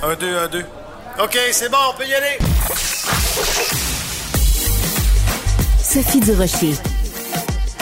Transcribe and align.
Un, 0.00 0.14
deux, 0.14 0.38
un, 0.38 0.48
deux. 0.48 0.64
OK, 1.20 1.36
c'est 1.50 1.68
bon, 1.68 1.78
on 1.92 1.96
peut 1.96 2.06
y 2.06 2.14
aller. 2.14 2.38
Sophie 5.82 6.20
Durocher. 6.20 6.74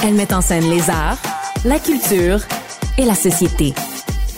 Elle 0.02 0.14
met 0.14 0.32
en 0.32 0.40
scène 0.40 0.70
les 0.70 0.88
arts, 0.88 1.18
la 1.66 1.78
culture 1.78 2.40
et 2.96 3.04
la 3.04 3.14
société 3.14 3.74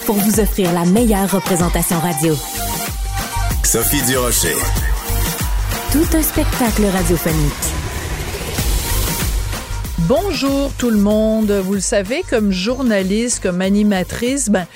pour 0.07 0.17
vous 0.17 0.41
offrir 0.41 0.73
la 0.73 0.87
meilleure 0.87 1.31
représentation 1.31 2.01
radio. 2.01 2.35
Sophie 3.65 4.03
Durocher. 4.03 4.57
Tout 5.93 6.17
un 6.17 6.23
spectacle 6.23 6.85
radiophonique. 6.85 7.53
Bonjour 9.99 10.73
tout 10.79 10.91
le 10.91 10.99
monde. 10.99 11.53
Vous 11.53 11.75
le 11.75 11.81
savez, 11.81 12.25
comme 12.29 12.51
journaliste, 12.51 13.41
comme 13.41 13.61
animatrice, 13.61 14.49
ben, 14.49 14.67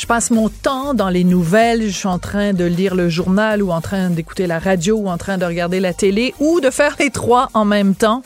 je 0.00 0.06
passe 0.06 0.30
mon 0.30 0.48
temps 0.48 0.94
dans 0.94 1.10
les 1.10 1.24
nouvelles. 1.24 1.82
Je 1.82 1.94
suis 1.94 2.08
en 2.08 2.18
train 2.18 2.54
de 2.54 2.64
lire 2.64 2.94
le 2.94 3.10
journal 3.10 3.62
ou 3.62 3.70
en 3.70 3.82
train 3.82 4.08
d'écouter 4.08 4.46
la 4.46 4.58
radio 4.58 4.96
ou 4.96 5.08
en 5.10 5.18
train 5.18 5.36
de 5.36 5.44
regarder 5.44 5.78
la 5.78 5.92
télé 5.92 6.32
ou 6.40 6.62
de 6.62 6.70
faire 6.70 6.96
les 6.98 7.10
trois 7.10 7.50
en 7.52 7.66
même 7.66 7.94
temps. 7.94 8.22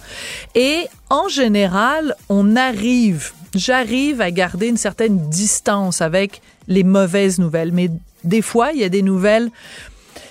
Et 0.54 0.86
en 1.10 1.26
général, 1.26 2.14
on 2.28 2.54
arrive, 2.54 3.32
j'arrive 3.56 4.20
à 4.20 4.30
garder 4.30 4.68
une 4.68 4.76
certaine 4.76 5.28
distance 5.30 6.00
avec 6.00 6.42
les 6.68 6.84
mauvaises 6.84 7.40
nouvelles. 7.40 7.72
Mais 7.72 7.90
des 8.22 8.40
fois, 8.40 8.70
il 8.70 8.78
y 8.78 8.84
a 8.84 8.88
des 8.88 9.02
nouvelles 9.02 9.50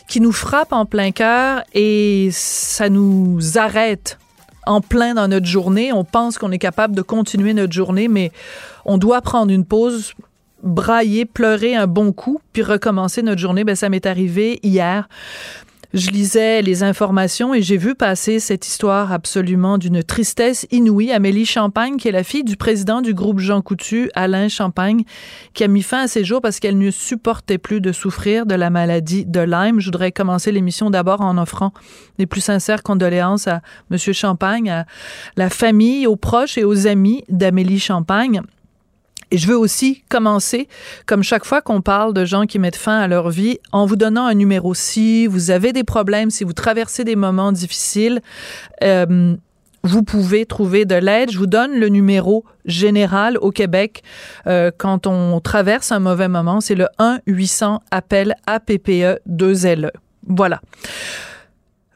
qui 0.07 0.21
nous 0.21 0.31
frappent 0.31 0.71
en 0.71 0.85
plein 0.85 1.11
cœur 1.11 1.63
et 1.73 2.29
ça 2.31 2.87
nous 2.87 3.57
arrête 3.57 4.17
en 4.65 4.79
plein 4.79 5.13
dans 5.13 5.27
notre 5.27 5.47
journée. 5.47 5.91
On 5.91 6.05
pense 6.05 6.37
qu'on 6.37 6.53
est 6.53 6.57
capable 6.57 6.95
de 6.95 7.01
continuer 7.01 7.53
notre 7.53 7.73
journée, 7.73 8.07
mais 8.07 8.31
on 8.85 8.97
doit 8.97 9.19
prendre 9.21 9.51
une 9.51 9.65
pause 9.65 10.13
brailler, 10.63 11.25
pleurer 11.25 11.75
un 11.75 11.87
bon 11.87 12.11
coup, 12.11 12.39
puis 12.53 12.63
recommencer 12.63 13.21
notre 13.21 13.39
journée. 13.39 13.63
Ben, 13.63 13.75
ça 13.75 13.89
m'est 13.89 14.05
arrivé 14.05 14.59
hier. 14.63 15.07
Je 15.93 16.09
lisais 16.09 16.63
les 16.63 16.81
informations 16.81 17.53
et 17.53 17.61
j'ai 17.61 17.77
vu 17.77 17.93
passer 17.93 18.39
cette 18.39 18.65
histoire 18.65 19.11
absolument 19.11 19.77
d'une 19.77 20.01
tristesse 20.01 20.65
inouïe. 20.71 21.11
Amélie 21.11 21.45
Champagne, 21.45 21.97
qui 21.97 22.07
est 22.07 22.11
la 22.11 22.23
fille 22.23 22.43
du 22.43 22.57
président 22.57 23.01
du 23.01 23.13
groupe 23.13 23.37
Jean 23.37 23.61
Coutu, 23.61 24.09
Alain 24.15 24.47
Champagne, 24.47 25.03
qui 25.53 25.63
a 25.63 25.67
mis 25.67 25.83
fin 25.83 26.05
à 26.05 26.07
ses 26.07 26.23
jours 26.23 26.41
parce 26.41 26.59
qu'elle 26.59 26.79
ne 26.79 26.89
supportait 26.89 27.59
plus 27.59 27.79
de 27.79 27.91
souffrir 27.91 28.47
de 28.47 28.55
la 28.55 28.71
maladie 28.71 29.27
de 29.27 29.41
Lyme. 29.41 29.79
Je 29.79 29.85
voudrais 29.85 30.11
commencer 30.11 30.51
l'émission 30.51 30.89
d'abord 30.89 31.21
en 31.21 31.37
offrant 31.37 31.73
les 32.17 32.25
plus 32.25 32.41
sincères 32.41 32.81
condoléances 32.81 33.47
à 33.47 33.61
Monsieur 33.91 34.13
Champagne, 34.13 34.71
à 34.71 34.85
la 35.37 35.51
famille, 35.51 36.07
aux 36.07 36.15
proches 36.15 36.57
et 36.57 36.63
aux 36.63 36.87
amis 36.87 37.23
d'Amélie 37.29 37.79
Champagne. 37.79 38.41
Et 39.33 39.37
je 39.39 39.47
veux 39.47 39.57
aussi 39.57 40.03
commencer, 40.09 40.67
comme 41.07 41.23
chaque 41.23 41.43
fois 41.43 41.63
qu'on 41.63 41.81
parle 41.81 42.13
de 42.13 42.23
gens 42.23 42.45
qui 42.45 42.59
mettent 42.59 42.75
fin 42.75 42.99
à 42.99 43.07
leur 43.07 43.31
vie, 43.31 43.57
en 43.71 43.87
vous 43.87 43.95
donnant 43.95 44.27
un 44.27 44.35
numéro. 44.35 44.75
Si 44.75 45.25
vous 45.25 45.49
avez 45.49 45.73
des 45.73 45.83
problèmes, 45.83 46.29
si 46.29 46.43
vous 46.43 46.53
traversez 46.53 47.03
des 47.03 47.15
moments 47.15 47.51
difficiles, 47.51 48.21
euh, 48.83 49.35
vous 49.81 50.03
pouvez 50.03 50.45
trouver 50.45 50.85
de 50.85 50.93
l'aide. 50.93 51.31
Je 51.31 51.39
vous 51.39 51.47
donne 51.47 51.79
le 51.79 51.89
numéro 51.89 52.45
général 52.65 53.39
au 53.39 53.49
Québec 53.49 54.03
euh, 54.45 54.69
quand 54.77 55.07
on 55.07 55.39
traverse 55.39 55.91
un 55.91 55.99
mauvais 55.99 56.27
moment. 56.27 56.61
C'est 56.61 56.75
le 56.75 56.87
1-800-APPEL 56.99 58.35
APPE 58.45 59.19
2LE. 59.27 59.89
Voilà. 60.27 60.61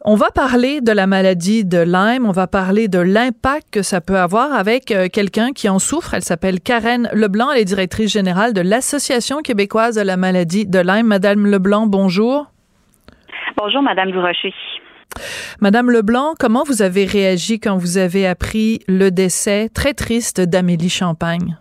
On 0.09 0.15
va 0.15 0.27
parler 0.33 0.79
de 0.79 0.93
la 0.93 1.05
maladie 1.05 1.65
de 1.65 1.79
Lyme, 1.79 2.25
on 2.25 2.31
va 2.31 2.47
parler 2.47 2.87
de 2.87 2.99
l'impact 2.99 3.67
que 3.73 3.81
ça 3.81 3.99
peut 3.99 4.17
avoir 4.17 4.53
avec 4.53 4.89
euh, 4.89 5.09
quelqu'un 5.11 5.51
qui 5.51 5.67
en 5.67 5.79
souffre. 5.79 6.13
Elle 6.13 6.21
s'appelle 6.21 6.61
Karen 6.61 7.09
Leblanc, 7.11 7.51
elle 7.51 7.59
est 7.59 7.65
directrice 7.65 8.13
générale 8.13 8.53
de 8.53 8.61
l'Association 8.61 9.39
québécoise 9.41 9.97
de 9.97 10.01
la 10.07 10.15
maladie 10.15 10.65
de 10.65 10.79
Lyme. 10.79 11.07
Madame 11.07 11.45
Leblanc, 11.45 11.87
bonjour. 11.87 12.45
Bonjour, 13.57 13.81
Madame 13.81 14.11
Durocher. 14.11 14.53
Madame 15.59 15.91
Leblanc, 15.91 16.35
comment 16.39 16.63
vous 16.63 16.81
avez 16.81 17.03
réagi 17.03 17.59
quand 17.59 17.75
vous 17.75 17.97
avez 17.97 18.25
appris 18.25 18.79
le 18.87 19.09
décès 19.09 19.67
très 19.75 19.93
triste 19.93 20.39
d'Amélie 20.39 20.87
Champagne? 20.87 21.57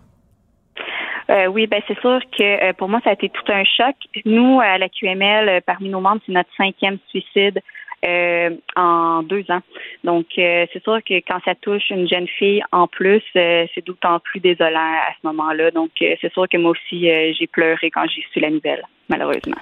Euh, 1.29 1.47
oui, 1.47 1.67
ben 1.67 1.81
c'est 1.85 1.99
sûr 1.99 2.21
que 2.37 2.69
euh, 2.69 2.71
pour 2.71 2.87
moi, 2.87 3.01
ça 3.03 3.09
a 3.09 3.13
été 3.13 3.27
tout 3.27 3.51
un 3.51 3.65
choc. 3.65 3.95
Nous, 4.23 4.61
à 4.61 4.77
la 4.77 4.87
QML, 4.87 5.49
euh, 5.49 5.59
parmi 5.65 5.89
nos 5.89 5.99
membres, 5.99 6.21
c'est 6.25 6.31
notre 6.31 6.49
cinquième 6.55 6.97
suicide 7.09 7.61
euh, 8.05 8.51
en 8.75 9.23
deux 9.23 9.43
ans. 9.49 9.61
Donc, 10.03 10.27
euh, 10.37 10.65
c'est 10.71 10.83
sûr 10.83 10.99
que 11.03 11.15
quand 11.27 11.39
ça 11.43 11.55
touche 11.55 11.89
une 11.89 12.07
jeune 12.07 12.27
fille 12.27 12.61
en 12.71 12.87
plus, 12.87 13.23
euh, 13.35 13.65
c'est 13.73 13.83
d'autant 13.85 14.19
plus 14.19 14.39
désolant 14.39 14.79
à 14.79 15.11
ce 15.19 15.27
moment-là. 15.27 15.71
Donc, 15.71 15.89
c'est 15.99 16.31
sûr 16.31 16.47
que 16.47 16.57
moi 16.57 16.71
aussi, 16.71 17.07
j'ai 17.07 17.47
pleuré 17.47 17.89
quand 17.89 18.05
j'ai 18.07 18.23
su 18.31 18.39
la 18.39 18.51
nouvelle, 18.51 18.83
malheureusement. 19.09 19.57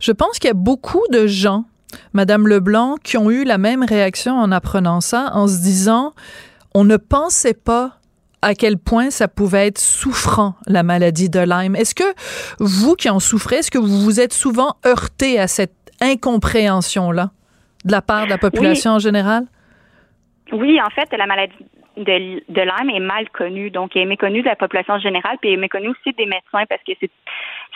Je 0.00 0.12
pense 0.12 0.38
qu'il 0.38 0.48
y 0.48 0.50
a 0.50 0.54
beaucoup 0.54 1.02
de 1.10 1.26
gens, 1.26 1.64
Madame 2.14 2.48
Leblanc, 2.48 2.96
qui 3.04 3.18
ont 3.18 3.30
eu 3.30 3.44
la 3.44 3.58
même 3.58 3.84
réaction 3.84 4.32
en 4.34 4.50
apprenant 4.50 5.02
ça, 5.02 5.30
en 5.34 5.46
se 5.46 5.60
disant, 5.60 6.14
on 6.74 6.84
ne 6.84 6.96
pensait 6.96 7.54
pas 7.54 7.98
à 8.40 8.54
quel 8.54 8.78
point 8.78 9.10
ça 9.10 9.28
pouvait 9.28 9.66
être 9.66 9.78
souffrant, 9.78 10.54
la 10.66 10.82
maladie 10.82 11.28
de 11.28 11.40
Lyme. 11.40 11.76
Est-ce 11.76 11.94
que 11.94 12.14
vous 12.60 12.94
qui 12.94 13.10
en 13.10 13.20
souffrez, 13.20 13.56
est-ce 13.56 13.70
que 13.70 13.78
vous 13.78 14.00
vous 14.00 14.20
êtes 14.20 14.32
souvent 14.32 14.76
heurté 14.86 15.38
à 15.38 15.48
cette 15.48 15.74
incompréhension-là? 16.00 17.30
De 17.84 17.92
la 17.92 18.02
part 18.02 18.24
de 18.24 18.30
la 18.30 18.38
population 18.38 18.92
en 18.92 18.98
général? 18.98 19.44
Oui, 20.52 20.80
en 20.80 20.90
fait, 20.90 21.08
la 21.16 21.26
maladie 21.26 21.54
de, 21.96 22.42
de 22.48 22.60
Lyme 22.60 22.90
est 22.90 23.00
mal 23.00 23.28
connue, 23.30 23.70
donc 23.70 23.94
elle 23.94 24.02
est 24.02 24.06
méconnue 24.06 24.42
de 24.42 24.48
la 24.48 24.56
population 24.56 24.98
générale, 24.98 25.36
puis 25.40 25.50
elle 25.50 25.58
est 25.58 25.62
méconnue 25.62 25.88
aussi 25.88 26.12
des 26.16 26.26
médecins 26.26 26.64
parce 26.68 26.82
que 26.82 26.92
c'est 27.00 27.10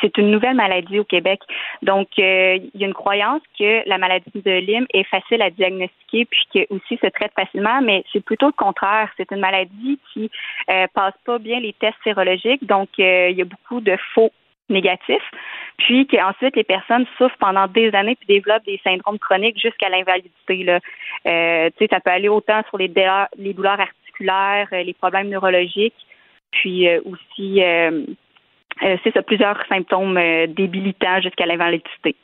c'est 0.01 0.17
une 0.19 0.31
nouvelle 0.31 0.55
maladie 0.55 0.99
au 0.99 1.05
Québec. 1.05 1.41
Donc, 1.83 2.09
euh, 2.19 2.59
il 2.75 2.81
y 2.81 2.85
a 2.85 2.87
une 2.87 2.95
croyance 2.95 3.43
que 3.59 3.89
la 3.89 3.99
maladie 3.99 4.31
de 4.35 4.51
Lyme 4.51 4.87
est 4.95 5.05
facile 5.05 5.43
à 5.43 5.51
diagnostiquer 5.51 6.25
puis 6.25 6.47
que 6.55 6.73
aussi 6.73 6.97
se 7.03 7.09
traite 7.09 7.33
facilement, 7.35 7.81
mais 7.83 8.05
c'est 8.13 8.25
plutôt 8.25 8.47
le 8.47 8.53
contraire. 8.53 9.11
C'est 9.17 9.31
une 9.33 9.41
maladie 9.41 9.99
qui 10.13 10.31
euh, 10.71 10.87
passe 10.95 11.15
pas 11.25 11.39
bien 11.39 11.61
les 11.61 11.73
tests 11.73 11.99
sérologiques, 12.05 12.65
donc 12.67 12.89
euh, 12.99 13.29
il 13.31 13.39
y 13.39 13.43
a 13.43 13.45
beaucoup 13.45 13.81
de 13.81 13.97
faux 14.15 14.31
négatif, 14.69 15.23
puis 15.79 16.07
qu'ensuite 16.07 16.57
les 16.57 16.65
personnes 16.65 17.07
souffrent 17.17 17.37
pendant 17.39 17.67
des 17.67 17.95
années 17.95 18.17
puis 18.17 18.27
développent 18.27 18.65
des 18.65 18.81
syndromes 18.85 19.19
chroniques 19.19 19.61
jusqu'à 19.61 19.89
l'invalidité. 19.89 20.65
Là. 20.65 20.81
Euh, 21.27 21.71
ça 21.91 22.01
peut 22.01 22.11
aller 22.11 22.29
autant 22.29 22.63
sur 22.69 22.79
les 22.79 22.89
douleurs, 22.89 23.81
articulaires, 23.81 24.69
euh, 24.73 24.83
les 24.83 24.95
problèmes 24.95 25.29
neurologiques, 25.29 26.07
puis 26.51 26.89
euh, 26.89 27.01
aussi 27.05 27.63
euh, 27.63 28.05
c'est 28.81 29.13
ça, 29.13 29.23
plusieurs 29.23 29.59
symptômes 29.69 30.21
débilitants 30.49 31.21
jusqu'à 31.21 31.47
l'invalidité. 31.47 32.15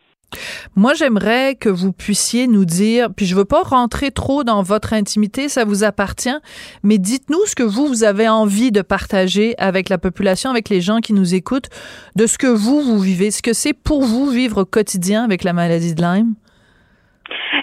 Moi, 0.77 0.95
j'aimerais 0.95 1.55
que 1.55 1.69
vous 1.69 1.93
puissiez 1.93 2.47
nous 2.47 2.65
dire, 2.65 3.09
puis 3.17 3.27
je 3.27 3.35
veux 3.35 3.45
pas 3.45 3.63
rentrer 3.63 4.11
trop 4.11 4.45
dans 4.45 4.63
votre 4.63 4.93
intimité, 4.93 5.49
ça 5.49 5.65
vous 5.65 5.85
appartient, 5.85 6.37
mais 6.83 6.99
dites-nous 6.99 7.45
ce 7.47 7.55
que 7.55 7.63
vous, 7.63 7.87
vous 7.87 8.05
avez 8.05 8.29
envie 8.29 8.73
de 8.73 8.83
partager 8.83 9.55
avec 9.59 9.89
la 9.89 9.99
population, 9.99 10.51
avec 10.51 10.69
les 10.69 10.81
gens 10.81 10.99
qui 10.99 11.13
nous 11.13 11.35
écoutent, 11.35 11.69
de 12.17 12.27
ce 12.27 12.39
que 12.39 12.47
vous, 12.47 12.81
vous 12.81 12.99
vivez, 12.99 13.31
ce 13.31 13.43
que 13.43 13.53
c'est 13.53 13.75
pour 13.75 14.03
vous 14.03 14.29
vivre 14.31 14.63
au 14.63 14.65
quotidien 14.65 15.25
avec 15.25 15.45
la 15.45 15.53
maladie 15.53 15.95
de 15.95 16.03
Lyme. 16.03 16.35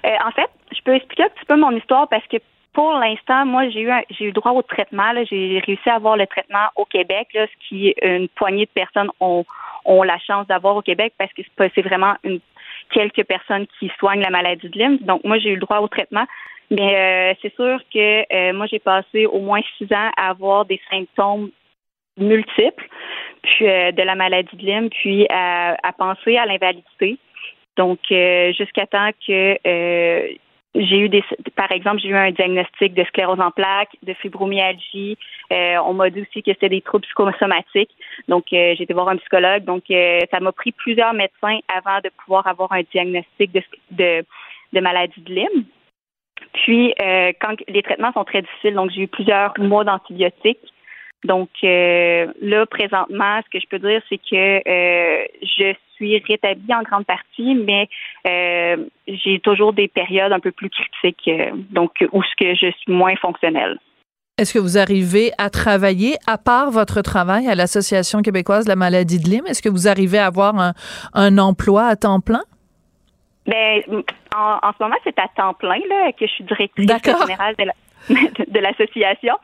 Euh, 0.06 0.10
en 0.26 0.32
fait, 0.32 0.50
je 0.72 0.82
peux 0.84 0.96
expliquer 0.96 1.24
un 1.24 1.30
petit 1.30 1.46
peu 1.46 1.58
mon 1.58 1.72
histoire 1.72 2.08
parce 2.08 2.26
que 2.28 2.38
pour 2.74 2.94
l'instant, 2.94 3.46
moi, 3.46 3.70
j'ai 3.70 3.82
eu 3.82 3.92
j'ai 4.12 4.26
eu 4.26 4.32
droit 4.32 4.54
au 4.54 4.62
traitement. 4.62 5.12
J'ai 5.30 5.62
réussi 5.66 5.90
à 5.90 5.96
avoir 5.96 6.16
le 6.16 6.26
traitement 6.26 6.68
au 6.78 6.86
Québec, 6.86 7.28
ce 7.34 7.68
qui 7.68 7.94
une 8.02 8.30
poignée 8.30 8.66
de 8.66 8.72
personnes 8.72 9.10
ont 9.20 9.46
ont 9.84 10.04
la 10.04 10.18
chance 10.20 10.48
d'avoir 10.48 10.76
au 10.76 10.82
Québec 10.82 11.14
parce 11.18 11.32
que 11.34 11.42
c'est 11.58 11.82
vraiment 11.82 12.14
une 12.24 12.40
quelques 12.92 13.24
personnes 13.24 13.66
qui 13.80 13.92
soignent 14.00 14.22
la 14.22 14.30
maladie 14.30 14.70
de 14.70 14.78
Lyme. 14.78 14.98
Donc, 15.02 15.24
moi, 15.24 15.38
j'ai 15.40 15.50
eu 15.50 15.56
le 15.56 15.62
droit 15.62 15.80
au 15.80 15.88
traitement. 15.88 16.26
Mais 16.72 16.96
euh, 16.96 17.34
c'est 17.42 17.54
sûr 17.56 17.80
que 17.94 18.34
euh, 18.34 18.54
moi, 18.54 18.66
j'ai 18.66 18.80
passé 18.80 19.26
au 19.26 19.40
moins 19.40 19.60
six 19.78 19.86
ans 19.94 20.10
à 20.16 20.30
avoir 20.30 20.66
des 20.66 20.80
symptômes 20.90 21.52
multiples 22.18 22.88
puis 23.44 23.68
euh, 23.68 23.92
de 23.92 24.02
la 24.04 24.16
maladie 24.16 24.56
de 24.56 24.66
Lyme, 24.66 24.90
puis 24.90 25.26
à, 25.30 25.76
penser 25.98 26.38
à 26.38 26.46
l'invalidité. 26.46 27.18
Donc, 27.76 28.00
jusqu'à 28.10 28.86
temps 28.86 29.10
que 29.26 29.58
j'ai 30.74 31.00
eu 31.00 31.10
des, 31.10 31.24
par 31.56 31.72
exemple, 31.72 32.00
j'ai 32.02 32.10
eu 32.10 32.16
un 32.16 32.32
diagnostic 32.32 32.94
de 32.94 33.04
sclérose 33.04 33.40
en 33.40 33.52
plaques, 33.52 33.96
de 34.04 34.14
fibromyalgie. 34.14 35.18
on 35.52 35.94
m'a 35.94 36.10
dit 36.10 36.22
aussi 36.22 36.42
que 36.42 36.52
c'était 36.52 36.70
des 36.70 36.82
troubles 36.82 37.06
psychosomatiques. 37.06 37.96
Donc, 38.28 38.46
j'ai 38.52 38.82
été 38.82 38.94
voir 38.94 39.10
un 39.10 39.18
psychologue. 39.18 39.66
Donc, 39.66 39.84
ça 39.90 40.40
m'a 40.40 40.52
pris 40.52 40.72
plusieurs 40.72 41.14
médecins 41.14 41.60
avant 41.68 42.00
de 42.04 42.10
pouvoir 42.24 42.48
avoir 42.48 42.72
un 42.72 42.84
diagnostic 42.92 43.52
de, 43.52 43.62
de, 43.92 44.26
de 44.72 44.80
maladie 44.80 45.22
de 45.22 45.34
Lyme. 45.34 45.66
Puis, 46.54 46.94
euh, 47.02 47.32
quand 47.40 47.56
les 47.68 47.84
traitements 47.84 48.12
sont 48.14 48.24
très 48.24 48.42
difficiles, 48.42 48.74
donc 48.74 48.92
j'ai 48.92 49.02
eu 49.02 49.08
plusieurs 49.08 49.54
mois 49.60 49.84
d'antibiotiques. 49.84 50.60
Donc 51.24 51.50
euh, 51.64 52.28
là, 52.42 52.66
présentement, 52.66 53.40
ce 53.46 53.50
que 53.50 53.60
je 53.60 53.68
peux 53.68 53.80
dire, 53.80 54.02
c'est 54.10 54.18
que 54.18 54.58
euh, 54.68 55.26
je 55.44 55.74
suis 56.06 56.24
rétablie 56.28 56.74
en 56.74 56.84
grande 56.84 57.06
partie, 57.06 57.56
mais 57.56 57.90
j'ai 59.08 59.40
toujours 59.40 59.74
des 59.74 59.88
périodes 59.88 60.32
un 60.32 60.40
peu 60.40 60.52
plus 60.52 60.70
critiques, 60.70 61.30
donc 61.72 61.92
où 62.12 62.22
ce 62.24 62.36
que 62.38 62.56
je 62.56 62.72
suis 62.72 62.92
moins 62.92 63.16
fonctionnelle. 63.16 63.78
Est-ce 64.38 64.54
que 64.54 64.60
vous 64.60 64.78
arrivez 64.78 65.32
à 65.38 65.50
travailler, 65.50 66.16
à 66.26 66.38
part 66.38 66.72
votre 66.72 67.02
travail 67.02 67.48
à 67.48 67.54
l'Association 67.54 68.22
québécoise 68.22 68.66
de 68.66 68.70
la 68.70 68.76
maladie 68.76 69.20
de 69.20 69.30
Lyme, 69.30 69.46
est-ce 69.46 69.62
que 69.62 69.70
vous 69.70 69.88
arrivez 69.88 70.18
à 70.18 70.26
avoir 70.26 70.58
un, 70.58 70.74
un 71.14 71.38
emploi 71.38 71.86
à 71.86 71.96
temps 71.96 72.22
plein? 72.22 72.42
Ben, 73.46 73.82
en, 74.36 74.60
en, 74.62 74.72
ce 74.72 74.84
moment, 74.84 74.96
c'est 75.04 75.18
à 75.20 75.28
temps 75.36 75.54
plein 75.54 75.80
là, 75.90 76.12
que 76.14 76.26
je 76.26 76.32
suis 76.32 76.44
directrice 76.44 76.88
générale 77.04 77.56
de 77.60 77.66
l'association. 78.60 79.36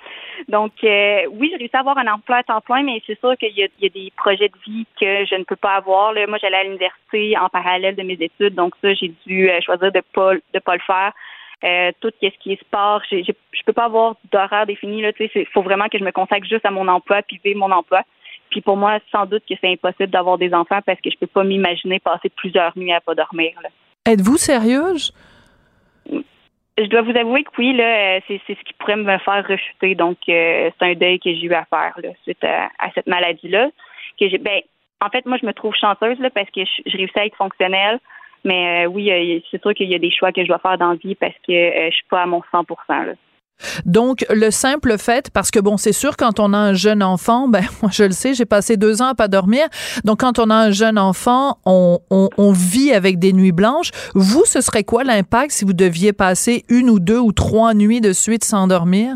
Donc, 0.47 0.73
euh, 0.83 1.21
oui, 1.31 1.49
j'ai 1.51 1.57
réussi 1.57 1.75
à 1.75 1.79
avoir 1.79 1.97
un 1.97 2.07
emploi 2.07 2.37
à 2.37 2.43
temps 2.43 2.61
plein, 2.61 2.83
mais 2.83 3.01
c'est 3.05 3.19
sûr 3.19 3.35
qu'il 3.37 3.57
y, 3.57 3.63
a 3.63 3.89
des 3.89 4.11
projets 4.15 4.49
de 4.49 4.57
vie 4.65 4.85
que 4.99 5.25
je 5.25 5.35
ne 5.35 5.43
peux 5.43 5.55
pas 5.55 5.75
avoir. 5.75 6.13
Moi, 6.13 6.37
j'allais 6.41 6.57
à 6.57 6.63
l'université 6.63 7.37
en 7.37 7.49
parallèle 7.49 7.95
de 7.95 8.03
mes 8.03 8.17
études, 8.19 8.55
donc 8.55 8.73
ça, 8.81 8.93
j'ai 8.93 9.13
dû 9.25 9.49
euh, 9.49 9.59
choisir 9.61 9.91
de 9.91 10.01
pas 10.13 10.33
de 10.35 10.59
pas 10.59 10.75
le 10.75 10.81
faire. 10.81 11.13
Euh, 11.63 11.91
tout 12.01 12.11
ce 12.21 12.27
qui 12.39 12.53
est 12.53 12.61
sport, 12.61 13.01
je 13.09 13.17
je 13.23 13.61
peux 13.65 13.73
pas 13.73 13.85
avoir 13.85 14.15
d'horaire 14.31 14.67
défini. 14.67 15.03
Il 15.19 15.47
faut 15.47 15.63
vraiment 15.63 15.87
que 15.89 15.97
je 15.97 16.03
me 16.03 16.11
consacre 16.11 16.47
juste 16.47 16.65
à 16.65 16.71
mon 16.71 16.87
emploi 16.87 17.21
puis 17.23 17.41
vivre 17.43 17.59
mon 17.59 17.71
emploi. 17.71 18.03
Puis 18.51 18.61
pour 18.61 18.77
moi, 18.77 18.99
sans 19.11 19.25
doute 19.25 19.43
que 19.49 19.55
c'est 19.59 19.71
impossible 19.71 20.09
d'avoir 20.09 20.37
des 20.37 20.53
enfants 20.53 20.79
parce 20.85 21.01
que 21.01 21.09
je 21.09 21.17
peux 21.17 21.27
pas 21.27 21.43
m'imaginer 21.43 21.99
passer 21.99 22.29
plusieurs 22.29 22.77
nuits 22.77 22.93
à 22.93 23.01
pas 23.01 23.15
dormir. 23.15 23.53
Êtes-vous 24.05 24.37
sérieuse? 24.37 25.11
Je 26.77 26.85
dois 26.85 27.01
vous 27.01 27.17
avouer 27.17 27.43
que 27.43 27.49
oui, 27.57 27.73
là, 27.73 28.19
c'est, 28.27 28.39
ce 28.47 28.63
qui 28.63 28.73
pourrait 28.77 28.97
me 28.97 29.17
faire 29.17 29.47
rechuter. 29.47 29.95
Donc, 29.95 30.17
euh, 30.29 30.69
c'est 30.77 30.85
un 30.85 30.93
deuil 30.93 31.19
que 31.19 31.33
j'ai 31.33 31.45
eu 31.45 31.53
à 31.53 31.65
faire 31.65 31.93
là, 32.03 32.09
suite 32.23 32.43
à, 32.43 32.69
cette 32.93 33.07
maladie-là. 33.07 33.69
Que 34.19 34.29
j'ai, 34.29 34.37
ben, 34.37 34.61
en 35.01 35.09
fait, 35.09 35.25
moi, 35.25 35.37
je 35.41 35.45
me 35.45 35.53
trouve 35.53 35.73
chanceuse 35.75 36.19
là, 36.19 36.29
parce 36.29 36.49
que 36.51 36.61
je, 36.63 36.97
réussis 36.97 37.19
à 37.19 37.25
être 37.25 37.35
fonctionnelle. 37.35 37.99
Mais 38.43 38.85
euh, 38.85 38.89
oui, 38.89 39.11
euh, 39.11 39.39
c'est 39.49 39.61
sûr 39.61 39.73
qu'il 39.73 39.89
y 39.89 39.95
a 39.95 39.99
des 39.99 40.11
choix 40.11 40.31
que 40.31 40.43
je 40.43 40.47
dois 40.47 40.59
faire 40.59 40.77
dans 40.77 40.91
la 40.91 40.95
vie 40.95 41.15
parce 41.15 41.35
que 41.47 41.53
je 41.53 41.91
suis 41.91 42.05
pas 42.09 42.21
à 42.21 42.25
mon 42.27 42.41
100% 42.53 42.65
là. 42.89 43.13
Donc, 43.85 44.25
le 44.29 44.51
simple 44.51 44.97
fait, 44.97 45.29
parce 45.31 45.51
que 45.51 45.59
bon, 45.59 45.77
c'est 45.77 45.91
sûr, 45.91 46.17
quand 46.17 46.39
on 46.39 46.53
a 46.53 46.57
un 46.57 46.73
jeune 46.73 47.03
enfant, 47.03 47.47
ben, 47.47 47.63
moi, 47.81 47.91
je 47.93 48.03
le 48.03 48.11
sais, 48.11 48.33
j'ai 48.33 48.45
passé 48.45 48.77
deux 48.77 49.01
ans 49.01 49.07
à 49.07 49.15
pas 49.15 49.27
dormir. 49.27 49.67
Donc, 50.03 50.19
quand 50.21 50.39
on 50.39 50.49
a 50.49 50.55
un 50.55 50.71
jeune 50.71 50.97
enfant, 50.97 51.57
on, 51.65 51.99
on, 52.09 52.51
vit 52.51 52.91
avec 52.93 53.19
des 53.19 53.33
nuits 53.33 53.51
blanches. 53.51 53.91
Vous, 54.15 54.43
ce 54.45 54.61
serait 54.61 54.83
quoi 54.83 55.03
l'impact 55.03 55.51
si 55.51 55.65
vous 55.65 55.73
deviez 55.73 56.13
passer 56.13 56.65
une 56.69 56.89
ou 56.89 56.99
deux 56.99 57.19
ou 57.19 57.31
trois 57.31 57.73
nuits 57.73 58.01
de 58.01 58.13
suite 58.13 58.43
sans 58.43 58.67
dormir? 58.67 59.15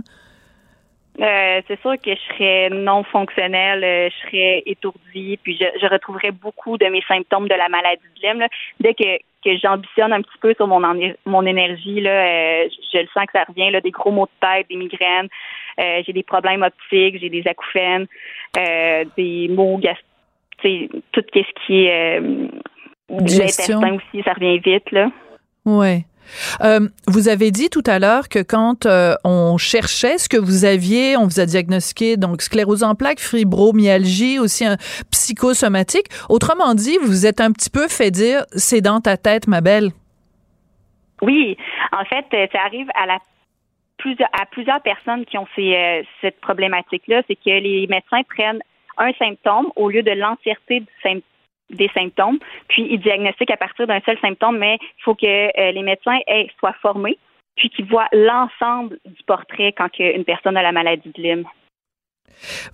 Euh, 1.19 1.61
c'est 1.67 1.79
sûr 1.81 1.93
que 2.01 2.11
je 2.15 2.33
serais 2.33 2.69
non 2.69 3.03
fonctionnelle, 3.03 3.83
euh, 3.83 4.09
je 4.09 4.27
serais 4.27 4.63
étourdie, 4.65 5.37
puis 5.43 5.57
je, 5.59 5.65
je, 5.79 5.85
retrouverais 5.87 6.31
beaucoup 6.31 6.77
de 6.77 6.85
mes 6.85 7.01
symptômes 7.05 7.49
de 7.49 7.53
la 7.53 7.67
maladie 7.67 8.01
de 8.15 8.27
Lyme. 8.27 8.47
Dès 8.79 8.93
que, 8.93 9.17
que 9.43 9.57
j'ambitionne 9.57 10.13
un 10.13 10.21
petit 10.21 10.37
peu 10.39 10.53
sur 10.53 10.67
mon, 10.67 10.81
mon 11.25 11.45
énergie, 11.45 11.99
là, 11.99 12.11
euh, 12.11 12.69
je, 12.93 12.99
le 12.99 13.07
sens 13.13 13.25
que 13.25 13.33
ça 13.33 13.43
revient, 13.43 13.71
là, 13.71 13.81
des 13.81 13.91
gros 13.91 14.11
maux 14.11 14.25
de 14.25 14.47
tête, 14.47 14.67
des 14.69 14.77
migraines, 14.77 15.27
j'ai 15.77 16.13
des 16.13 16.23
problèmes 16.23 16.61
optiques, 16.61 17.19
j'ai 17.19 17.29
des 17.29 17.43
acouphènes, 17.45 18.07
des 19.17 19.47
maux 19.49 19.79
gastriques, 19.79 20.91
tout 21.11 21.23
ce 21.33 21.65
qui 21.65 21.85
est 21.85 22.19
l'intestin 23.09 23.95
aussi, 23.95 24.23
ça 24.23 24.33
revient 24.33 24.59
vite. 24.59 24.91
Là. 24.91 25.11
Ouais. 25.65 26.05
Euh, 26.61 26.87
vous 27.07 27.27
avez 27.27 27.51
dit 27.51 27.69
tout 27.69 27.83
à 27.85 27.99
l'heure 27.99 28.29
que 28.29 28.41
quand 28.41 28.85
euh, 28.85 29.15
on 29.23 29.57
cherchait 29.57 30.17
ce 30.17 30.29
que 30.29 30.37
vous 30.37 30.65
aviez, 30.65 31.17
on 31.17 31.25
vous 31.25 31.39
a 31.39 31.45
diagnostiqué 31.45 32.17
donc 32.17 32.41
sclérose 32.41 32.83
en 32.83 32.95
plaques, 32.95 33.19
fibromyalgie, 33.19 34.39
aussi 34.39 34.65
un 34.65 34.77
psychosomatique. 35.11 36.07
Autrement 36.29 36.73
dit, 36.73 36.97
vous 37.01 37.25
êtes 37.25 37.41
un 37.41 37.51
petit 37.51 37.69
peu 37.69 37.87
fait 37.87 38.11
dire 38.11 38.43
c'est 38.51 38.81
dans 38.81 38.99
ta 38.99 39.17
tête, 39.17 39.47
ma 39.47 39.61
belle. 39.61 39.91
Oui, 41.21 41.57
en 41.91 42.03
fait, 42.05 42.25
euh, 42.33 42.47
ça 42.51 42.59
arrive 42.65 42.87
à 42.95 43.17
plusieurs 43.97 44.81
personnes 44.81 45.25
qui 45.25 45.37
ont 45.37 45.47
ces, 45.55 46.03
cette 46.21 46.41
problématique-là, 46.41 47.21
c'est 47.27 47.35
que 47.35 47.49
les 47.49 47.85
médecins 47.87 48.23
prennent 48.35 48.61
un 48.97 49.11
symptôme 49.13 49.67
au 49.75 49.89
lieu 49.89 50.01
de 50.01 50.11
l'entièreté 50.11 50.79
du 50.79 50.87
symptôme 51.03 51.30
des 51.71 51.89
symptômes, 51.93 52.39
puis 52.67 52.87
ils 52.89 52.99
diagnostiquent 52.99 53.51
à 53.51 53.57
partir 53.57 53.87
d'un 53.87 54.01
seul 54.01 54.17
symptôme, 54.19 54.57
mais 54.57 54.77
il 54.81 55.03
faut 55.03 55.15
que 55.15 55.25
euh, 55.25 55.71
les 55.71 55.83
médecins 55.83 56.19
aient, 56.27 56.47
soient 56.59 56.75
formés, 56.81 57.17
puis 57.55 57.69
qu'ils 57.69 57.85
voient 57.85 58.07
l'ensemble 58.11 58.97
du 59.05 59.23
portrait 59.25 59.73
quand 59.77 59.89
une 59.99 60.25
personne 60.25 60.57
a 60.57 60.63
la 60.63 60.71
maladie 60.71 61.11
de 61.15 61.21
Lyme. 61.21 61.45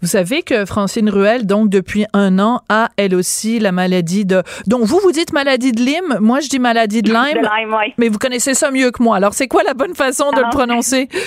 Vous 0.02 0.08
savez 0.08 0.44
que 0.44 0.66
Francine 0.66 1.10
Ruel, 1.10 1.46
donc 1.46 1.70
depuis 1.70 2.06
un 2.14 2.40
an, 2.40 2.62
a 2.70 2.90
elle 2.98 3.16
aussi 3.16 3.60
la 3.60 3.72
maladie 3.72 4.26
de. 4.26 4.44
Donc 4.68 4.84
vous 4.84 5.00
vous 5.00 5.12
dites 5.12 5.34
maladie 5.34 5.72
de 5.72 5.82
Lyme, 5.82 6.18
moi 6.22 6.40
je 6.40 6.48
dis 6.48 6.60
maladie 6.60 7.02
de 7.02 7.10
Lyme. 7.10 7.42
De 7.42 7.62
Lyme 7.62 7.76
oui. 7.78 7.94
Mais 7.98 8.08
vous 8.08 8.20
connaissez 8.20 8.54
ça 8.54 8.72
mieux 8.72 8.92
que 8.92 9.02
moi. 9.02 9.18
Alors 9.18 9.34
c'est 9.34 9.48
quoi 9.48 9.64
la 9.64 9.74
bonne 9.74 9.96
façon 9.96 10.32
de 10.32 10.40
le 10.40 10.50
prononcer? 10.50 11.08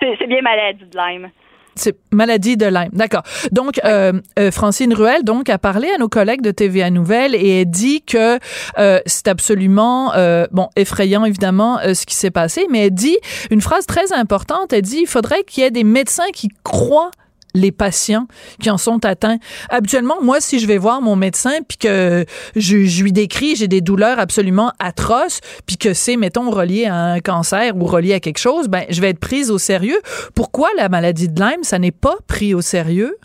C'est 0.00 0.28
bien 0.28 0.40
maladie 0.42 0.84
de 0.84 0.96
Lyme 0.96 1.30
c'est 1.78 1.96
maladie 2.12 2.56
de 2.56 2.66
Lyme. 2.66 2.90
D'accord. 2.92 3.22
Donc, 3.52 3.80
euh, 3.84 4.12
euh, 4.38 4.50
Francine 4.50 4.92
Ruel 4.94 5.24
donc 5.24 5.48
a 5.48 5.58
parlé 5.58 5.88
à 5.94 5.98
nos 5.98 6.08
collègues 6.08 6.42
de 6.42 6.50
TVA 6.50 6.90
Nouvelle 6.90 7.34
et 7.34 7.62
a 7.62 7.64
dit 7.64 8.02
que 8.02 8.38
euh, 8.78 9.00
c'est 9.06 9.28
absolument 9.28 10.12
bon 10.50 10.68
effrayant 10.76 11.24
évidemment 11.24 11.78
ce 11.82 12.06
qui 12.06 12.14
s'est 12.14 12.30
passé, 12.30 12.66
mais 12.70 12.86
elle 12.86 12.94
dit 12.94 13.16
une 13.50 13.60
phrase 13.60 13.86
très 13.86 14.12
importante. 14.12 14.72
Elle 14.72 14.82
dit 14.82 15.00
il 15.02 15.06
faudrait 15.06 15.42
qu'il 15.44 15.62
y 15.62 15.66
ait 15.66 15.70
des 15.70 15.84
médecins 15.84 16.30
qui 16.32 16.48
croient 16.64 17.10
les 17.54 17.72
patients 17.72 18.26
qui 18.60 18.70
en 18.70 18.78
sont 18.78 19.04
atteints. 19.04 19.38
Habituellement, 19.70 20.16
moi, 20.22 20.40
si 20.40 20.58
je 20.58 20.66
vais 20.66 20.78
voir 20.78 21.00
mon 21.00 21.16
médecin 21.16 21.62
puis 21.68 21.78
que 21.78 22.24
je, 22.56 23.02
lui 23.02 23.12
décris 23.12 23.56
j'ai 23.56 23.68
des 23.68 23.80
douleurs 23.80 24.18
absolument 24.18 24.72
atroces 24.78 25.40
puis 25.66 25.76
que 25.76 25.92
c'est, 25.92 26.16
mettons, 26.16 26.50
relié 26.50 26.86
à 26.86 26.94
un 26.94 27.20
cancer 27.20 27.76
ou 27.76 27.84
relié 27.84 28.14
à 28.14 28.20
quelque 28.20 28.38
chose, 28.38 28.68
ben, 28.68 28.84
je 28.90 29.00
vais 29.00 29.10
être 29.10 29.20
prise 29.20 29.50
au 29.50 29.58
sérieux. 29.58 29.98
Pourquoi 30.34 30.68
la 30.76 30.88
maladie 30.88 31.28
de 31.28 31.40
Lyme, 31.40 31.62
ça 31.62 31.78
n'est 31.78 31.90
pas 31.90 32.16
pris 32.26 32.54
au 32.54 32.60
sérieux? 32.60 33.16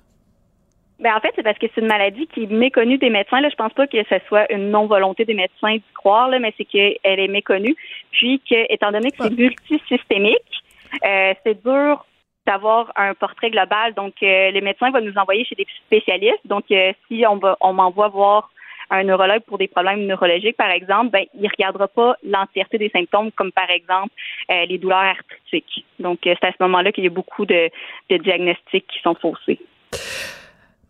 Ben 1.00 1.14
en 1.18 1.20
fait, 1.20 1.34
c'est 1.36 1.44
parce 1.44 1.58
que 1.58 1.66
c'est 1.76 1.82
une 1.82 1.88
maladie 1.88 2.28
qui 2.28 2.44
est 2.44 2.52
méconnue 2.52 2.98
des 2.98 3.10
médecins. 3.10 3.42
Là, 3.42 3.50
je 3.50 3.56
pense 3.56 3.74
pas 3.74 3.88
que 3.88 3.98
ce 4.10 4.16
soit 4.30 4.50
une 4.54 4.70
non-volonté 4.70 5.26
des 5.26 5.34
médecins 5.34 5.76
d'y 5.76 5.94
croire, 5.94 6.30
là, 6.30 6.40
mais 6.40 6.54
c'est 6.58 6.64
qu'elle 6.64 6.98
est 7.04 7.28
méconnue. 7.28 7.76
Puis 8.12 8.42
que, 8.50 8.72
étant 8.74 8.92
donné 8.94 9.12
que 9.12 9.18
c'est 9.20 9.36
multisystémique, 9.36 10.64
euh, 11.06 11.34
c'est 11.44 11.62
dur 11.62 12.06
d'avoir 12.46 12.92
un 12.96 13.14
portrait 13.14 13.50
global. 13.50 13.94
Donc, 13.94 14.16
euh, 14.22 14.52
les 14.52 14.62
médecins 14.62 14.92
vont 14.92 15.02
nous 15.02 15.18
envoyer 15.18 15.46
chez 15.46 15.56
des 15.56 15.68
spécialistes. 15.86 16.46
Donc, 16.46 16.66
euh, 16.72 16.94
si 17.08 17.26
on, 17.28 17.38
va, 17.38 17.58
on 17.62 17.74
m'envoie 17.74 18.10
voir 18.10 18.50
un 18.90 19.04
neurologue 19.04 19.44
pour 19.48 19.58
des 19.58 19.68
problèmes 19.68 20.06
neurologiques, 20.06 20.58
par 20.58 20.70
exemple, 20.70 21.10
ben, 21.12 21.26
il 21.34 21.42
ne 21.42 21.50
regardera 21.50 21.88
pas 21.88 22.16
l'entièreté 22.24 22.78
des 22.78 22.90
symptômes, 22.90 23.32
comme 23.32 23.52
par 23.52 23.70
exemple 23.70 24.14
euh, 24.52 24.66
les 24.66 24.78
douleurs 24.78 25.00
arthritiques. 25.00 25.86
Donc, 26.00 26.20
c'est 26.24 26.44
à 26.44 26.52
ce 26.52 26.62
moment-là 26.62 26.92
qu'il 26.92 27.06
y 27.06 27.08
a 27.08 27.12
beaucoup 27.12 27.46
de, 27.46 27.70
de 28.10 28.18
diagnostics 28.18 28.88
qui 28.88 29.00
sont 29.02 29.16
faussés. 29.16 29.60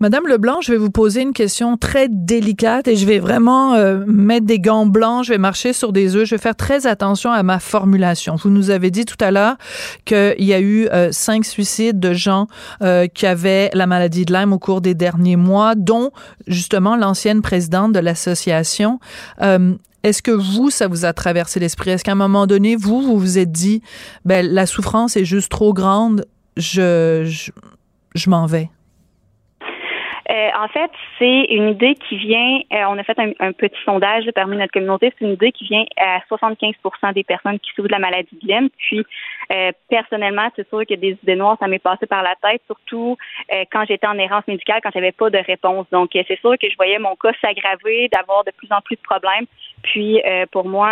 Madame 0.03 0.27
Leblanc, 0.27 0.60
je 0.60 0.74
vais 0.74 0.77
vous 0.77 0.91
poser 0.91 1.22
une 1.22 1.31
question 1.31 1.77
très 1.77 2.10
délicate 2.10 2.89
et 2.89 2.98
je 2.98 3.05
vais 3.05 3.19
vraiment 3.19 3.75
euh, 3.75 4.03
mettre 4.05 4.45
des 4.45 4.60
gants 4.60 4.86
blancs, 4.86 5.24
je 5.24 5.31
vais 5.31 5.38
marcher 5.38 5.72
sur 5.72 5.93
des 5.93 6.17
œufs, 6.17 6.25
je 6.25 6.36
vais 6.36 6.41
faire 6.41 6.57
très 6.57 6.88
attention 6.88 7.31
à 7.31 7.41
ma 7.41 7.57
formulation. 7.57 8.36
Vous 8.36 8.50
nous 8.50 8.69
avez 8.69 8.91
dit 8.91 9.05
tout 9.05 9.15
à 9.22 9.31
l'heure 9.31 9.55
qu'il 10.03 10.43
y 10.43 10.53
a 10.53 10.60
eu 10.60 10.89
euh, 10.89 11.13
cinq 11.13 11.45
suicides 11.45 12.01
de 12.01 12.12
gens 12.12 12.48
euh, 12.81 13.07
qui 13.07 13.25
avaient 13.25 13.69
la 13.74 13.88
maladie 13.88 14.25
de 14.25 14.33
Lyme 14.33 14.51
au 14.51 14.60
cours 14.60 14.81
des 14.81 14.93
derniers 14.93 15.38
mois, 15.38 15.74
dont 15.74 16.12
justement 16.48 16.98
l'ancienne 16.98 17.41
présidente 17.41 17.93
de 17.93 18.00
l'association. 18.00 19.00
Est-ce 19.39 20.22
que 20.22 20.31
vous, 20.31 20.69
ça 20.69 20.89
vous 20.89 21.05
a 21.05 21.13
traversé 21.13 21.62
l'esprit? 21.62 21.91
Est-ce 21.91 22.03
qu'à 22.03 22.12
un 22.12 22.15
moment 22.15 22.45
donné, 22.45 22.75
vous, 22.75 23.01
vous 23.01 23.17
vous 23.17 23.38
êtes 23.38 23.53
dit, 23.53 23.81
ben, 24.25 24.45
la 24.45 24.65
souffrance 24.65 25.15
est 25.15 25.24
juste 25.24 25.50
trop 25.50 25.74
grande, 25.74 26.25
je, 26.57 27.24
je, 27.24 27.51
je 28.15 28.29
m'en 28.29 28.48
vais? 28.48 28.69
Euh, 30.30 30.50
en 30.58 30.68
fait, 30.70 30.89
c'est 31.20 31.46
une 31.50 31.70
idée 31.70 31.96
qui 31.96 32.18
vient, 32.18 32.60
euh, 32.72 32.86
on 32.88 32.98
a 32.98 33.03
fait 33.03 33.18
un, 33.20 33.51
petit 33.51 33.80
sondage 33.84 34.24
parmi 34.34 34.56
notre 34.56 34.72
communauté, 34.72 35.13
c'est 35.18 35.25
une 35.25 35.34
idée 35.34 35.51
qui 35.51 35.65
vient 35.65 35.84
à 35.98 36.20
75% 36.30 37.13
des 37.13 37.24
personnes 37.24 37.60
qui 37.60 37.72
souffrent 37.72 37.89
de 37.89 37.94
la 37.94 38.00
maladie 38.00 38.38
de 38.42 38.48
Lyme. 38.48 38.70
Puis, 38.77 39.06
euh, 39.51 39.72
personnellement, 39.89 40.50
c'est 40.56 40.68
sûr 40.70 40.86
que 40.88 40.94
des 40.94 41.18
idées 41.24 41.36
noires, 41.36 41.58
ça 41.60 41.68
m'est 41.68 41.80
passé 41.80 42.06
par 42.06 42.24
la 42.24 42.36
tête, 42.42 42.62
surtout 42.68 43.18
quand 43.72 43.86
j'étais 43.88 44.08
en 44.08 44.18
errance 44.18 44.48
médicale, 44.48 44.80
quand 44.82 44.92
j'avais 44.94 45.12
pas 45.12 45.30
de 45.30 45.38
réponse. 45.38 45.86
Donc, 45.92 46.12
c'est 46.13 46.39
sûr 46.39 46.58
que 46.58 46.70
je 46.70 46.75
voyais 46.75 47.00
mon 47.00 47.15
cas 47.15 47.32
s'aggraver, 47.42 48.10
d'avoir 48.10 48.44
de 48.44 48.51
plus 48.51 48.72
en 48.72 48.82
plus 48.82 48.96
de 48.96 49.01
problèmes. 49.01 49.46
Puis, 49.84 50.22
pour 50.51 50.65
moi, 50.65 50.89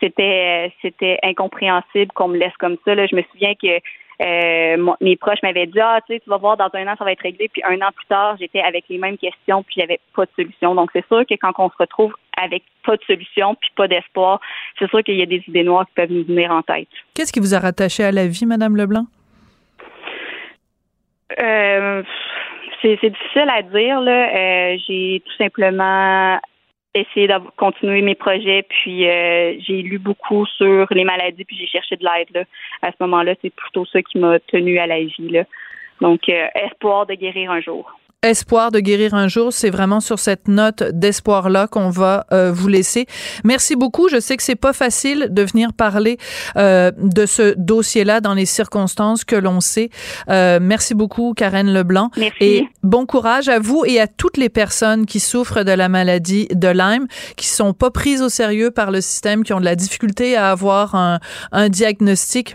c'était 0.00 0.72
c'était 0.82 1.18
incompréhensible 1.22 2.12
qu'on 2.12 2.28
me 2.28 2.38
laisse 2.38 2.56
comme 2.58 2.76
ça. 2.84 2.94
Là. 2.94 3.06
Je 3.06 3.16
me 3.16 3.22
souviens 3.32 3.54
que 3.54 3.80
euh, 4.24 4.92
mes 5.00 5.16
proches 5.16 5.42
m'avaient 5.42 5.66
dit 5.66 5.80
ah 5.80 6.00
tu 6.06 6.14
sais 6.14 6.20
tu 6.20 6.30
vas 6.30 6.38
voir 6.38 6.56
dans 6.56 6.70
un 6.72 6.86
an 6.86 6.94
ça 6.96 7.04
va 7.04 7.12
être 7.12 7.22
réglé. 7.22 7.48
Puis 7.52 7.62
un 7.64 7.76
an 7.82 7.90
plus 7.94 8.06
tard 8.06 8.36
j'étais 8.38 8.60
avec 8.60 8.84
les 8.88 8.98
mêmes 8.98 9.18
questions 9.18 9.62
puis 9.62 9.76
j'avais 9.78 10.00
pas 10.14 10.24
de 10.24 10.30
solution. 10.36 10.74
Donc 10.74 10.90
c'est 10.92 11.06
sûr 11.06 11.24
que 11.26 11.34
quand 11.34 11.52
on 11.58 11.68
se 11.68 11.76
retrouve 11.78 12.14
avec 12.36 12.62
pas 12.84 12.96
de 12.96 13.02
solution 13.04 13.54
puis 13.54 13.70
pas 13.76 13.88
d'espoir 13.88 14.40
c'est 14.78 14.88
sûr 14.88 15.02
qu'il 15.02 15.16
y 15.16 15.22
a 15.22 15.26
des 15.26 15.42
idées 15.46 15.64
noires 15.64 15.86
qui 15.86 15.94
peuvent 15.94 16.12
nous 16.12 16.24
venir 16.24 16.50
en 16.50 16.62
tête. 16.62 16.88
Qu'est-ce 17.14 17.32
qui 17.32 17.40
vous 17.40 17.54
a 17.54 17.58
rattaché 17.58 18.04
à 18.04 18.12
la 18.12 18.26
vie 18.26 18.46
Madame 18.46 18.76
Leblanc? 18.76 19.06
Euh, 21.40 22.02
c'est 22.82 23.10
difficile 23.10 23.48
à 23.50 23.62
dire 23.62 24.00
là. 24.00 24.28
Euh, 24.28 24.76
j'ai 24.86 25.22
tout 25.24 25.32
simplement 25.36 26.38
essayer 26.94 27.26
de 27.26 27.34
continuer 27.56 28.02
mes 28.02 28.14
projets. 28.14 28.64
Puis 28.68 29.08
euh, 29.08 29.54
j'ai 29.60 29.82
lu 29.82 29.98
beaucoup 29.98 30.46
sur 30.46 30.86
les 30.90 31.04
maladies, 31.04 31.44
puis 31.44 31.56
j'ai 31.56 31.66
cherché 31.66 31.96
de 31.96 32.04
l'aide. 32.04 32.46
À 32.82 32.90
ce 32.90 32.96
moment-là, 33.00 33.34
c'est 33.42 33.54
plutôt 33.54 33.84
ça 33.86 34.02
qui 34.02 34.18
m'a 34.18 34.38
tenu 34.40 34.78
à 34.78 34.86
la 34.86 35.00
vie. 35.00 35.30
Là. 35.30 35.44
Donc, 36.00 36.28
euh, 36.28 36.46
espoir 36.54 37.06
de 37.06 37.14
guérir 37.14 37.50
un 37.50 37.60
jour 37.60 37.90
espoir 38.24 38.70
de 38.70 38.80
guérir 38.80 39.14
un 39.14 39.28
jour. 39.28 39.52
C'est 39.52 39.70
vraiment 39.70 40.00
sur 40.00 40.18
cette 40.18 40.48
note 40.48 40.82
d'espoir-là 40.82 41.68
qu'on 41.68 41.90
va 41.90 42.26
euh, 42.32 42.50
vous 42.52 42.68
laisser. 42.68 43.06
Merci 43.44 43.76
beaucoup. 43.76 44.08
Je 44.08 44.18
sais 44.18 44.36
que 44.36 44.42
c'est 44.42 44.56
pas 44.56 44.72
facile 44.72 45.28
de 45.30 45.42
venir 45.42 45.72
parler 45.72 46.16
euh, 46.56 46.90
de 46.96 47.26
ce 47.26 47.54
dossier-là 47.56 48.20
dans 48.20 48.34
les 48.34 48.46
circonstances 48.46 49.24
que 49.24 49.36
l'on 49.36 49.60
sait. 49.60 49.90
Euh, 50.28 50.58
merci 50.60 50.94
beaucoup, 50.94 51.34
Karen 51.34 51.72
Leblanc. 51.72 52.10
Merci. 52.16 52.36
Et 52.40 52.68
bon 52.84 53.06
courage 53.06 53.48
à 53.48 53.58
vous 53.58 53.84
et 53.86 54.00
à 54.00 54.06
toutes 54.06 54.36
les 54.36 54.48
personnes 54.48 55.06
qui 55.06 55.18
souffrent 55.18 55.64
de 55.64 55.72
la 55.72 55.88
maladie 55.88 56.46
de 56.52 56.68
Lyme, 56.68 57.06
qui 57.36 57.48
sont 57.48 57.72
pas 57.72 57.90
prises 57.90 58.22
au 58.22 58.28
sérieux 58.28 58.70
par 58.70 58.90
le 58.90 59.00
système, 59.00 59.42
qui 59.42 59.52
ont 59.52 59.60
de 59.60 59.64
la 59.64 59.76
difficulté 59.76 60.36
à 60.36 60.50
avoir 60.50 60.94
un, 60.94 61.18
un 61.52 61.68
diagnostic. 61.68 62.54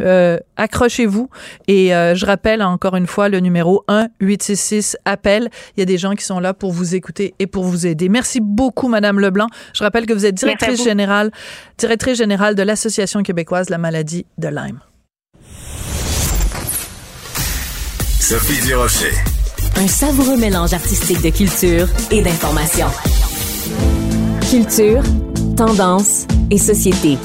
accrochez-vous. 0.56 1.30
Et 1.68 1.90
je 1.90 2.26
rappelle 2.26 2.62
encore 2.62 2.96
une 2.96 3.08
fois 3.08 3.30
le 3.30 3.40
numéro 3.40 3.84
1 3.88 4.08
866 4.22 4.98
appel 5.06 5.50
il 5.76 5.80
y 5.80 5.84
a 5.84 5.86
des 5.86 5.98
gens 5.98 6.14
qui 6.14 6.24
sont 6.24 6.40
là 6.40 6.54
pour 6.54 6.72
vous 6.72 6.96
écouter 6.96 7.34
et 7.40 7.48
pour 7.48 7.64
vous 7.64 7.88
aider. 7.88 8.10
Merci 8.10 8.40
beaucoup, 8.42 8.88
Madame 8.88 9.20
Leblanc. 9.20 9.48
Je 9.74 9.84
rappelle 9.84 10.06
que 10.06 10.14
vous 10.14 10.26
êtes 10.26 10.36
directrice 10.36 10.84
générale, 10.84 11.32
directrice 11.78 12.18
générale 12.18 12.56
de 12.56 12.64
l'Association 12.64 13.24
québécoise 13.24 13.68
de 13.68 13.72
la 13.72 13.78
maladie 13.78 14.26
de 14.38 14.48
Lyme. 14.48 14.80
Sophie 18.20 18.62
Durocher. 18.66 19.39
Un 19.80 19.88
savoureux 19.88 20.36
mélange 20.36 20.74
artistique 20.74 21.22
de 21.22 21.30
culture 21.30 21.88
et 22.12 22.22
d'information. 22.22 22.88
Culture, 24.52 25.02
tendance 25.56 26.26
et 26.52 26.58
société. 26.58 27.18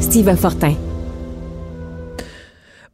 Steve 0.00 0.34
Fortin. 0.34 0.74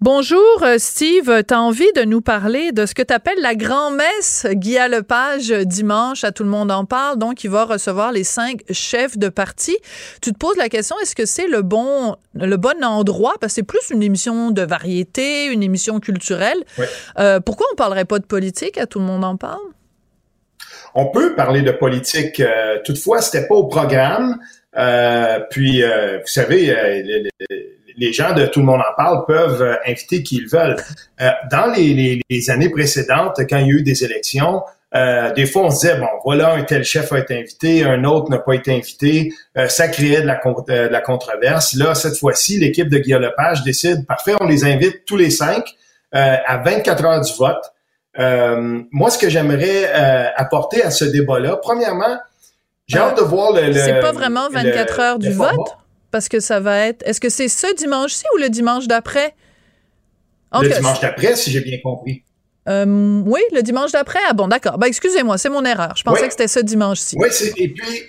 Bonjour 0.00 0.62
euh, 0.62 0.76
Steve, 0.78 1.42
tu 1.48 1.52
as 1.52 1.60
envie 1.60 1.92
de 1.96 2.02
nous 2.02 2.20
parler 2.20 2.70
de 2.70 2.86
ce 2.86 2.94
que 2.94 3.02
tu 3.02 3.12
appelles 3.12 3.40
la 3.42 3.56
grand-messe 3.56 4.46
Guy 4.48 4.78
Lepage 4.88 5.48
dimanche, 5.48 6.22
à 6.22 6.30
tout 6.30 6.44
le 6.44 6.48
monde 6.48 6.70
en 6.70 6.84
parle, 6.84 7.18
donc 7.18 7.42
il 7.42 7.50
va 7.50 7.64
recevoir 7.64 8.12
les 8.12 8.22
cinq 8.22 8.60
chefs 8.70 9.18
de 9.18 9.28
parti. 9.28 9.76
Tu 10.22 10.32
te 10.32 10.38
poses 10.38 10.56
la 10.56 10.68
question, 10.68 10.94
est-ce 11.02 11.16
que 11.16 11.26
c'est 11.26 11.48
le 11.48 11.62
bon 11.62 12.14
le 12.34 12.56
bon 12.56 12.84
endroit? 12.84 13.34
Parce 13.40 13.54
que 13.54 13.54
c'est 13.56 13.62
plus 13.64 13.90
une 13.90 14.04
émission 14.04 14.52
de 14.52 14.62
variété, 14.62 15.46
une 15.46 15.64
émission 15.64 15.98
culturelle. 15.98 16.62
Euh, 17.18 17.40
pourquoi 17.40 17.66
on 17.72 17.74
parlerait 17.74 18.04
pas 18.04 18.20
de 18.20 18.26
politique? 18.26 18.78
À 18.78 18.86
tout 18.86 19.00
le 19.00 19.04
monde 19.04 19.24
en 19.24 19.36
parle? 19.36 19.58
On 20.94 21.06
peut 21.06 21.34
parler 21.34 21.62
de 21.62 21.72
politique, 21.72 22.38
euh, 22.38 22.78
toutefois 22.84 23.20
c'était 23.20 23.48
pas 23.48 23.56
au 23.56 23.66
programme. 23.66 24.38
puis 25.50 25.82
vous 25.82 26.26
savez 26.28 26.66
les 27.02 27.77
gens 28.12 28.32
de 28.32 28.46
Tout 28.46 28.60
le 28.60 28.66
monde 28.66 28.80
en 28.80 28.94
parle 28.96 29.24
peuvent 29.26 29.62
euh, 29.62 29.76
inviter 29.86 30.22
qui 30.22 30.36
ils 30.36 30.48
veulent. 30.48 30.76
Euh, 31.20 31.30
dans 31.50 31.66
les, 31.66 32.20
années 32.50 32.70
précédentes, 32.70 33.40
quand 33.48 33.58
il 33.58 33.66
y 33.66 33.70
a 33.70 33.74
eu 33.74 33.82
des 33.82 34.04
élections, 34.04 34.62
euh, 34.94 35.32
des 35.34 35.44
fois, 35.44 35.64
on 35.64 35.70
se 35.70 35.80
disait, 35.80 35.98
bon, 35.98 36.08
voilà, 36.24 36.52
un 36.52 36.62
tel 36.62 36.82
chef 36.84 37.12
a 37.12 37.18
été 37.18 37.38
invité, 37.38 37.84
un 37.84 38.04
autre 38.04 38.30
n'a 38.30 38.38
pas 38.38 38.54
été 38.54 38.74
invité. 38.74 39.32
ça 39.68 39.88
créait 39.88 40.22
de 40.22 40.26
la, 40.26 40.40
la, 40.88 41.00
controverse. 41.00 41.74
Là, 41.74 41.94
cette 41.94 42.16
fois-ci, 42.16 42.58
l'équipe 42.58 42.88
de 42.88 42.98
Guillaume 42.98 43.22
Lepage 43.22 43.62
décide, 43.64 44.06
parfait, 44.06 44.34
on 44.40 44.46
les 44.46 44.64
invite 44.64 45.04
tous 45.04 45.16
les 45.16 45.30
cinq 45.30 45.64
à 46.12 46.56
24 46.64 47.04
heures 47.04 47.20
du 47.20 47.32
vote. 47.38 48.86
moi, 48.90 49.10
ce 49.10 49.18
que 49.18 49.28
j'aimerais 49.28 49.92
apporter 50.36 50.82
à 50.82 50.90
ce 50.90 51.04
débat-là, 51.04 51.56
premièrement, 51.56 52.16
j'ai 52.86 52.98
hâte 52.98 53.18
de 53.18 53.22
voir 53.22 53.52
le... 53.52 53.74
C'est 53.74 54.00
pas 54.00 54.12
vraiment 54.12 54.48
24 54.48 55.00
heures 55.00 55.18
du 55.18 55.30
vote? 55.30 55.76
Parce 56.10 56.28
que 56.28 56.40
ça 56.40 56.60
va 56.60 56.86
être. 56.86 57.06
Est-ce 57.06 57.20
que 57.20 57.28
c'est 57.28 57.48
ce 57.48 57.74
dimanche-ci 57.74 58.24
ou 58.34 58.38
le 58.38 58.48
dimanche 58.48 58.86
d'après? 58.86 59.34
Le 60.52 60.68
dimanche 60.68 61.00
d'après, 61.00 61.36
si 61.36 61.50
j'ai 61.50 61.60
bien 61.60 61.78
compris. 61.82 62.22
Euh, 62.68 63.22
oui, 63.24 63.40
le 63.52 63.62
dimanche 63.62 63.92
d'après. 63.92 64.18
Ah 64.28 64.34
bon, 64.34 64.48
d'accord. 64.48 64.78
Ben, 64.78 64.86
excusez-moi, 64.86 65.38
c'est 65.38 65.48
mon 65.48 65.64
erreur. 65.64 65.94
Je 65.96 66.02
pensais 66.02 66.26
que 66.26 66.32
c'était 66.32 66.48
ce 66.48 66.60
dimanche-ci. 66.60 67.16
Oui, 67.18 67.28
et 67.56 67.68
puis, 67.68 68.02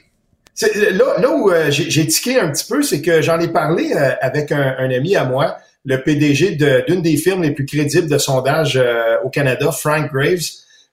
là, 0.91 1.29
où 1.31 1.49
euh, 1.49 1.71
j'ai 1.71 2.07
tiqué 2.07 2.39
un 2.39 2.51
petit 2.51 2.65
peu, 2.65 2.81
c'est 2.81 3.01
que 3.01 3.21
j'en 3.21 3.39
ai 3.39 3.47
parlé 3.47 3.93
euh, 3.93 4.11
avec 4.21 4.51
un, 4.51 4.89
ami 4.89 5.15
à 5.15 5.23
moi, 5.23 5.57
le 5.85 6.01
PDG 6.01 6.57
d'une 6.87 7.01
des 7.01 7.15
firmes 7.15 7.43
les 7.43 7.51
plus 7.51 7.65
crédibles 7.65 8.09
de 8.09 8.17
sondage 8.17 8.81
au 9.23 9.29
Canada, 9.29 9.71
Frank 9.71 10.11
Graves. 10.11 10.43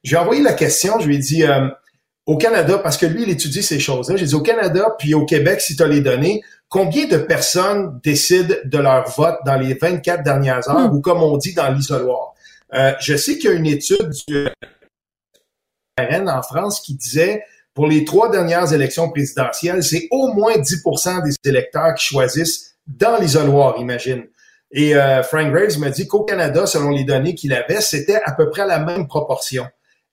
Je 0.05 0.11
lui 0.11 0.17
ai 0.17 0.19
envoyé 0.19 0.43
la 0.43 0.53
question, 0.53 1.01
je 1.01 1.09
lui 1.09 1.17
ai 1.17 1.19
dit, 1.19 1.45
au 2.26 2.37
Canada, 2.37 2.78
parce 2.78 2.97
que 2.97 3.06
lui, 3.06 3.23
il 3.23 3.30
étudie 3.30 3.62
ces 3.62 3.78
choses-là, 3.78 4.16
j'ai 4.16 4.26
dit, 4.26 4.35
au 4.35 4.42
Canada, 4.42 4.95
puis 4.99 5.14
au 5.14 5.25
Québec, 5.25 5.61
si 5.61 5.76
tu 5.76 5.83
as 5.83 5.87
les 5.87 6.00
données, 6.00 6.42
Combien 6.68 7.06
de 7.06 7.18
personnes 7.18 8.00
décident 8.02 8.54
de 8.64 8.78
leur 8.78 9.09
vote 9.11 9.38
dans 9.45 9.54
les 9.54 9.75
24 9.75 10.25
dernières 10.25 10.68
heures 10.68 10.90
hmm. 10.90 10.97
ou 10.97 11.00
comme 11.00 11.23
on 11.23 11.37
dit 11.37 11.54
dans 11.54 11.71
l'isoloir? 11.71 12.35
Euh, 12.75 12.92
je 13.00 13.16
sais 13.16 13.38
qu'il 13.38 13.50
y 13.50 13.52
a 13.52 13.56
une 13.56 13.66
étude 13.66 14.12
du 14.26 14.49
RN 15.99 16.28
en 16.28 16.42
France 16.42 16.80
qui 16.80 16.97
disait 16.97 17.45
pour 17.73 17.87
les 17.87 18.04
trois 18.04 18.30
dernières 18.30 18.73
élections 18.73 19.11
présidentielles, 19.11 19.83
c'est 19.85 20.09
au 20.11 20.33
moins 20.33 20.54
10% 20.54 21.23
des 21.23 21.35
électeurs 21.49 21.95
qui 21.95 22.06
choisissent 22.06 22.75
dans 22.87 23.18
l'isoloir, 23.18 23.78
imagine. 23.78 24.25
Et 24.73 24.97
euh, 24.97 25.23
Frank 25.23 25.52
Graves 25.52 25.78
m'a 25.78 25.90
dit 25.90 26.09
qu'au 26.09 26.25
Canada, 26.25 26.66
selon 26.66 26.90
les 26.90 27.04
données 27.04 27.35
qu'il 27.35 27.52
avait, 27.52 27.80
c'était 27.80 28.21
à 28.25 28.33
peu 28.33 28.50
près 28.50 28.66
la 28.66 28.80
même 28.80 29.06
proportion. 29.06 29.66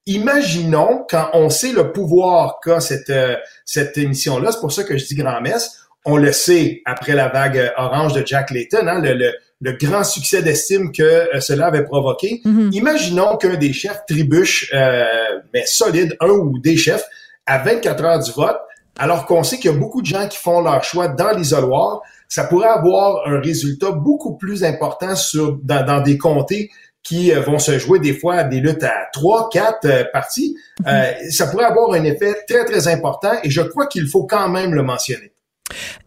Imaginons 0.05 1.05
quand 1.09 1.29
on 1.33 1.49
sait 1.49 1.71
le 1.71 1.93
pouvoir 1.93 2.59
qu'a 2.61 2.81
cette, 2.81 3.09
euh, 3.09 3.35
cette 3.65 3.97
émission-là, 3.97 4.51
c'est 4.51 4.59
pour 4.59 4.71
ça 4.71 4.83
que 4.83 4.97
je 4.97 5.05
dis 5.05 5.15
grand-messe, 5.15 5.79
on 6.05 6.17
le 6.17 6.33
sait 6.33 6.81
après 6.85 7.13
la 7.13 7.29
vague 7.29 7.71
orange 7.77 8.13
de 8.13 8.25
Jack 8.25 8.51
Layton, 8.51 8.85
hein, 8.87 8.99
le, 8.99 9.31
le, 9.61 9.71
grand 9.77 10.03
succès 10.03 10.41
d'estime 10.41 10.91
que 10.91 11.03
euh, 11.03 11.39
cela 11.39 11.67
avait 11.67 11.85
provoqué. 11.85 12.41
Mhm. 12.43 12.71
Imaginons 12.73 13.37
qu'un 13.37 13.55
des 13.55 13.71
chefs 13.71 14.05
trébuche, 14.05 14.69
euh, 14.73 15.05
mais 15.53 15.65
solide, 15.65 16.17
un 16.19 16.27
ou 16.27 16.59
des 16.59 16.75
chefs, 16.75 17.05
à 17.45 17.59
24 17.59 18.03
heures 18.03 18.19
du 18.19 18.31
vote, 18.31 18.59
alors 18.97 19.25
qu'on 19.25 19.43
sait 19.43 19.57
qu'il 19.57 19.71
y 19.71 19.73
a 19.73 19.77
beaucoup 19.77 20.01
de 20.01 20.07
gens 20.07 20.27
qui 20.27 20.37
font 20.37 20.61
leur 20.61 20.83
choix 20.83 21.07
dans 21.07 21.31
l'isoloir, 21.31 22.01
ça 22.27 22.43
pourrait 22.43 22.67
avoir 22.67 23.25
un 23.27 23.39
résultat 23.39 23.91
beaucoup 23.91 24.35
plus 24.35 24.63
important 24.63 25.15
sur 25.15 25.57
dans, 25.63 25.85
dans 25.85 26.01
des 26.01 26.17
comtés 26.17 26.69
qui 27.03 27.33
euh, 27.33 27.41
vont 27.41 27.59
se 27.59 27.77
jouer 27.77 27.99
des 27.99 28.17
fois 28.17 28.43
des 28.43 28.59
luttes 28.59 28.83
à 28.83 29.07
trois, 29.11 29.49
quatre 29.51 29.85
euh, 29.85 30.03
parties. 30.11 30.55
Mhm. 30.85 31.29
ça 31.29 31.47
pourrait 31.47 31.65
avoir 31.65 31.93
un 31.93 32.03
effet 32.03 32.35
très, 32.47 32.65
très 32.65 32.87
important 32.87 33.31
et 33.43 33.49
je 33.49 33.61
crois 33.61 33.87
qu'il 33.87 34.07
faut 34.07 34.23
quand 34.23 34.49
même 34.49 34.73
le 34.73 34.83
mentionner. 34.83 35.33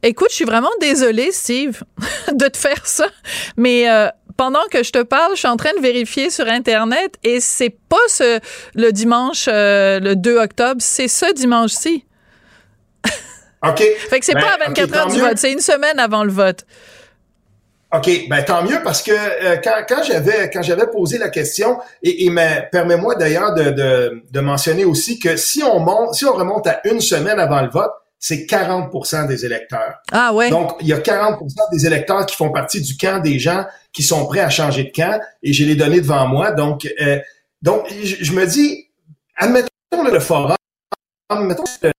Écoute, 0.03 0.29
je 0.31 0.37
suis 0.37 0.45
vraiment 0.45 0.71
désolée, 0.81 1.33
Steve, 1.33 1.83
de 2.33 2.47
te 2.47 2.57
faire 2.57 2.87
ça, 2.87 3.07
mais 3.57 3.91
euh, 3.91 4.09
pendant 4.37 4.65
que 4.71 4.83
je 4.83 4.93
te 4.93 5.03
parle, 5.03 5.33
je 5.33 5.41
suis 5.41 5.49
en 5.49 5.57
train 5.57 5.73
de 5.76 5.81
vérifier 5.81 6.31
sur 6.31 6.47
Internet 6.47 7.15
et 7.23 7.41
c'est 7.41 7.75
pas 7.88 7.97
ce, 8.09 8.41
le 8.75 8.91
dimanche, 8.93 9.49
euh, 9.49 9.99
le 9.99 10.15
2 10.15 10.38
octobre, 10.38 10.81
c'est 10.81 11.09
ce 11.09 11.33
dimanche-ci. 11.33 12.05
OK. 13.67 13.79
fait 13.79 14.21
que 14.21 14.26
c'est 14.26 14.35
pas 14.35 14.55
à 14.61 14.67
24 14.67 14.97
heures 14.97 15.07
du 15.09 15.19
vote, 15.19 15.38
c'est 15.38 15.53
une 15.53 15.61
semaine 15.61 15.99
avant 15.99 16.23
le 16.23 16.31
vote. 16.31 16.67
OK, 17.93 18.28
ben 18.28 18.43
tant 18.45 18.64
mieux 18.64 18.83
parce 18.83 19.00
que 19.00 19.12
euh, 19.12 19.57
quand, 19.62 20.02
j'avais 20.02 20.50
quand 20.50 20.62
j'avais 20.62 20.88
posé 20.88 21.19
la 21.19 21.28
question 21.28 21.78
et, 22.02 22.28
permets-moi 22.73 23.14
d'ailleurs 23.14 23.55
de, 23.55 23.71
de, 23.71 24.23
de, 24.28 24.40
mentionner 24.40 24.85
aussi 24.85 25.21
que 25.21 25.37
si 25.37 25.62
on 25.62 25.78
monte 25.78 26.14
si 26.14 26.25
on 26.25 26.33
remonte 26.33 26.66
à 26.66 26.81
une 26.85 27.00
semaine 27.00 27.38
avant 27.38 27.62
le 27.62 27.71
vote, 27.71 27.93
c'est 28.19 28.47
40% 28.47 29.28
des 29.28 29.45
électeurs. 29.45 29.95
Ah 30.11 30.33
ouais. 30.33 30.50
Donc, 30.50 30.73
il 30.81 30.88
y 30.88 30.93
a 30.93 30.99
40% 30.99 31.38
des 31.71 31.87
électeurs 31.87 32.26
qui 32.26 32.35
font 32.35 32.50
partie 32.50 32.81
du 32.81 32.97
camp 32.97 33.21
des 33.23 33.38
gens 33.38 33.64
qui 33.93 34.02
sont 34.02 34.26
prêts 34.26 34.40
à 34.40 34.50
changer 34.50 34.85
de 34.85 34.90
camp, 34.90 35.21
et 35.43 35.52
j'ai 35.52 35.64
les 35.64 35.76
données 35.76 36.00
devant 36.00 36.26
moi. 36.26 36.50
Donc, 36.50 36.88
euh, 37.00 37.21
donc, 37.62 37.87
je, 38.02 38.16
je 38.25 38.33
me 38.33 38.47
dis, 38.47 38.88
admettons 39.37 39.69
le 40.11 40.19
forum, 40.19 40.57
admettons 41.28 41.64
le- 41.83 41.93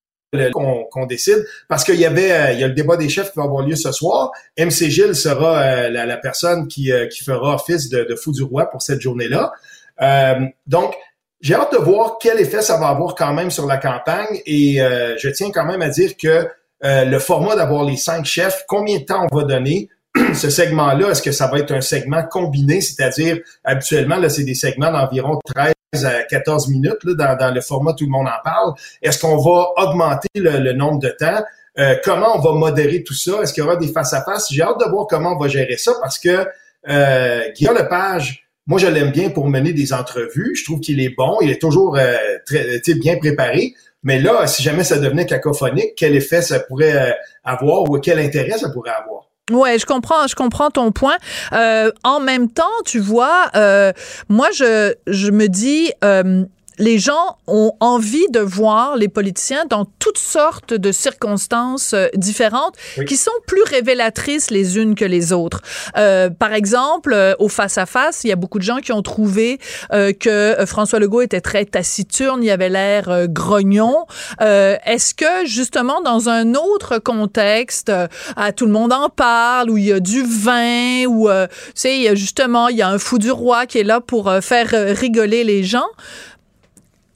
qu'on 0.54 1.06
décide, 1.06 1.46
parce 1.70 1.84
qu'il 1.84 1.96
y 1.96 2.06
avait, 2.06 2.32
euh, 2.32 2.52
il 2.52 2.60
y 2.60 2.64
a 2.64 2.68
le 2.68 2.74
débat 2.74 2.98
des 2.98 3.08
chefs 3.08 3.32
qui 3.32 3.38
va 3.38 3.46
avoir 3.46 3.66
lieu 3.66 3.76
ce 3.76 3.92
soir. 3.92 4.32
MC 4.58 4.90
Gilles 4.90 5.16
sera 5.16 5.62
euh, 5.62 5.90
la, 5.90 6.06
la 6.06 6.18
personne 6.18 6.68
qui, 6.68 6.92
euh, 6.92 7.08
qui 7.08 7.24
fera 7.24 7.56
office 7.56 7.90
de, 7.90 8.04
de 8.04 8.16
fou 8.16 8.32
du 8.34 8.44
roi 8.44 8.70
pour 8.70 8.82
cette 8.82 9.00
journée-là. 9.00 9.54
Euh, 10.02 10.46
donc, 10.66 10.94
j'ai 11.40 11.54
hâte 11.56 11.72
de 11.72 11.78
voir 11.78 12.18
quel 12.20 12.40
effet 12.40 12.62
ça 12.62 12.78
va 12.78 12.88
avoir 12.88 13.16
quand 13.16 13.34
même 13.34 13.52
sur 13.52 13.68
la 13.68 13.78
campagne 13.78 14.42
et 14.46 14.82
euh, 14.82 15.16
je 15.18 15.30
tiens 15.30 15.52
quand 15.52 15.66
même 15.66 15.82
à 15.82 15.90
dire 15.90 16.18
que 16.18 16.48
euh, 16.84 17.06
le 17.06 17.20
format 17.20 17.56
d'avoir 17.56 17.84
les 17.84 17.98
cinq 17.98 18.26
chefs, 18.26 18.64
combien 18.68 19.00
de 19.00 19.04
temps 19.04 19.28
on 19.32 19.36
va 19.36 19.44
donner 19.44 19.90
ce 20.34 20.50
segment-là, 20.50 21.12
est-ce 21.12 21.22
que 21.22 21.32
ça 21.32 21.48
va 21.48 21.60
être 21.60 21.72
un 21.72 21.82
segment 21.82 22.24
combiné, 22.24 22.82
c'est-à-dire 22.82 23.40
habituellement 23.64 24.18
là 24.18 24.30
c'est 24.30 24.44
des 24.44 24.56
segments 24.56 24.92
d'environ 24.92 25.40
13 25.46 25.74
à 26.04 26.24
14 26.24 26.68
minutes 26.70 27.04
là, 27.04 27.14
dans, 27.14 27.38
dans 27.38 27.54
le 27.54 27.62
format 27.62 27.94
tout 27.94 28.06
le 28.06 28.12
monde 28.12 28.28
en 28.28 28.44
parle. 28.44 28.74
Est-ce 29.02 29.20
qu'on 29.20 29.38
va 29.38 29.70
augmenter 29.78 30.28
le, 30.36 30.60
le 30.60 30.74
nombre 30.74 31.00
de 31.00 31.10
temps? 31.10 31.44
Euh, 31.80 31.96
Comment 32.04 32.38
on 32.38 32.40
va 32.40 32.54
modérer 32.54 33.04
tout 33.04 33.14
ça? 33.14 33.42
Est-ce 33.42 33.54
qu'il 33.54 33.64
y 33.64 33.66
aura 33.66 33.78
des 33.78 33.88
face 33.88 34.14
à 34.14 34.24
face 34.24 34.48
J'ai 34.52 34.64
hâte 34.64 34.80
de 34.80 34.90
voir 34.90 35.08
comment 35.08 35.34
on 35.36 35.40
va 35.40 35.48
gérer 35.48 35.78
ça 35.78 35.94
parce 36.02 36.20
que 36.20 36.46
euh, 36.90 37.42
Guillaume 37.56 37.78
Lepage 37.78 38.48
moi, 38.68 38.80
je 38.80 38.88
l'aime 38.88 39.12
bien 39.12 39.30
pour 39.30 39.48
mener 39.48 39.72
des 39.72 39.94
entrevues. 39.94 40.54
Je 40.56 40.66
trouve 40.66 40.82
qu'il 40.82 41.00
est 41.00 41.16
bon. 41.16 41.38
Il 41.42 41.50
est 41.50 41.60
toujours 41.62 41.98
euh, 41.98 42.18
très, 42.46 42.82
bien 42.96 43.18
préparé. 43.18 43.74
Mais 44.04 44.20
là, 44.20 44.46
si 44.46 44.62
jamais 44.62 44.84
ça 44.84 45.00
devenait 45.00 45.26
cacophonique, 45.26 45.94
quel 45.96 46.16
effet 46.16 46.42
ça 46.42 46.60
pourrait 46.60 47.12
euh, 47.12 47.14
avoir 47.46 47.90
ou 47.90 47.98
quel 48.00 48.20
intérêt 48.20 48.58
ça 48.58 48.70
pourrait 48.70 48.92
avoir? 48.92 49.27
Ouais, 49.52 49.80
je 49.80 49.86
comprends, 49.86 50.28
je 50.28 50.36
comprends 50.36 50.70
ton 50.70 50.92
point. 50.92 51.16
Euh, 51.54 51.90
en 52.04 52.20
même 52.20 52.50
temps, 52.50 52.64
tu 52.86 53.00
vois, 53.00 53.46
euh, 53.56 53.94
moi 54.28 54.50
je 54.54 54.94
je 55.08 55.32
me 55.32 55.48
dis. 55.48 55.92
euh, 56.04 56.44
les 56.80 57.00
gens 57.00 57.38
ont 57.48 57.74
envie 57.80 58.28
de 58.30 58.40
voir 58.40 58.96
les 58.98 59.08
politiciens 59.08 59.66
dans 59.66 59.86
toutes 60.00 60.18
sortes 60.18 60.74
de 60.74 60.92
circonstances 60.92 61.94
euh, 61.94 62.08
différentes 62.16 62.76
Oui. 62.98 63.06
qui 63.06 63.18
sont 63.18 63.32
plus 63.48 63.64
révélatrices 63.64 64.52
les 64.52 64.78
unes 64.78 64.96
que 64.96 65.06
les 65.06 65.34
autres. 65.34 65.62
Euh, 65.98 66.30
par 66.30 66.54
exemple, 66.54 67.14
euh, 67.14 67.34
au 67.40 67.50
face-à-face, 67.50 68.24
il 68.24 68.28
y 68.28 68.32
a 68.32 68.36
beaucoup 68.36 68.60
de 68.60 68.64
gens 68.64 68.78
qui 68.78 68.92
ont 68.92 69.02
trouvé 69.02 69.60
euh, 69.94 70.14
que 70.14 70.56
François 70.66 71.00
Legault 71.00 71.22
était 71.22 71.42
très 71.42 71.66
taciturne, 71.66 72.44
il 72.44 72.52
avait 72.52 72.70
l'air 72.70 73.28
grognon. 73.28 74.06
Euh, 74.42 74.76
Est-ce 74.86 75.14
que, 75.16 75.46
justement, 75.46 76.02
dans 76.02 76.30
un 76.30 76.54
autre 76.56 77.00
contexte, 77.00 77.92
à 78.36 78.52
tout 78.52 78.66
le 78.66 78.72
monde 78.72 78.94
en 78.94 79.10
parle, 79.10 79.70
où 79.70 79.78
il 79.78 79.86
y 79.86 79.92
a 79.94 80.00
du 80.00 80.24
vin, 80.24 81.06
où, 81.08 81.28
tu 81.30 81.72
sais, 81.76 81.96
il 81.96 82.04
y 82.04 82.08
a 82.08 82.16
justement, 82.16 82.68
il 82.68 82.78
y 82.78 82.82
a 82.82 82.90
un 82.90 82.98
fou 83.00 83.18
du 83.18 83.32
roi 83.32 83.66
qui 83.66 83.80
est 83.80 83.84
là 83.84 84.00
pour 84.02 84.32
faire 84.42 84.70
rigoler 84.96 85.44
les 85.44 85.64
gens, 85.64 85.88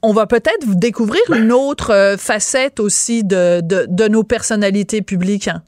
on 0.02 0.12
va 0.12 0.26
peut-être 0.26 0.66
découvrir 0.66 1.22
une 1.32 1.52
autre 1.52 1.92
euh, 1.92 2.16
facette 2.16 2.80
aussi 2.80 3.24
de, 3.24 3.60
de, 3.60 3.86
de 3.88 4.08
nos 4.08 4.24
personnalités 4.24 5.02
publiques. 5.02 5.48
hein. 5.48 5.62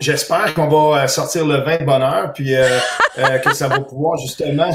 J'espère 0.00 0.54
qu'on 0.54 0.68
va 0.68 1.02
euh, 1.02 1.06
sortir 1.08 1.46
le 1.46 1.56
vin 1.58 1.78
de 1.78 1.84
bonheur, 1.84 2.32
puis 2.32 2.54
euh, 2.54 2.66
euh, 3.18 3.38
que 3.38 3.54
ça 3.54 3.68
va 3.68 3.80
pouvoir 3.80 4.18
justement 4.18 4.70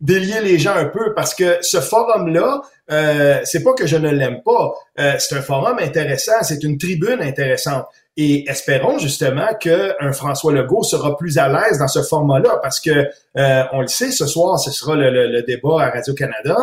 délier 0.00 0.40
les 0.40 0.58
gens 0.58 0.74
un 0.74 0.86
peu, 0.86 1.12
parce 1.14 1.34
que 1.34 1.58
ce 1.60 1.78
forum-là, 1.78 2.62
euh, 2.90 3.40
c'est 3.44 3.62
pas 3.62 3.74
que 3.74 3.86
je 3.86 3.96
ne 3.96 4.10
l'aime 4.10 4.42
pas, 4.42 4.74
euh, 4.98 5.12
c'est 5.18 5.36
un 5.36 5.42
forum 5.42 5.78
intéressant, 5.78 6.42
c'est 6.42 6.64
une 6.64 6.78
tribune 6.78 7.20
intéressante. 7.20 7.84
Et 8.22 8.44
espérons 8.50 8.98
justement 8.98 9.48
que 9.62 9.94
un 10.00 10.12
François 10.12 10.52
Legault 10.52 10.82
sera 10.82 11.16
plus 11.16 11.38
à 11.38 11.48
l'aise 11.48 11.78
dans 11.78 11.88
ce 11.88 12.02
format-là, 12.02 12.58
parce 12.62 12.78
que 12.80 12.90
euh, 12.90 13.62
on 13.72 13.80
le 13.80 13.86
sait, 13.86 14.10
ce 14.10 14.26
soir, 14.26 14.58
ce 14.58 14.70
sera 14.70 14.94
le, 14.94 15.10
le- 15.10 15.28
le 15.36 15.42
débat 15.42 15.76
à 15.84 15.90
Radio 15.90 16.12
Canada. 16.14 16.56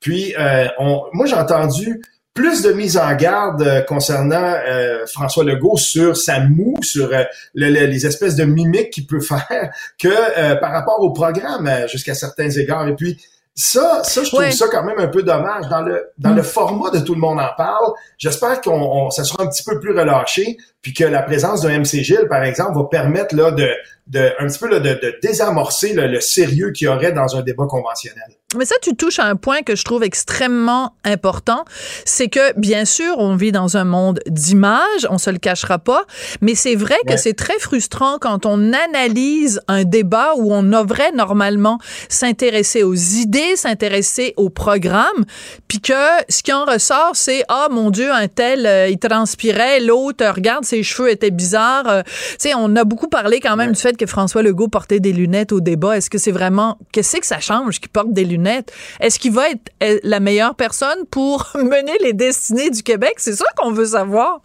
Puis, 0.00 0.34
euh, 0.38 0.66
on, 0.78 1.02
moi, 1.12 1.26
j'ai 1.26 1.36
entendu 1.36 2.02
plus 2.34 2.62
de 2.62 2.72
mise 2.72 2.96
en 2.96 3.14
garde 3.14 3.62
euh, 3.62 3.80
concernant 3.82 4.54
euh, 4.66 5.06
François 5.06 5.44
Legault 5.44 5.76
sur 5.76 6.16
sa 6.16 6.40
moue, 6.40 6.74
sur 6.82 7.06
euh, 7.12 7.22
le- 7.54 7.70
le- 7.70 7.86
les 7.86 8.06
espèces 8.06 8.34
de 8.34 8.44
mimiques 8.44 8.90
qu'il 8.90 9.06
peut 9.06 9.20
faire, 9.32 9.70
que 10.00 10.08
euh, 10.08 10.56
par 10.56 10.72
rapport 10.72 10.98
au 11.00 11.12
programme 11.12 11.68
euh, 11.68 11.86
jusqu'à 11.86 12.14
certains 12.14 12.50
égards. 12.50 12.88
Et 12.88 12.96
puis 12.96 13.22
ça, 13.56 14.02
ça 14.02 14.24
je 14.24 14.30
trouve 14.30 14.40
Ouais. 14.40 14.50
ça 14.50 14.66
quand 14.68 14.82
même 14.82 14.98
un 14.98 15.06
peu 15.06 15.22
dommage 15.22 15.68
dans 15.68 15.82
le 15.82 15.96
dans 16.18 16.34
le 16.34 16.42
format 16.42 16.90
de 16.90 16.98
tout 16.98 17.14
le 17.14 17.20
monde 17.20 17.38
en 17.38 17.50
parle. 17.56 17.92
J'espère 18.18 18.60
qu'on 18.60 18.72
on- 18.96 19.10
ça 19.10 19.22
sera 19.22 19.44
un 19.44 19.46
petit 19.46 19.62
peu 19.62 19.78
plus 19.78 19.96
relâché, 19.96 20.56
puis 20.84 20.92
que 20.92 21.02
la 21.02 21.22
présence 21.22 21.62
d'un 21.62 21.78
MC 21.78 22.04
Gilles, 22.04 22.26
par 22.28 22.44
exemple, 22.44 22.76
va 22.76 22.84
permettre 22.84 23.34
là 23.34 23.50
de, 23.50 23.70
de 24.06 24.30
un 24.38 24.46
petit 24.46 24.58
peu 24.58 24.68
là, 24.68 24.80
de, 24.80 24.90
de 24.90 25.18
désamorcer 25.22 25.94
le, 25.94 26.06
le 26.06 26.20
sérieux 26.20 26.72
qu'il 26.72 26.84
y 26.84 26.88
aurait 26.88 27.12
dans 27.12 27.36
un 27.36 27.42
débat 27.42 27.64
conventionnel. 27.66 28.28
Mais 28.56 28.64
ça, 28.64 28.76
tu 28.82 28.94
touches 28.94 29.18
à 29.18 29.24
un 29.24 29.36
point 29.36 29.62
que 29.62 29.74
je 29.74 29.84
trouve 29.84 30.04
extrêmement 30.04 30.94
important. 31.04 31.64
C'est 32.04 32.28
que, 32.28 32.58
bien 32.58 32.84
sûr, 32.84 33.16
on 33.18 33.34
vit 33.34 33.52
dans 33.52 33.76
un 33.76 33.84
monde 33.84 34.20
d'images, 34.26 35.06
on 35.10 35.18
se 35.18 35.30
le 35.30 35.38
cachera 35.38 35.78
pas, 35.78 36.04
mais 36.40 36.54
c'est 36.54 36.74
vrai 36.74 36.96
que 37.06 37.16
c'est 37.16 37.34
très 37.34 37.58
frustrant 37.58 38.18
quand 38.20 38.46
on 38.46 38.72
analyse 38.72 39.60
un 39.68 39.84
débat 39.84 40.34
où 40.36 40.52
on 40.52 40.62
devrait 40.62 41.12
normalement 41.12 41.78
s'intéresser 42.08 42.82
aux 42.82 42.94
idées, 42.94 43.56
s'intéresser 43.56 44.34
au 44.36 44.50
programme, 44.50 45.24
puis 45.66 45.80
que 45.80 45.92
ce 46.28 46.42
qui 46.42 46.52
en 46.52 46.64
ressort, 46.64 47.12
c'est 47.14 47.44
«Ah, 47.48 47.68
mon 47.70 47.90
Dieu, 47.90 48.12
un 48.12 48.28
tel, 48.28 48.66
euh, 48.66 48.88
il 48.88 48.98
transpirait, 48.98 49.80
l'autre, 49.80 50.24
regarde, 50.32 50.64
ses 50.74 50.82
cheveux 50.82 51.10
étaient 51.10 51.30
bizarres. 51.30 51.88
Euh, 51.88 52.02
tu 52.04 52.36
sais, 52.38 52.52
on 52.56 52.74
a 52.76 52.84
beaucoup 52.84 53.08
parlé 53.08 53.40
quand 53.40 53.56
même 53.56 53.72
du 53.72 53.80
fait 53.80 53.96
que 53.96 54.06
François 54.06 54.42
Legault 54.42 54.68
portait 54.68 55.00
des 55.00 55.12
lunettes 55.12 55.52
au 55.52 55.60
débat. 55.60 55.96
Est-ce 55.96 56.10
que 56.10 56.18
c'est 56.18 56.32
vraiment... 56.32 56.78
Qu'est-ce 56.92 57.16
que 57.16 57.26
ça 57.26 57.40
change 57.40 57.80
qu'il 57.80 57.90
porte 57.90 58.12
des 58.12 58.24
lunettes? 58.24 58.72
Est-ce 59.00 59.18
qu'il 59.18 59.32
va 59.32 59.50
être 59.50 59.72
la 60.02 60.20
meilleure 60.20 60.54
personne 60.56 61.06
pour 61.10 61.52
mener 61.54 61.92
les 62.02 62.12
destinées 62.12 62.70
du 62.70 62.82
Québec? 62.82 63.14
C'est 63.18 63.36
ça 63.36 63.46
qu'on 63.56 63.72
veut 63.72 63.86
savoir. 63.86 64.40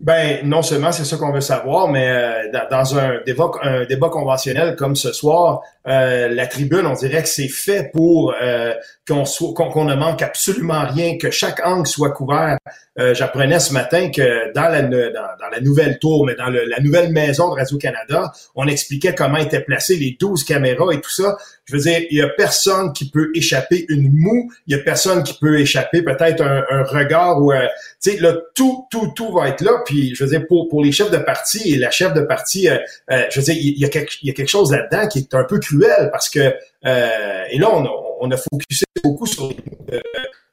Ben, 0.00 0.46
non 0.46 0.62
seulement 0.62 0.92
c'est 0.92 1.04
ça 1.04 1.16
qu'on 1.16 1.32
veut 1.32 1.40
savoir, 1.40 1.88
mais 1.88 2.08
euh, 2.08 2.52
dans, 2.52 2.68
dans 2.70 2.98
un 2.98 3.20
débat, 3.26 3.50
un 3.62 3.84
débat 3.84 4.08
conventionnel 4.08 4.76
comme 4.76 4.94
ce 4.94 5.12
soir, 5.12 5.62
euh, 5.88 6.28
la 6.28 6.46
tribune, 6.46 6.86
on 6.86 6.92
dirait 6.92 7.22
que 7.22 7.28
c'est 7.28 7.48
fait 7.48 7.90
pour 7.92 8.32
euh, 8.40 8.74
qu'on 9.08 9.84
ne 9.84 9.94
manque 9.94 10.22
absolument 10.22 10.86
rien, 10.86 11.18
que 11.18 11.30
chaque 11.30 11.64
angle 11.66 11.86
soit 11.86 12.10
couvert. 12.10 12.58
Euh, 12.98 13.14
J'apprenais 13.14 13.60
ce 13.60 13.72
matin 13.72 14.10
que 14.10 14.52
dans 14.52 14.68
la, 14.68 14.82
dans, 14.82 15.48
la 15.50 15.60
nouvelle 15.60 15.98
tour, 15.98 16.26
mais 16.26 16.34
dans 16.34 16.48
la 16.48 16.80
nouvelle 16.80 17.12
maison 17.12 17.48
de 17.50 17.54
Radio-Canada, 17.54 18.32
on 18.54 18.66
expliquait 18.66 19.14
comment 19.14 19.38
étaient 19.38 19.62
placées 19.62 19.96
les 19.96 20.16
12 20.18 20.44
caméras 20.44 20.92
et 20.92 21.00
tout 21.00 21.10
ça. 21.10 21.36
Je 21.64 21.76
veux 21.76 21.82
dire, 21.82 22.00
il 22.10 22.18
y 22.18 22.22
a 22.22 22.28
personne 22.28 22.92
qui 22.92 23.10
peut 23.10 23.30
échapper 23.34 23.84
une 23.88 24.10
moue, 24.12 24.50
il 24.66 24.76
y 24.76 24.80
a 24.80 24.82
personne 24.82 25.22
qui 25.22 25.38
peut 25.38 25.60
échapper 25.60 26.02
peut-être 26.02 26.42
un, 26.42 26.64
un 26.70 26.82
regard 26.82 27.42
ou 27.42 27.52
un, 27.52 27.68
tu 28.02 28.12
sais, 28.12 28.20
là, 28.20 28.34
tout, 28.54 28.86
tout, 28.90 29.12
tout 29.14 29.32
va 29.32 29.48
être 29.48 29.60
là. 29.60 29.82
Puis, 29.84 30.14
je 30.14 30.24
veux 30.24 30.30
dire, 30.30 30.46
pour, 30.46 30.68
pour 30.68 30.82
les 30.82 30.92
chefs 30.92 31.10
de 31.10 31.18
parti 31.18 31.74
et 31.74 31.76
la 31.76 31.90
chef 31.90 32.14
de 32.14 32.20
parti, 32.22 32.68
euh, 32.68 32.78
euh, 33.10 33.24
je 33.30 33.40
veux 33.40 33.44
dire, 33.44 33.56
il 33.58 33.78
y 33.78 33.84
a 33.84 33.88
quelque, 33.88 34.14
il 34.22 34.28
y 34.28 34.30
a 34.30 34.34
quelque 34.34 34.48
chose 34.48 34.72
là-dedans 34.72 35.08
qui 35.08 35.18
est 35.18 35.34
un 35.34 35.44
peu 35.44 35.58
cruel 35.58 36.08
parce 36.12 36.28
que, 36.28 36.54
euh, 36.86 37.42
et 37.50 37.58
là, 37.58 37.68
on 37.72 37.84
a, 37.84 38.07
on 38.20 38.30
a 38.30 38.36
focusé 38.36 38.84
beaucoup 39.02 39.26
sur 39.26 39.48
les 39.48 39.56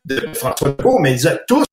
de, 0.05 0.15
de 0.15 0.33
François 0.33 0.69
Legault, 0.69 0.99
mais 0.99 1.19
ils 1.19 1.43
tous 1.47 1.63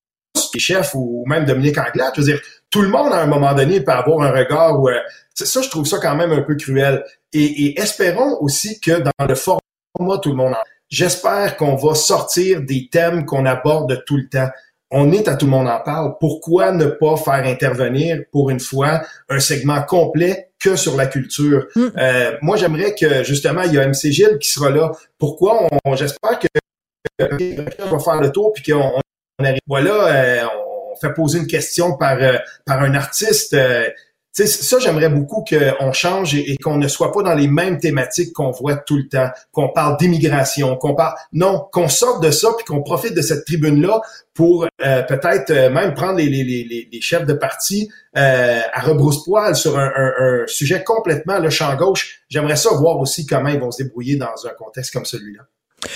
les 0.53 0.59
chefs 0.59 0.93
ou 0.95 1.23
même 1.27 1.45
Dominique 1.45 1.77
Anglade, 1.77 2.13
je 2.15 2.21
veux 2.21 2.27
dire, 2.27 2.41
tout 2.69 2.81
le 2.81 2.89
monde 2.89 3.13
à 3.13 3.21
un 3.21 3.27
moment 3.27 3.53
donné 3.53 3.81
peut 3.81 3.91
avoir 3.91 4.21
un 4.21 4.31
regard 4.31 4.79
où, 4.79 4.89
euh, 4.89 4.99
ça, 5.33 5.61
je 5.61 5.69
trouve 5.69 5.85
ça 5.85 5.97
quand 6.01 6.15
même 6.15 6.31
un 6.31 6.41
peu 6.41 6.55
cruel. 6.55 7.03
Et, 7.31 7.65
et 7.65 7.79
espérons 7.79 8.37
aussi 8.41 8.79
que 8.79 8.99
dans 8.99 9.25
le 9.27 9.35
format 9.35 10.17
tout 10.21 10.29
le 10.29 10.35
monde 10.35 10.53
en 10.53 10.63
j'espère 10.89 11.57
qu'on 11.57 11.75
va 11.75 11.95
sortir 11.95 12.61
des 12.61 12.87
thèmes 12.91 13.25
qu'on 13.25 13.45
aborde 13.45 14.03
tout 14.05 14.17
le 14.17 14.29
temps. 14.29 14.49
On 14.91 15.11
est 15.11 15.27
à 15.27 15.35
tout 15.35 15.45
le 15.47 15.51
monde 15.51 15.67
en 15.67 15.79
parle. 15.79 16.17
Pourquoi 16.19 16.71
ne 16.71 16.85
pas 16.85 17.17
faire 17.17 17.45
intervenir 17.45 18.19
pour 18.31 18.51
une 18.51 18.59
fois 18.59 19.01
un 19.27 19.39
segment 19.39 19.81
complet 19.81 20.51
que 20.63 20.75
sur 20.75 20.95
la 20.95 21.07
culture? 21.07 21.67
Euh, 21.77 22.37
moi, 22.41 22.57
j'aimerais 22.57 22.95
que 22.95 23.23
justement, 23.23 23.63
il 23.63 23.73
y 23.73 23.79
a 23.79 23.87
MC 23.87 24.11
Gilles 24.11 24.37
qui 24.39 24.49
sera 24.49 24.69
là. 24.69 24.91
Pourquoi? 25.17 25.67
On, 25.85 25.95
j'espère 25.95 26.39
que 26.39 26.47
on 27.19 27.97
va 27.97 27.99
faire 27.99 28.21
le 28.21 28.31
tour 28.31 28.53
puis 28.53 28.71
qu'on 28.71 28.93
on 29.39 29.43
arrive. 29.43 29.59
Voilà, 29.67 30.07
euh, 30.07 30.47
on 30.91 30.95
fait 30.95 31.13
poser 31.13 31.39
une 31.39 31.47
question 31.47 31.97
par, 31.97 32.17
euh, 32.21 32.37
par 32.65 32.81
un 32.81 32.93
artiste. 32.95 33.55
Ça, 34.33 34.79
j'aimerais 34.79 35.09
beaucoup 35.09 35.43
qu'on 35.47 35.93
change 35.93 36.33
et, 36.35 36.57
qu'on 36.57 36.77
ne 36.77 36.87
soit 36.87 37.11
pas 37.11 37.21
dans 37.21 37.35
les 37.35 37.47
mêmes 37.47 37.77
thématiques 37.77 38.33
qu'on 38.33 38.51
voit 38.51 38.75
tout 38.75 38.97
le 38.97 39.07
temps, 39.07 39.29
qu'on 39.51 39.69
parle 39.69 39.97
d'immigration, 39.97 40.75
qu'on 40.75 40.95
parle... 40.95 41.13
Non, 41.31 41.67
qu'on 41.71 41.87
sorte 41.87 42.23
de 42.23 42.31
ça 42.31 42.49
puis 42.57 42.65
qu'on 42.65 42.81
profite 42.81 43.13
de 43.13 43.21
cette 43.21 43.45
tribune-là 43.45 44.01
pour 44.33 44.65
euh, 44.83 45.03
peut-être 45.03 45.51
euh, 45.51 45.69
même 45.69 45.93
prendre 45.93 46.17
les, 46.17 46.25
les, 46.25 46.43
les, 46.43 46.89
les- 46.91 47.01
chefs 47.01 47.25
de 47.25 47.33
parti 47.33 47.89
euh, 48.17 48.59
à 48.73 48.81
rebrousse-poil 48.81 49.55
sur 49.55 49.77
un, 49.77 49.91
un- 49.95 50.13
un 50.17 50.47
sujet 50.47 50.83
complètement 50.83 51.37
le 51.37 51.51
champ 51.51 51.75
gauche. 51.75 52.21
J'aimerais 52.29 52.55
ça 52.55 52.71
voir 52.73 52.97
aussi 52.99 53.27
comment 53.27 53.49
ils 53.49 53.59
vont 53.59 53.69
se 53.71 53.83
débrouiller 53.83 54.15
dans 54.15 54.47
un 54.47 54.53
contexte 54.57 54.91
comme 54.93 55.05
celui-là. 55.05 55.43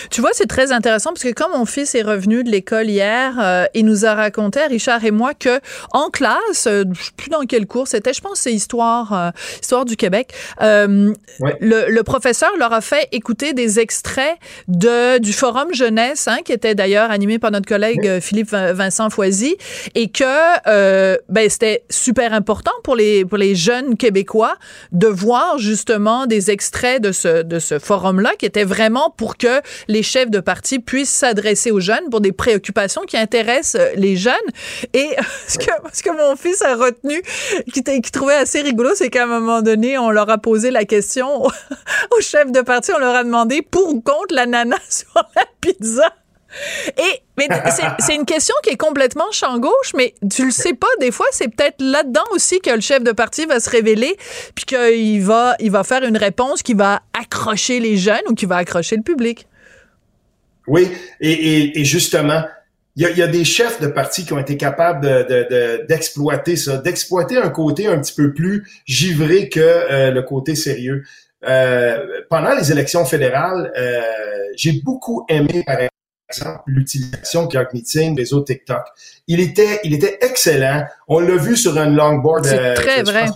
Tu 0.09 0.21
vois, 0.21 0.31
c'est 0.33 0.47
très 0.47 0.71
intéressant 0.71 1.11
parce 1.11 1.23
que 1.23 1.31
comme 1.33 1.51
mon 1.53 1.65
fils 1.65 1.95
est 1.95 2.01
revenu 2.01 2.43
de 2.43 2.49
l'école 2.49 2.89
hier, 2.89 3.33
euh, 3.39 3.65
il 3.73 3.85
nous 3.85 4.05
a 4.05 4.13
raconté, 4.13 4.65
Richard 4.65 5.03
et 5.05 5.11
moi, 5.11 5.33
que 5.33 5.59
en 5.91 6.09
classe, 6.09 6.67
euh, 6.67 6.83
je 6.93 7.03
sais 7.05 7.11
plus 7.15 7.29
dans 7.29 7.41
quel 7.45 7.65
cours 7.67 7.87
c'était, 7.87 8.13
je 8.13 8.21
pense 8.21 8.39
c'est 8.39 8.53
histoire, 8.53 9.13
euh, 9.13 9.29
histoire 9.61 9.85
du 9.85 9.95
Québec. 9.95 10.33
Euh, 10.61 11.13
le, 11.59 11.89
le 11.89 12.03
professeur 12.03 12.51
leur 12.57 12.73
a 12.73 12.81
fait 12.81 13.07
écouter 13.11 13.53
des 13.53 13.79
extraits 13.79 14.37
de 14.67 15.17
du 15.19 15.33
forum 15.33 15.73
jeunesse, 15.73 16.27
hein, 16.27 16.37
qui 16.43 16.51
était 16.53 16.75
d'ailleurs 16.75 17.11
animé 17.11 17.39
par 17.39 17.51
notre 17.51 17.67
collègue 17.67 18.05
euh, 18.07 18.19
Philippe 18.21 18.49
Vin- 18.51 18.73
Vincent 18.73 19.09
Foisy, 19.09 19.55
et 19.95 20.09
que 20.09 20.23
euh, 20.67 21.17
ben 21.29 21.49
c'était 21.49 21.83
super 21.89 22.33
important 22.33 22.71
pour 22.83 22.95
les 22.95 23.25
pour 23.25 23.37
les 23.37 23.55
jeunes 23.55 23.97
québécois 23.97 24.55
de 24.91 25.07
voir 25.07 25.57
justement 25.57 26.25
des 26.25 26.51
extraits 26.51 27.01
de 27.01 27.11
ce 27.11 27.43
de 27.43 27.59
ce 27.59 27.79
forum 27.79 28.19
là 28.19 28.31
qui 28.37 28.45
était 28.45 28.63
vraiment 28.63 29.13
pour 29.17 29.37
que 29.37 29.61
les 29.87 30.03
chefs 30.03 30.29
de 30.29 30.39
parti 30.39 30.79
puissent 30.79 31.09
s'adresser 31.09 31.71
aux 31.71 31.79
jeunes 31.79 32.09
pour 32.09 32.21
des 32.21 32.31
préoccupations 32.31 33.01
qui 33.03 33.17
intéressent 33.17 33.81
euh, 33.81 33.91
les 33.95 34.15
jeunes. 34.15 34.33
Et 34.93 35.09
ce 35.47 35.57
que, 35.57 35.71
ce 35.93 36.03
que 36.03 36.09
mon 36.09 36.35
fils 36.35 36.61
a 36.61 36.75
retenu, 36.75 37.21
qui, 37.73 37.83
trouvait 38.11 38.35
assez 38.35 38.61
rigolo, 38.61 38.91
c'est 38.95 39.09
qu'à 39.09 39.23
un 39.23 39.27
moment 39.27 39.61
donné, 39.61 39.97
on 39.97 40.09
leur 40.09 40.29
a 40.29 40.37
posé 40.37 40.71
la 40.71 40.85
question 40.85 41.43
aux, 41.43 41.51
chefs 42.21 42.51
de 42.51 42.61
parti, 42.61 42.91
on 42.95 42.99
leur 42.99 43.15
a 43.15 43.23
demandé 43.23 43.61
pour 43.61 43.87
ou 43.89 44.01
contre 44.01 44.35
l'ananas 44.35 44.77
sur 44.89 45.23
la 45.35 45.43
pizza. 45.61 46.13
Et 46.97 47.21
mais 47.37 47.47
c'est 47.99 48.15
une 48.15 48.25
question 48.25 48.55
qui 48.63 48.71
est 48.71 48.77
complètement 48.77 49.31
champ 49.31 49.59
gauche, 49.59 49.93
mais 49.95 50.15
tu 50.31 50.45
le 50.45 50.51
sais 50.51 50.73
pas. 50.73 50.87
Des 50.99 51.11
fois, 51.11 51.27
c'est 51.31 51.49
peut-être 51.49 51.79
là-dedans 51.79 52.23
aussi 52.31 52.59
que 52.61 52.71
le 52.71 52.81
chef 52.81 53.03
de 53.03 53.11
parti 53.11 53.45
va 53.45 53.59
se 53.59 53.69
révéler, 53.69 54.17
puis 54.55 54.65
qu'il 54.65 55.21
va, 55.21 55.55
il 55.59 55.69
va 55.69 55.83
faire 55.83 56.03
une 56.03 56.17
réponse 56.17 56.63
qui 56.63 56.73
va 56.73 57.01
accrocher 57.19 57.79
les 57.79 57.97
jeunes 57.97 58.23
ou 58.27 58.33
qui 58.33 58.47
va 58.47 58.57
accrocher 58.57 58.95
le 58.95 59.03
public. 59.03 59.45
Oui, 60.67 60.89
et, 61.21 61.31
et, 61.31 61.79
et 61.79 61.85
justement, 61.85 62.43
il 62.95 63.03
y 63.03 63.05
a, 63.05 63.11
y 63.11 63.21
a 63.21 63.27
des 63.27 63.45
chefs 63.45 63.79
de 63.79 63.87
parti 63.87 64.25
qui 64.25 64.33
ont 64.33 64.39
été 64.39 64.57
capables 64.57 65.05
de- 65.05 65.23
de- 65.23 65.47
de- 65.49 65.85
d'exploiter 65.87 66.55
ça, 66.55 66.77
d'exploiter 66.77 67.37
un 67.37 67.49
côté 67.49 67.87
un 67.87 67.99
petit 67.99 68.13
peu 68.15 68.33
plus 68.33 68.67
givré 68.85 69.49
que 69.49 69.59
euh, 69.59 70.11
le 70.11 70.21
côté 70.23 70.55
sérieux. 70.55 71.03
Euh, 71.47 72.21
pendant 72.29 72.53
les 72.55 72.71
élections 72.71 73.05
fédérales, 73.05 73.71
euh, 73.77 74.01
j'ai 74.55 74.81
beaucoup 74.83 75.25
aimé, 75.29 75.63
par 75.65 75.77
exemple, 76.29 76.63
l'utilisation 76.65 77.45
de 77.45 77.51
Clark 77.51 77.73
Meeting, 77.73 78.15
des 78.15 78.33
autres 78.33 78.47
TikTok. 78.53 78.83
Il 79.27 79.41
était, 79.41 79.81
il 79.83 79.93
était 79.93 80.19
excellent. 80.21 80.85
On 81.09 81.19
l'a 81.19 81.35
vu 81.35 81.57
sur 81.57 81.77
un 81.77 81.89
longboard. 81.89 82.45
C'est 82.45 82.59
euh, 82.59 82.75
très 82.75 83.03
vrai. 83.03 83.27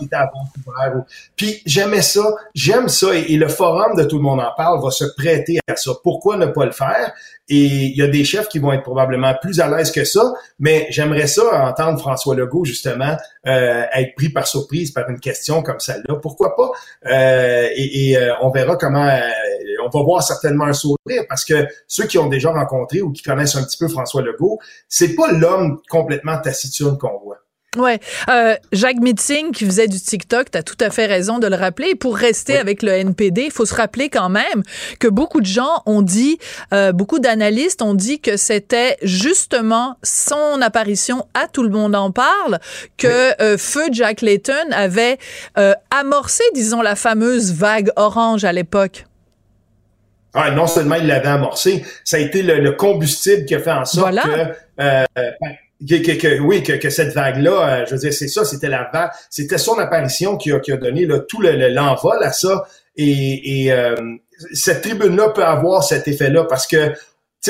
Puis 1.36 1.62
j'aimais 1.66 2.02
ça, 2.02 2.22
j'aime 2.54 2.88
ça, 2.88 3.14
et, 3.14 3.32
et 3.32 3.36
le 3.36 3.48
forum 3.48 3.96
de 3.96 4.04
Tout 4.04 4.16
le 4.16 4.22
monde 4.22 4.40
en 4.40 4.52
parle 4.56 4.82
va 4.82 4.90
se 4.90 5.04
prêter 5.16 5.58
à 5.68 5.76
ça. 5.76 5.92
Pourquoi 6.02 6.36
ne 6.36 6.46
pas 6.46 6.64
le 6.64 6.72
faire? 6.72 7.12
Et 7.48 7.56
il 7.56 7.96
y 7.96 8.02
a 8.02 8.06
des 8.06 8.24
chefs 8.24 8.48
qui 8.48 8.58
vont 8.58 8.72
être 8.72 8.84
probablement 8.84 9.34
plus 9.40 9.60
à 9.60 9.68
l'aise 9.68 9.90
que 9.90 10.04
ça, 10.04 10.32
mais 10.58 10.86
j'aimerais 10.90 11.26
ça 11.26 11.42
entendre 11.66 11.98
François 11.98 12.34
Legault, 12.34 12.64
justement, 12.64 13.16
euh, 13.46 13.82
être 13.92 14.14
pris 14.14 14.30
par 14.30 14.46
surprise 14.46 14.92
par 14.92 15.10
une 15.10 15.20
question 15.20 15.62
comme 15.62 15.80
celle-là. 15.80 16.16
Pourquoi 16.22 16.56
pas? 16.56 16.70
Euh, 17.10 17.68
et 17.74 18.10
et, 18.10 18.16
euh, 18.16 18.32
on 18.40 18.50
verra 18.50 18.76
comment... 18.76 19.06
euh, 19.06 19.20
on 19.84 19.88
va 19.88 20.04
voir 20.04 20.22
certainement 20.22 20.66
un 20.66 20.72
sourire, 20.72 21.24
parce 21.28 21.44
que 21.44 21.66
ceux 21.88 22.06
qui 22.06 22.16
ont 22.16 22.28
déjà 22.28 22.50
rencontré 22.50 23.02
ou 23.02 23.10
qui 23.10 23.22
connaissent 23.22 23.56
un 23.56 23.64
petit 23.64 23.76
peu 23.76 23.88
François 23.88 24.22
Legault, 24.22 24.58
c'est 24.88 25.14
pas 25.14 25.32
l'homme 25.32 25.80
complètement 25.88 26.38
taciturne 26.38 26.98
qu'on 26.98 27.18
voit. 27.22 27.38
Ouais, 27.78 28.00
euh, 28.28 28.54
Jacques 28.72 29.00
Mitzing 29.00 29.50
qui 29.52 29.64
faisait 29.64 29.88
du 29.88 29.98
TikTok, 29.98 30.50
t'as 30.50 30.62
tout 30.62 30.76
à 30.78 30.90
fait 30.90 31.06
raison 31.06 31.38
de 31.38 31.46
le 31.46 31.56
rappeler. 31.56 31.88
Et 31.92 31.94
pour 31.94 32.18
rester 32.18 32.58
avec 32.58 32.82
le 32.82 32.90
NPD, 32.92 33.44
il 33.44 33.50
faut 33.50 33.64
se 33.64 33.74
rappeler 33.74 34.10
quand 34.10 34.28
même 34.28 34.62
que 35.00 35.08
beaucoup 35.08 35.40
de 35.40 35.46
gens 35.46 35.82
ont 35.86 36.02
dit, 36.02 36.36
euh, 36.74 36.92
beaucoup 36.92 37.18
d'analystes 37.18 37.80
ont 37.80 37.94
dit 37.94 38.20
que 38.20 38.36
c'était 38.36 38.98
justement 39.00 39.96
son 40.02 40.60
apparition 40.60 41.26
à 41.32 41.48
tout 41.48 41.62
le 41.62 41.70
monde 41.70 41.94
en 41.96 42.10
parle 42.10 42.58
que 42.98 43.40
euh, 43.42 43.56
feu 43.56 43.84
Jack 43.90 44.20
Layton 44.20 44.52
avait 44.72 45.16
euh, 45.56 45.72
amorcé, 45.90 46.44
disons, 46.54 46.82
la 46.82 46.94
fameuse 46.94 47.54
vague 47.54 47.90
orange 47.96 48.44
à 48.44 48.52
l'époque. 48.52 49.06
Ah, 50.34 50.50
non 50.50 50.66
seulement 50.66 50.96
il 50.96 51.06
l'avait 51.06 51.28
amorcé, 51.28 51.86
ça 52.04 52.18
a 52.18 52.20
été 52.20 52.42
le, 52.42 52.58
le 52.58 52.72
combustible 52.72 53.46
qui 53.46 53.54
a 53.54 53.60
fait 53.60 53.72
en 53.72 53.86
sorte 53.86 54.12
Voilà. 54.12 54.22
que, 54.22 54.82
euh, 54.82 55.04
que, 55.88 56.12
que- 56.12 56.38
oui, 56.40 56.62
que, 56.62 56.72
que 56.72 56.90
cette 56.90 57.14
vague-là, 57.14 57.50
euh, 57.82 57.84
je 57.86 57.92
veux 57.92 57.98
dire, 58.00 58.12
c'est 58.12 58.28
ça, 58.28 58.44
c'était 58.44 58.68
la 58.68 58.88
vague, 58.92 59.10
c'était 59.30 59.58
son 59.58 59.78
apparition 59.78 60.36
qui 60.36 60.52
a, 60.52 60.60
qui 60.60 60.72
a 60.72 60.76
donné 60.76 61.06
là, 61.06 61.18
tout 61.20 61.40
le- 61.40 61.52
le- 61.56 61.68
l'envol 61.68 62.18
à 62.22 62.32
ça. 62.32 62.64
Et, 62.96 63.64
et 63.64 63.72
euh, 63.72 63.94
cette 64.52 64.82
tribune-là 64.82 65.30
peut 65.30 65.44
avoir 65.44 65.82
cet 65.82 66.08
effet-là 66.08 66.44
parce 66.44 66.66
que 66.66 66.92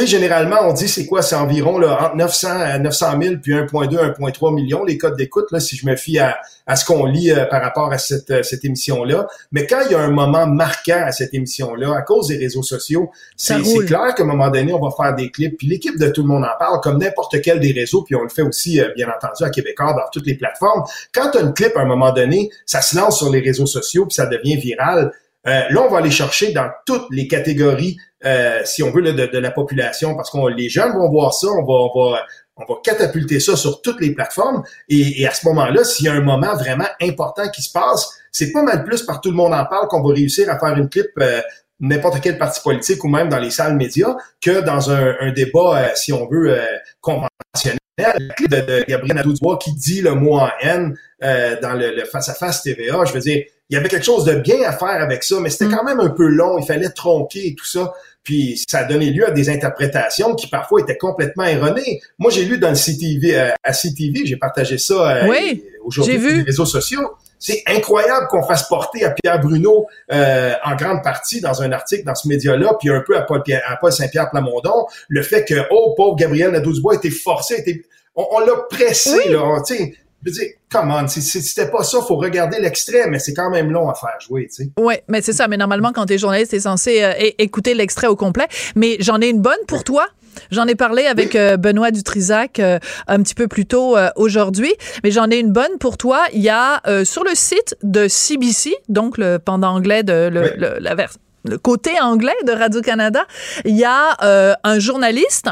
sais, 0.00 0.06
généralement, 0.06 0.56
on 0.62 0.72
dit 0.72 0.88
c'est 0.88 1.06
quoi? 1.06 1.22
C'est 1.22 1.36
environ 1.36 1.78
là, 1.78 2.06
entre 2.06 2.16
900 2.16 2.48
à 2.48 2.78
900 2.78 3.06
000 3.22 3.34
puis 3.42 3.52
1,2, 3.52 4.16
1,3 4.18 4.54
millions 4.54 4.84
les 4.84 4.96
codes 4.96 5.16
d'écoute, 5.16 5.52
là, 5.52 5.60
si 5.60 5.76
je 5.76 5.86
me 5.86 5.96
fie 5.96 6.18
à, 6.18 6.38
à 6.66 6.76
ce 6.76 6.84
qu'on 6.86 7.04
lit 7.04 7.30
euh, 7.30 7.44
par 7.44 7.62
rapport 7.62 7.92
à 7.92 7.98
cette, 7.98 8.30
euh, 8.30 8.42
cette 8.42 8.64
émission-là. 8.64 9.26
Mais 9.52 9.66
quand 9.66 9.80
il 9.84 9.92
y 9.92 9.94
a 9.94 10.00
un 10.00 10.10
moment 10.10 10.46
marquant 10.46 11.02
à 11.04 11.12
cette 11.12 11.34
émission-là, 11.34 11.94
à 11.94 12.02
cause 12.02 12.28
des 12.28 12.38
réseaux 12.38 12.62
sociaux, 12.62 13.10
c'est 13.36 13.60
clair 13.86 14.14
qu'à 14.14 14.22
un 14.22 14.26
moment 14.26 14.48
donné, 14.48 14.72
on 14.72 14.80
va 14.80 14.90
faire 14.96 15.14
des 15.14 15.30
clips. 15.30 15.58
Puis 15.58 15.66
l'équipe 15.66 15.98
de 15.98 16.08
Tout 16.08 16.22
le 16.22 16.28
monde 16.28 16.44
en 16.44 16.58
parle, 16.58 16.80
comme 16.80 16.98
n'importe 16.98 17.40
quel 17.42 17.60
des 17.60 17.72
réseaux, 17.72 18.02
puis 18.02 18.14
on 18.14 18.22
le 18.22 18.28
fait 18.28 18.42
aussi, 18.42 18.80
euh, 18.80 18.88
bien 18.96 19.08
entendu, 19.08 19.44
à 19.44 19.50
Québécois, 19.50 19.92
dans 19.92 20.08
toutes 20.12 20.26
les 20.26 20.34
plateformes. 20.34 20.84
Quand 21.12 21.30
tu 21.30 21.38
as 21.38 21.42
un 21.42 21.52
clip, 21.52 21.76
à 21.76 21.80
un 21.80 21.86
moment 21.86 22.12
donné, 22.12 22.50
ça 22.64 22.80
se 22.80 22.96
lance 22.96 23.18
sur 23.18 23.30
les 23.30 23.40
réseaux 23.40 23.66
sociaux, 23.66 24.06
puis 24.06 24.14
ça 24.14 24.26
devient 24.26 24.56
viral. 24.56 25.12
Euh, 25.46 25.62
là, 25.70 25.82
on 25.82 25.90
va 25.90 25.98
aller 25.98 26.10
chercher 26.10 26.52
dans 26.52 26.70
toutes 26.86 27.06
les 27.10 27.26
catégories, 27.26 27.96
euh, 28.24 28.60
si 28.64 28.82
on 28.82 28.90
veut, 28.90 29.00
là, 29.00 29.12
de, 29.12 29.26
de 29.26 29.38
la 29.38 29.50
population, 29.50 30.14
parce 30.14 30.30
que 30.30 30.38
les 30.54 30.68
jeunes 30.68 30.92
vont 30.92 31.10
voir 31.10 31.34
ça, 31.34 31.48
on 31.48 31.64
va, 31.64 31.72
on 31.72 32.10
va, 32.10 32.26
on 32.56 32.64
va 32.72 32.80
catapulter 32.82 33.40
ça 33.40 33.56
sur 33.56 33.82
toutes 33.82 34.00
les 34.00 34.14
plateformes. 34.14 34.62
Et, 34.88 35.22
et 35.22 35.26
à 35.26 35.32
ce 35.32 35.46
moment-là, 35.48 35.84
s'il 35.84 36.06
y 36.06 36.08
a 36.08 36.12
un 36.12 36.20
moment 36.20 36.54
vraiment 36.54 36.88
important 37.00 37.48
qui 37.48 37.62
se 37.62 37.72
passe, 37.72 38.08
c'est 38.30 38.52
pas 38.52 38.62
mal 38.62 38.84
plus 38.84 39.02
par 39.02 39.20
tout 39.20 39.30
le 39.30 39.36
monde 39.36 39.52
en 39.52 39.64
parle 39.66 39.88
qu'on 39.88 40.02
va 40.02 40.14
réussir 40.14 40.48
à 40.50 40.58
faire 40.58 40.76
une 40.76 40.88
clip 40.88 41.08
euh, 41.18 41.40
n'importe 41.82 42.20
quel 42.22 42.38
parti 42.38 42.60
politique 42.62 43.04
ou 43.04 43.08
même 43.08 43.28
dans 43.28 43.38
les 43.38 43.50
salles 43.50 43.76
médias 43.76 44.16
que 44.40 44.60
dans 44.60 44.90
un, 44.90 45.16
un 45.20 45.32
débat, 45.32 45.78
euh, 45.78 45.88
si 45.94 46.12
on 46.12 46.26
veut, 46.28 46.56
euh, 46.56 46.64
conventionnel. 47.00 47.78
La 47.98 48.12
clip 48.34 48.48
de, 48.48 48.60
de 48.60 48.84
Gabriel 48.88 49.16
Nadeau-Dubois 49.16 49.58
qui 49.58 49.74
dit 49.74 50.00
le 50.00 50.14
mot 50.14 50.38
en 50.38 50.48
haine 50.60 50.96
euh, 51.22 51.60
dans 51.60 51.74
le, 51.74 51.94
le 51.94 52.04
face-à-face 52.04 52.62
TVA, 52.62 53.04
je 53.04 53.12
veux 53.12 53.20
dire, 53.20 53.44
il 53.72 53.76
y 53.76 53.78
avait 53.78 53.88
quelque 53.88 54.04
chose 54.04 54.26
de 54.26 54.34
bien 54.34 54.62
à 54.66 54.72
faire 54.72 55.00
avec 55.02 55.24
ça, 55.24 55.36
mais 55.40 55.48
c'était 55.48 55.74
quand 55.74 55.82
même 55.82 55.98
un 55.98 56.10
peu 56.10 56.26
long, 56.26 56.58
il 56.58 56.66
fallait 56.66 56.90
tronquer 56.90 57.46
et 57.48 57.54
tout 57.54 57.64
ça. 57.64 57.94
Puis 58.22 58.62
ça 58.68 58.80
a 58.80 58.84
donné 58.84 59.06
lieu 59.10 59.26
à 59.26 59.30
des 59.30 59.48
interprétations 59.48 60.34
qui 60.34 60.46
parfois 60.46 60.82
étaient 60.82 60.98
complètement 60.98 61.44
erronées. 61.44 62.02
Moi, 62.18 62.30
j'ai 62.30 62.44
lu 62.44 62.58
dans 62.58 62.68
le 62.68 62.74
CTV, 62.76 63.34
euh, 63.34 63.48
à 63.64 63.72
CTV, 63.72 64.26
j'ai 64.26 64.36
partagé 64.36 64.76
ça 64.76 64.94
euh, 65.24 65.26
Oui, 65.28 65.64
aujourd'hui 65.82 66.20
sur 66.20 66.28
les 66.36 66.42
réseaux 66.42 66.66
sociaux. 66.66 67.00
C'est 67.38 67.62
incroyable 67.66 68.26
qu'on 68.28 68.42
fasse 68.42 68.68
porter 68.68 69.04
à 69.06 69.10
Pierre 69.10 69.40
Bruno 69.40 69.86
euh, 70.12 70.52
en 70.64 70.76
grande 70.76 71.02
partie 71.02 71.40
dans 71.40 71.62
un 71.62 71.72
article 71.72 72.04
dans 72.04 72.14
ce 72.14 72.28
média-là, 72.28 72.74
puis 72.78 72.90
un 72.90 73.00
peu 73.00 73.16
à 73.16 73.22
Paul, 73.22 73.42
Pierre- 73.42 73.62
à 73.66 73.76
Paul 73.76 73.90
Saint-Pierre 73.90 74.28
Plamondon, 74.30 74.86
le 75.08 75.22
fait 75.22 75.46
que 75.46 75.54
oh 75.70 75.94
pauvre 75.96 76.14
Gabriel 76.16 76.50
Nadeau-Dubois 76.52 76.96
était 76.96 77.10
forcé, 77.10 77.54
était, 77.60 77.82
on, 78.14 78.26
on 78.32 78.40
l'a 78.40 78.52
pressé 78.70 79.16
Oui. 79.26 79.32
là, 79.32 79.60
tu 79.66 79.74
sais. 79.76 79.94
Je 80.24 80.30
veux 80.30 80.34
dire, 80.36 80.48
comment, 80.70 81.06
si 81.08 81.20
si 81.20 81.42
c'était 81.42 81.70
pas 81.70 81.82
ça, 81.82 81.98
faut 82.06 82.16
regarder 82.16 82.60
l'extrait, 82.60 83.08
mais 83.08 83.18
c'est 83.18 83.34
quand 83.34 83.50
même 83.50 83.70
long 83.70 83.88
à 83.90 83.94
faire 83.94 84.10
jouer, 84.20 84.46
tu 84.48 84.64
sais. 84.64 84.70
Oui, 84.78 84.94
mais 85.08 85.20
c'est 85.20 85.32
ça. 85.32 85.48
Mais 85.48 85.56
normalement, 85.56 85.92
quand 85.92 86.06
tu 86.06 86.12
es 86.14 86.18
journaliste, 86.18 86.50
tu 86.50 86.56
es 86.56 86.60
censé 86.60 87.02
euh, 87.02 87.12
écouter 87.38 87.74
l'extrait 87.74 88.06
au 88.06 88.14
complet. 88.16 88.46
Mais 88.76 88.96
j'en 89.00 89.20
ai 89.20 89.28
une 89.28 89.40
bonne 89.40 89.58
pour 89.66 89.82
toi. 89.84 90.06
J'en 90.50 90.66
ai 90.66 90.74
parlé 90.74 91.04
avec 91.06 91.36
euh, 91.36 91.56
Benoît 91.58 91.90
Dutrisac 91.90 92.58
euh, 92.58 92.78
un 93.06 93.22
petit 93.22 93.34
peu 93.34 93.48
plus 93.48 93.66
tôt 93.66 93.96
euh, 93.98 94.08
aujourd'hui, 94.16 94.72
mais 95.04 95.10
j'en 95.10 95.28
ai 95.28 95.36
une 95.38 95.52
bonne 95.52 95.76
pour 95.78 95.98
toi. 95.98 96.22
Il 96.32 96.40
y 96.40 96.48
a 96.48 96.80
sur 97.04 97.22
le 97.24 97.34
site 97.34 97.76
de 97.82 98.06
CBC, 98.08 98.74
donc 98.88 99.18
le 99.18 99.38
pendant 99.38 99.74
anglais 99.74 100.02
de 100.04 100.30
le, 100.32 100.40
Oui. 100.42 100.48
le- 100.56 100.76
la 100.80 100.94
vers- 100.94 101.12
le 101.44 101.58
côté 101.58 101.98
anglais 102.00 102.36
de 102.46 102.52
Radio-Canada, 102.52 103.24
il 103.64 103.76
y 103.76 103.84
a 103.84 104.16
euh, 104.22 104.54
un 104.62 104.78
journaliste 104.78 105.46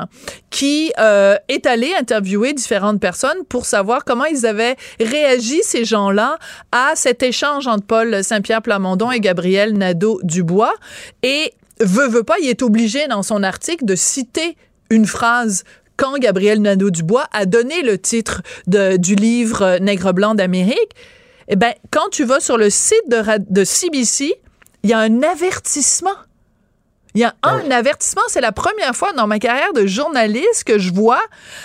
qui 0.50 0.92
euh, 0.98 1.36
est 1.48 1.66
allé 1.66 1.92
interviewer 1.98 2.52
différentes 2.52 3.00
personnes 3.00 3.44
pour 3.48 3.66
savoir 3.66 4.04
comment 4.04 4.24
ils 4.24 4.46
avaient 4.46 4.76
réagi, 5.00 5.60
ces 5.62 5.84
gens-là, 5.84 6.38
à 6.70 6.92
cet 6.94 7.22
échange 7.22 7.66
entre 7.66 7.84
Paul 7.86 8.22
Saint-Pierre 8.22 8.62
Plamondon 8.62 9.10
et 9.10 9.20
Gabriel 9.20 9.76
Nadeau-Dubois. 9.76 10.74
Et 11.22 11.52
veut, 11.80 12.08
veut 12.08 12.22
pas, 12.24 12.36
il 12.40 12.48
est 12.48 12.62
obligé 12.62 13.08
dans 13.08 13.22
son 13.22 13.42
article 13.42 13.84
de 13.84 13.94
citer 13.96 14.56
une 14.90 15.06
phrase 15.06 15.64
quand 15.96 16.18
Gabriel 16.18 16.62
Nadeau-Dubois 16.62 17.26
a 17.32 17.46
donné 17.46 17.82
le 17.82 17.98
titre 17.98 18.42
de- 18.66 18.96
du 18.96 19.14
livre 19.16 19.62
euh, 19.62 19.78
Nègre 19.80 20.12
blanc 20.12 20.34
d'Amérique. 20.34 20.90
Eh 21.48 21.56
ben, 21.56 21.72
quand 21.90 22.08
tu 22.10 22.24
vas 22.24 22.38
sur 22.40 22.56
le 22.56 22.70
site 22.70 23.02
de, 23.08 23.22
de 23.50 23.64
CBC, 23.64 24.34
il 24.82 24.90
y 24.90 24.92
a 24.92 24.98
un 24.98 25.22
avertissement. 25.22 26.16
Il 27.14 27.20
y 27.20 27.24
a 27.24 27.34
un 27.42 27.70
avertissement. 27.72 28.22
C'est 28.28 28.40
la 28.40 28.52
première 28.52 28.94
fois 28.94 29.12
dans 29.12 29.26
ma 29.26 29.38
carrière 29.40 29.72
de 29.72 29.84
journaliste 29.84 30.64
que 30.64 30.78
je 30.78 30.92
vois 30.92 31.20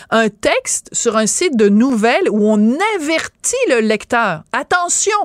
un 0.10 0.30
texte 0.30 0.90
sur 0.92 1.18
un 1.18 1.28
site 1.28 1.56
de 1.56 1.70
nouvelles 1.70 2.30
où 2.32 2.48
on 2.48 2.78
avertit 2.96 3.56
le 3.70 3.80
lecteur. 3.80 4.44
Attention, 4.52 5.18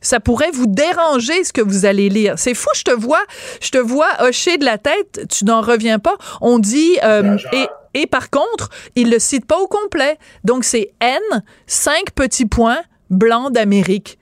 ça 0.00 0.20
pourrait 0.20 0.52
vous 0.52 0.68
déranger 0.68 1.42
ce 1.42 1.52
que 1.52 1.60
vous 1.60 1.84
allez 1.84 2.08
lire. 2.08 2.34
C'est 2.36 2.54
fou, 2.54 2.68
je 2.76 2.84
te 2.84 2.92
vois, 2.92 3.22
je 3.60 3.70
te 3.70 3.78
vois 3.78 4.08
hocher 4.20 4.56
de 4.56 4.64
la 4.64 4.78
tête, 4.78 5.26
tu 5.28 5.44
n'en 5.44 5.62
reviens 5.62 5.98
pas. 5.98 6.16
On 6.40 6.60
dit 6.60 6.98
euh, 7.02 7.36
et 7.52 7.66
et 7.94 8.06
par 8.06 8.30
contre, 8.30 8.68
il 8.94 9.10
le 9.10 9.18
cite 9.18 9.46
pas 9.46 9.58
au 9.58 9.66
complet. 9.66 10.18
Donc 10.44 10.64
c'est 10.64 10.92
N, 11.00 11.42
cinq 11.66 12.12
petits 12.14 12.46
points, 12.46 12.80
blanc 13.10 13.50
d'Amérique. 13.50 14.19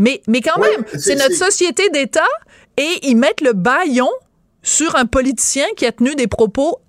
Mais, 0.00 0.22
mais 0.26 0.40
quand 0.40 0.58
même, 0.58 0.82
c'est 0.98 1.14
notre 1.14 1.34
société 1.34 1.90
d'État 1.90 2.26
et 2.78 3.00
ils 3.02 3.16
mettent 3.16 3.42
le 3.42 3.52
baillon 3.52 4.08
sur 4.62 4.96
un 4.96 5.04
politicien 5.04 5.66
qui 5.76 5.84
a 5.84 5.92
tenu 5.92 6.14
des 6.14 6.26
propos 6.26 6.80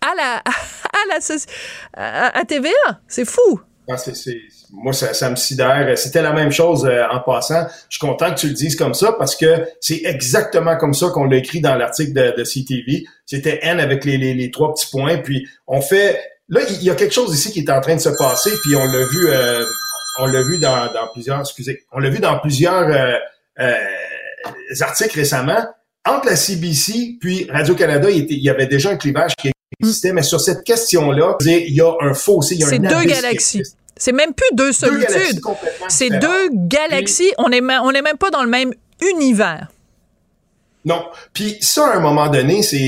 à 0.00 0.14
la, 0.14 0.36
à 0.38 1.08
la 1.08 2.32
à, 2.32 2.44
TVA. 2.44 3.00
C'est 3.08 3.24
fou. 3.24 3.60
Ah, 3.88 3.96
moi, 4.72 4.92
ça, 4.92 5.30
me 5.30 5.34
sidère. 5.34 5.98
C'était 5.98 6.22
la 6.22 6.32
même 6.32 6.52
chose 6.52 6.84
euh, 6.86 7.02
en 7.10 7.18
passant. 7.18 7.66
Je 7.88 7.98
suis 7.98 8.06
content 8.06 8.32
que 8.32 8.38
tu 8.38 8.46
le 8.46 8.54
dises 8.54 8.76
comme 8.76 8.94
ça 8.94 9.16
parce 9.18 9.34
que 9.34 9.66
c'est 9.80 10.02
exactement 10.04 10.76
comme 10.76 10.94
ça 10.94 11.08
qu'on 11.08 11.24
l'a 11.24 11.38
écrit 11.38 11.60
dans 11.60 11.74
l'article 11.74 12.12
de, 12.12 12.36
de, 12.36 12.44
CTV. 12.44 13.04
C'était 13.26 13.58
N 13.62 13.80
avec 13.80 14.04
les, 14.04 14.16
les, 14.16 14.32
les, 14.34 14.50
trois 14.52 14.72
petits 14.72 14.88
points. 14.92 15.18
Puis 15.18 15.44
on 15.66 15.80
fait... 15.80 16.20
Là, 16.48 16.60
il 16.68 16.84
y 16.84 16.90
a 16.90 16.94
quelque 16.94 17.14
chose 17.14 17.34
ici 17.34 17.50
qui 17.50 17.60
est 17.60 17.70
en 17.70 17.80
train 17.80 17.96
de 17.96 18.00
se 18.00 18.10
passer. 18.10 18.50
Puis 18.62 18.76
on 18.76 18.84
l'a 18.84 19.04
vu... 19.06 19.28
Euh, 19.28 19.64
on 20.18 20.26
l'a 20.26 20.42
vu 20.42 20.58
dans, 20.58 20.92
dans, 20.92 21.08
plusieurs... 21.12 21.40
Excusez. 21.40 21.84
On 21.92 21.98
l'a 21.98 22.10
vu 22.10 22.18
dans 22.18 22.38
plusieurs 22.38 22.88
euh, 22.88 23.16
euh 23.60 23.74
articles 24.80 25.18
récemment. 25.18 25.64
Entre 26.06 26.26
la 26.26 26.36
CBC 26.36 27.18
puis 27.20 27.46
Radio-Canada, 27.50 28.10
il, 28.10 28.24
il, 28.30 28.42
y 28.42 28.48
avait 28.48 28.66
déjà 28.66 28.90
un 28.90 28.96
clivage 28.96 29.34
qui 29.36 29.52
existait. 29.80 30.12
Mais 30.12 30.22
sur 30.22 30.40
cette 30.40 30.64
question-là, 30.64 31.36
il 31.40 31.74
y 31.74 31.80
a 31.80 31.92
un 32.00 32.14
fossé. 32.14 32.58
C'est 32.58 32.78
deux 32.78 33.04
galaxies. 33.04 33.62
C'est 33.96 34.12
même 34.12 34.32
plus 34.32 34.48
deux 34.54 34.72
solitudes. 34.72 35.40
C'est 35.88 36.10
deux 36.10 36.48
galaxies. 36.52 37.32
On 37.36 37.50
n'est 37.50 37.60
on 37.60 37.90
est 37.90 38.02
même 38.02 38.16
pas 38.16 38.30
dans 38.30 38.42
le 38.42 38.48
même 38.48 38.72
univers. 39.02 39.68
Non. 40.84 41.04
Puis 41.34 41.58
ça, 41.60 41.88
à 41.88 41.96
un 41.96 42.00
moment 42.00 42.28
donné, 42.28 42.62
c'est, 42.62 42.78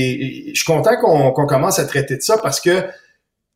je 0.47 0.55
suis 0.55 0.65
content 0.65 0.97
qu'on 0.99 1.45
commence 1.45 1.77
à 1.77 1.85
traiter 1.85 2.17
de 2.17 2.21
ça 2.21 2.37
parce 2.39 2.59
que 2.59 2.83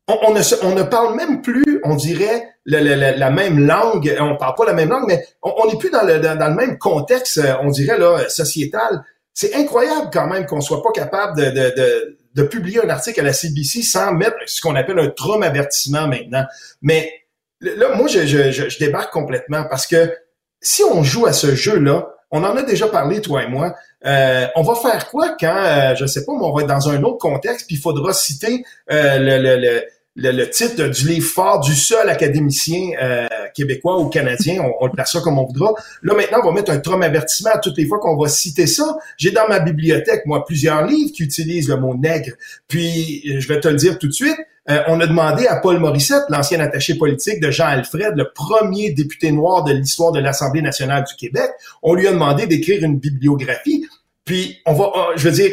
on, 0.08 0.32
ne, 0.32 0.40
on 0.62 0.74
ne 0.74 0.82
parle 0.82 1.14
même 1.16 1.42
plus, 1.42 1.80
on 1.84 1.94
dirait, 1.94 2.48
la, 2.64 3.30
même 3.30 3.66
langue. 3.66 4.14
On 4.20 4.36
parle 4.36 4.54
pas 4.54 4.64
la 4.64 4.72
même 4.72 4.88
langue, 4.88 5.04
mais 5.06 5.26
on 5.42 5.66
n'est 5.66 5.78
plus 5.78 5.90
dans 5.90 6.04
le, 6.04 6.18
dans, 6.18 6.48
le 6.48 6.54
même 6.54 6.78
contexte, 6.78 7.40
on 7.62 7.68
dirait, 7.68 7.98
là, 7.98 8.28
sociétal. 8.28 9.02
C'est 9.34 9.54
incroyable 9.54 10.08
quand 10.12 10.26
même 10.26 10.46
qu'on 10.46 10.60
soit 10.60 10.82
pas 10.82 10.90
capable 10.92 11.36
de, 11.38 11.44
de, 11.50 11.74
de, 11.76 12.18
de, 12.34 12.42
publier 12.42 12.84
un 12.84 12.88
article 12.88 13.20
à 13.20 13.22
la 13.22 13.32
CBC 13.32 13.82
sans 13.82 14.12
mettre 14.12 14.36
ce 14.46 14.60
qu'on 14.60 14.74
appelle 14.74 14.98
un 14.98 15.10
trauma 15.10 15.46
avertissement 15.46 16.08
maintenant. 16.08 16.44
Mais 16.82 17.12
là, 17.60 17.94
moi, 17.94 18.08
je, 18.08 18.26
je, 18.26 18.50
je, 18.50 18.78
débarque 18.78 19.12
complètement 19.12 19.64
parce 19.70 19.86
que 19.86 20.12
si 20.60 20.82
on 20.82 21.04
joue 21.04 21.26
à 21.26 21.32
ce 21.32 21.54
jeu-là, 21.54 22.08
on 22.30 22.44
en 22.44 22.56
a 22.56 22.62
déjà 22.62 22.88
parlé, 22.88 23.20
toi 23.20 23.44
et 23.44 23.48
moi. 23.48 23.74
Euh, 24.06 24.46
on 24.54 24.62
va 24.62 24.74
faire 24.74 25.08
quoi 25.08 25.36
quand, 25.38 25.56
euh, 25.56 25.94
je 25.94 26.06
sais 26.06 26.24
pas, 26.24 26.32
mais 26.32 26.44
on 26.44 26.52
va 26.52 26.62
être 26.62 26.68
dans 26.68 26.88
un 26.88 27.02
autre 27.02 27.18
contexte, 27.18 27.66
puis 27.66 27.76
il 27.76 27.80
faudra 27.80 28.12
citer 28.12 28.64
euh, 28.92 29.18
le, 29.18 29.38
le, 29.38 29.56
le, 29.56 29.82
le, 30.18 30.50
titre 30.50 30.88
du 30.88 31.08
livre 31.08 31.26
fort 31.26 31.60
du 31.60 31.74
seul 31.74 32.08
académicien 32.08 32.90
euh, 33.00 33.26
québécois 33.54 33.98
ou 33.98 34.08
canadien, 34.08 34.64
on, 34.80 34.86
le 34.86 34.92
place 34.92 35.12
ça 35.12 35.20
comme 35.20 35.38
on 35.38 35.44
voudra. 35.44 35.72
Là, 36.02 36.14
maintenant, 36.14 36.38
on 36.42 36.46
va 36.48 36.52
mettre 36.52 36.72
un 36.72 36.78
trauma 36.78 37.06
avertissement 37.06 37.52
à 37.54 37.58
toutes 37.58 37.76
les 37.78 37.86
fois 37.86 38.00
qu'on 38.00 38.16
va 38.16 38.28
citer 38.28 38.66
ça. 38.66 38.96
J'ai 39.16 39.30
dans 39.30 39.46
ma 39.48 39.60
bibliothèque, 39.60 40.26
moi, 40.26 40.44
plusieurs 40.44 40.84
livres 40.86 41.12
qui 41.12 41.22
utilisent 41.22 41.68
le 41.68 41.76
mot 41.76 41.94
nègre. 41.94 42.32
Puis, 42.66 43.40
je 43.40 43.46
vais 43.48 43.60
te 43.60 43.68
le 43.68 43.76
dire 43.76 43.98
tout 43.98 44.08
de 44.08 44.12
suite, 44.12 44.36
euh, 44.68 44.82
on 44.88 45.00
a 45.00 45.06
demandé 45.06 45.46
à 45.46 45.56
Paul 45.56 45.78
Morissette, 45.78 46.24
l'ancien 46.28 46.60
attaché 46.60 46.96
politique 46.96 47.40
de 47.40 47.50
Jean 47.50 47.66
Alfred, 47.66 48.12
le 48.16 48.30
premier 48.34 48.90
député 48.90 49.30
noir 49.30 49.64
de 49.64 49.72
l'histoire 49.72 50.12
de 50.12 50.20
l'Assemblée 50.20 50.62
nationale 50.62 51.04
du 51.04 51.14
Québec, 51.14 51.50
on 51.82 51.94
lui 51.94 52.06
a 52.08 52.12
demandé 52.12 52.46
d'écrire 52.46 52.84
une 52.84 52.98
bibliographie. 52.98 53.86
Puis, 54.24 54.58
on 54.66 54.74
va, 54.74 54.84
euh, 54.84 55.12
je 55.16 55.28
veux 55.28 55.34
dire, 55.34 55.52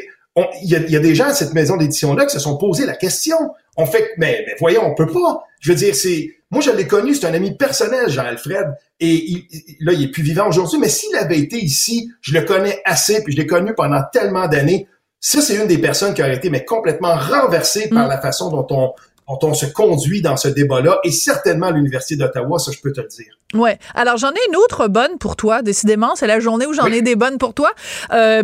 il 0.63 0.69
y, 0.69 0.75
a, 0.75 0.99
des 0.99 1.15
gens 1.15 1.27
à 1.27 1.33
cette 1.33 1.53
maison 1.53 1.77
d'édition-là 1.77 2.25
qui 2.25 2.33
se 2.33 2.39
sont 2.39 2.57
posé 2.57 2.85
la 2.85 2.95
question. 2.95 3.37
On 3.77 3.85
fait, 3.85 4.11
mais, 4.17 4.43
mais 4.47 4.55
voyons, 4.59 4.85
on 4.85 4.95
peut 4.95 5.07
pas. 5.07 5.43
Je 5.59 5.71
veux 5.71 5.77
dire, 5.77 5.95
c'est, 5.95 6.29
moi 6.51 6.61
je 6.61 6.71
l'ai 6.71 6.87
connu, 6.87 7.13
c'est 7.13 7.27
un 7.27 7.33
ami 7.33 7.55
personnel, 7.57 8.09
Jean-Alfred, 8.09 8.75
et 8.99 9.13
il, 9.13 9.47
là 9.81 9.93
il 9.93 10.03
est 10.03 10.11
plus 10.11 10.23
vivant 10.23 10.47
aujourd'hui. 10.47 10.79
Mais 10.79 10.89
s'il 10.89 11.15
avait 11.15 11.39
été 11.39 11.57
ici, 11.57 12.11
je 12.21 12.33
le 12.33 12.41
connais 12.41 12.81
assez, 12.85 13.23
puis 13.23 13.33
je 13.33 13.37
l'ai 13.37 13.47
connu 13.47 13.73
pendant 13.75 14.01
tellement 14.13 14.47
d'années. 14.47 14.87
Ça, 15.19 15.41
c'est 15.41 15.55
une 15.55 15.67
des 15.67 15.79
personnes 15.79 16.13
qui 16.13 16.21
a 16.21 16.31
été 16.31 16.49
mais 16.49 16.63
complètement 16.63 17.15
renversée 17.15 17.89
par 17.89 18.05
mm. 18.05 18.09
la 18.09 18.21
façon 18.21 18.49
dont 18.49 18.67
on, 18.69 18.93
dont 19.27 19.39
on 19.49 19.53
se 19.53 19.65
conduit 19.65 20.21
dans 20.21 20.37
ce 20.37 20.47
débat-là, 20.47 20.99
et 21.03 21.11
certainement 21.11 21.71
l'Université 21.71 22.15
d'Ottawa, 22.15 22.59
ça 22.59 22.71
je 22.71 22.79
peux 22.79 22.91
te 22.91 23.01
le 23.01 23.07
dire. 23.07 23.39
Ouais. 23.53 23.79
Alors 23.95 24.17
j'en 24.17 24.31
ai 24.31 24.39
une 24.49 24.55
autre 24.55 24.87
bonne 24.87 25.17
pour 25.17 25.35
toi, 25.35 25.61
décidément, 25.61 26.15
c'est 26.15 26.27
la 26.27 26.39
journée 26.39 26.65
où 26.65 26.73
j'en 26.73 26.85
ai 26.85 27.01
des 27.01 27.15
bonnes 27.15 27.37
pour 27.37 27.53
toi. 27.53 27.71
Euh, 28.11 28.43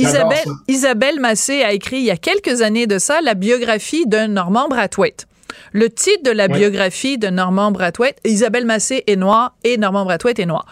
Isabelle, 0.00 0.48
Isabelle 0.68 1.20
Massé 1.20 1.62
a 1.62 1.72
écrit 1.72 1.98
il 1.98 2.04
y 2.04 2.10
a 2.10 2.16
quelques 2.16 2.62
années 2.62 2.86
de 2.86 2.98
ça 2.98 3.20
la 3.20 3.34
biographie 3.34 4.06
de 4.06 4.26
Norman 4.26 4.68
Brathwaite. 4.68 5.26
Le 5.72 5.90
titre 5.90 6.22
de 6.24 6.30
la 6.30 6.48
biographie 6.48 7.18
de 7.18 7.28
Norman 7.28 7.70
Brathwaite, 7.70 8.18
Isabelle 8.24 8.64
Massé 8.64 9.04
est 9.06 9.16
noire 9.16 9.54
et 9.64 9.76
Norman 9.76 10.04
Brathwaite 10.04 10.38
est 10.38 10.46
noir. 10.46 10.66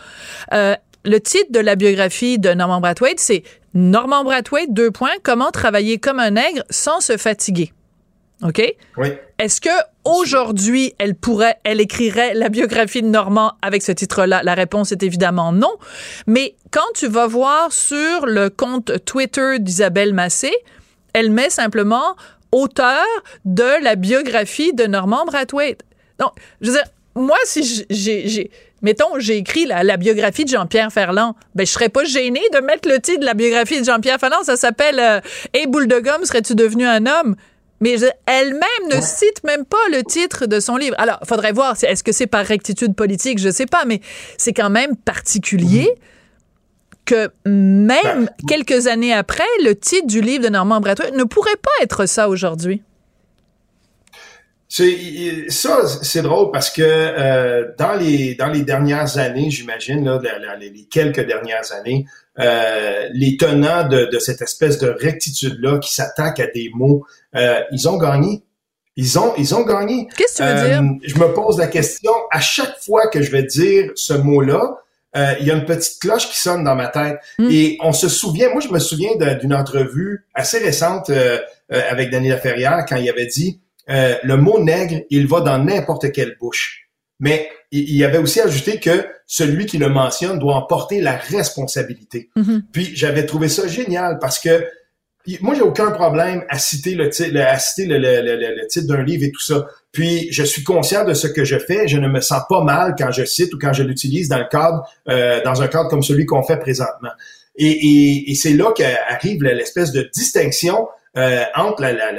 Euh, 0.52 0.74
le 1.04 1.20
titre 1.20 1.50
de 1.50 1.60
la 1.60 1.76
biographie 1.76 2.38
de 2.38 2.50
Norman 2.50 2.80
Brathwaite, 2.80 3.20
c'est 3.20 3.42
Norman 3.74 4.24
Brathwaite, 4.24 4.72
deux 4.72 4.90
points, 4.90 5.10
comment 5.22 5.50
travailler 5.50 5.98
comme 5.98 6.18
un 6.20 6.30
nègre 6.30 6.62
sans 6.70 7.00
se 7.00 7.16
fatiguer? 7.16 7.72
OK? 8.42 8.62
Oui. 8.96 9.08
Est-ce 9.38 9.60
que 9.60 9.70
aujourd'hui, 10.04 10.94
elle 10.98 11.14
pourrait, 11.14 11.58
elle 11.64 11.80
écrirait 11.80 12.34
la 12.34 12.48
biographie 12.48 13.02
de 13.02 13.08
Normand 13.08 13.52
avec 13.62 13.82
ce 13.82 13.92
titre-là? 13.92 14.42
La 14.42 14.54
réponse 14.54 14.92
est 14.92 15.02
évidemment 15.02 15.52
non. 15.52 15.72
Mais 16.26 16.54
quand 16.70 16.86
tu 16.94 17.08
vas 17.08 17.26
voir 17.26 17.72
sur 17.72 18.26
le 18.26 18.48
compte 18.48 19.04
Twitter 19.04 19.58
d'Isabelle 19.58 20.14
Massé, 20.14 20.52
elle 21.12 21.30
met 21.30 21.50
simplement 21.50 22.16
auteur 22.52 23.04
de 23.44 23.82
la 23.82 23.96
biographie 23.96 24.72
de 24.72 24.84
Normand 24.84 25.24
Brathwaite. 25.24 25.82
Donc, 26.18 26.32
je 26.60 26.70
veux 26.70 26.76
dire, 26.76 26.86
moi, 27.14 27.36
si 27.44 27.84
j'ai, 27.90 28.50
mettons, 28.82 29.18
j'ai 29.18 29.36
écrit 29.36 29.66
la, 29.66 29.96
biographie 29.96 30.44
de 30.44 30.50
Jean-Pierre 30.50 30.92
Ferland, 30.92 31.34
ben 31.54 31.66
je 31.66 31.72
serais 31.72 31.88
pas 31.88 32.04
gênée 32.04 32.42
de 32.54 32.60
mettre 32.60 32.88
le 32.88 33.00
titre 33.00 33.20
de 33.20 33.24
la 33.24 33.34
biographie 33.34 33.80
de 33.80 33.84
Jean-Pierre 33.84 34.18
Ferland. 34.18 34.42
Ça 34.44 34.56
s'appelle 34.56 35.00
euh, 35.00 35.20
Et 35.54 35.66
boule 35.66 35.88
de 35.88 35.98
gomme, 35.98 36.24
serais-tu 36.24 36.54
devenu 36.54 36.86
un 36.86 37.06
homme? 37.06 37.36
Mais 37.80 37.96
elle-même 38.26 38.88
ne 38.90 39.00
cite 39.00 39.44
même 39.44 39.64
pas 39.64 39.76
le 39.92 40.02
titre 40.02 40.46
de 40.46 40.60
son 40.60 40.76
livre. 40.76 40.96
Alors, 40.98 41.20
faudrait 41.24 41.52
voir, 41.52 41.76
est-ce 41.82 42.02
que 42.02 42.12
c'est 42.12 42.26
par 42.26 42.44
rectitude 42.44 42.94
politique, 42.94 43.38
je 43.38 43.50
sais 43.50 43.66
pas, 43.66 43.84
mais 43.84 44.00
c'est 44.36 44.52
quand 44.52 44.70
même 44.70 44.96
particulier 44.96 45.88
que 47.04 47.30
même 47.46 48.26
ben, 48.26 48.30
quelques 48.46 48.86
années 48.86 49.14
après, 49.14 49.44
le 49.64 49.74
titre 49.74 50.06
du 50.06 50.20
livre 50.20 50.44
de 50.44 50.50
Normand 50.50 50.80
Bratois 50.80 51.10
ne 51.10 51.24
pourrait 51.24 51.56
pas 51.56 51.70
être 51.82 52.06
ça 52.06 52.28
aujourd'hui. 52.28 52.82
Ça, 54.68 54.84
c'est 56.02 56.20
drôle 56.20 56.50
parce 56.52 56.70
que 56.70 56.82
euh, 56.82 57.68
dans 57.78 57.94
les 57.94 58.34
dans 58.34 58.48
les 58.48 58.62
dernières 58.62 59.16
années, 59.16 59.50
j'imagine 59.50 60.04
là, 60.04 60.20
les 60.60 60.84
quelques 60.90 61.26
dernières 61.26 61.72
années, 61.72 62.04
euh, 62.38 63.08
les 63.12 63.36
tenants 63.36 63.88
de, 63.88 64.06
de, 64.06 64.18
cette 64.18 64.42
espèce 64.42 64.78
de 64.78 64.88
rectitude 64.88 65.58
là 65.60 65.78
qui 65.78 65.92
s'attaquent 65.92 66.40
à 66.40 66.46
des 66.46 66.70
mots, 66.74 67.04
euh, 67.34 67.60
ils 67.72 67.88
ont 67.88 67.96
gagné. 67.96 68.44
Ils 68.96 69.18
ont 69.18 69.32
ils 69.36 69.54
ont 69.54 69.64
gagné. 69.64 70.08
Qu'est-ce 70.16 70.42
que 70.42 70.42
tu 70.42 70.64
veux 70.64 70.68
dire? 70.68 70.98
Je 71.04 71.14
me 71.18 71.32
pose 71.32 71.58
la 71.58 71.68
question 71.68 72.12
à 72.30 72.40
chaque 72.40 72.78
fois 72.80 73.08
que 73.08 73.22
je 73.22 73.30
vais 73.30 73.44
dire 73.44 73.92
ce 73.94 74.14
mot-là. 74.14 74.78
il 75.40 75.46
y 75.46 75.50
a 75.50 75.54
une 75.54 75.64
petite 75.64 76.00
cloche 76.00 76.28
qui 76.28 76.40
sonne 76.40 76.64
dans 76.64 76.74
ma 76.74 76.88
tête. 76.88 77.18
Hmm. 77.38 77.48
Et 77.50 77.78
on 77.80 77.92
se 77.92 78.08
souvient, 78.08 78.50
moi 78.50 78.60
je 78.60 78.68
me 78.68 78.78
souviens 78.78 79.10
d'une 79.40 79.54
entrevue 79.54 80.26
assez 80.34 80.58
récente 80.58 81.12
avec 81.70 82.10
Daniel 82.10 82.38
Ferrière 82.40 82.84
quand 82.88 82.96
il 82.96 83.08
avait 83.08 83.26
dit 83.26 83.60
euh, 83.90 84.16
le 84.22 84.36
mot 84.36 84.62
nègre, 84.62 85.00
il 85.10 85.26
va 85.26 85.40
dans 85.40 85.58
n'importe 85.58 86.12
quelle 86.12 86.36
bouche. 86.38 86.87
Mais 87.20 87.50
il 87.70 87.96
y 87.96 88.04
avait 88.04 88.18
aussi 88.18 88.40
ajouté 88.40 88.80
que 88.80 89.06
celui 89.26 89.66
qui 89.66 89.78
le 89.78 89.88
mentionne 89.88 90.38
doit 90.38 90.54
en 90.54 90.62
porter 90.62 91.00
la 91.00 91.16
responsabilité. 91.16 92.30
Mm-hmm. 92.36 92.62
Puis 92.72 92.92
j'avais 92.94 93.26
trouvé 93.26 93.48
ça 93.48 93.66
génial 93.66 94.18
parce 94.20 94.38
que 94.38 94.66
moi 95.40 95.54
j'ai 95.54 95.62
aucun 95.62 95.90
problème 95.90 96.44
à 96.48 96.58
citer 96.58 96.94
le 96.94 97.10
titre, 97.10 97.38
à 97.38 97.58
citer 97.58 97.86
le, 97.86 98.66
titre 98.68 98.86
d'un 98.86 99.02
livre 99.02 99.24
et 99.24 99.30
tout 99.30 99.42
ça. 99.42 99.66
Puis 99.92 100.28
je 100.32 100.42
suis 100.42 100.62
conscient 100.62 101.04
de 101.04 101.12
ce 101.12 101.26
que 101.26 101.44
je 101.44 101.58
fais. 101.58 101.88
Je 101.88 101.98
ne 101.98 102.08
me 102.08 102.20
sens 102.20 102.42
pas 102.48 102.62
mal 102.62 102.94
quand 102.96 103.10
je 103.10 103.24
cite 103.24 103.52
ou 103.52 103.58
quand 103.58 103.72
je 103.72 103.82
l'utilise 103.82 104.28
dans 104.28 104.38
le 104.38 104.48
cadre, 104.50 104.88
euh, 105.08 105.42
dans 105.44 105.60
un 105.60 105.68
cadre 105.68 105.90
comme 105.90 106.02
celui 106.02 106.24
qu'on 106.24 106.42
fait 106.42 106.58
présentement. 106.58 107.10
Et, 107.56 108.32
c'est 108.36 108.52
là 108.52 108.72
qu'arrive 108.72 109.42
l'espèce 109.42 109.90
de 109.90 110.08
distinction 110.14 110.88
euh, 111.16 111.42
entre 111.56 111.82
la, 111.82 112.12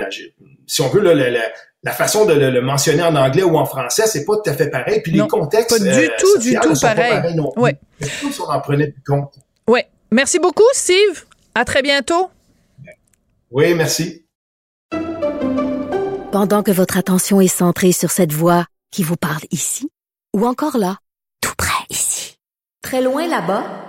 si 0.68 0.82
on 0.82 0.90
veut, 0.90 1.02
la, 1.02 1.42
façon 1.88 2.26
de 2.26 2.34
le, 2.34 2.62
mentionner 2.62 3.04
en 3.04 3.16
anglais 3.16 3.44
ou 3.44 3.58
en 3.58 3.66
français, 3.66 4.04
c'est 4.06 4.26
pas 4.26 4.36
tout 4.36 4.50
à 4.50 4.54
fait 4.54 4.70
pareil. 4.70 5.02
Puis 5.02 5.14
les 5.14 5.28
contextes. 5.28 5.70
Pas 5.70 5.80
du 5.80 5.90
euh, 5.90 6.08
tout, 6.18 6.38
du 6.40 6.56
tout 6.56 6.74
pareil. 6.80 7.36
non 7.36 7.54
ouais. 7.58 7.80
Si 8.02 8.42
on 8.42 8.50
en 8.50 8.60
prenait 8.60 8.88
plus 8.88 9.04
compte. 9.06 9.34
Oui. 9.68 9.82
Merci 10.12 10.40
beaucoup, 10.40 10.64
Steve. 10.74 11.26
À 11.56 11.66
très 11.66 11.82
bientôt. 11.82 12.30
Oui, 13.52 13.74
merci. 13.74 14.26
Pendant 16.32 16.62
que 16.62 16.72
votre 16.72 16.98
attention 16.98 17.42
est 17.42 17.48
centrée 17.48 17.92
sur 17.92 18.12
cette 18.12 18.34
voix 18.34 18.66
qui 18.92 19.04
vous 19.04 19.16
parle 19.16 19.44
ici, 19.52 19.90
ou 20.36 20.46
encore 20.46 20.78
là, 20.78 20.98
tout 21.42 21.54
près 21.58 21.84
ici, 21.90 22.38
très 22.84 23.02
loin 23.02 23.28
là-bas, 23.28 23.89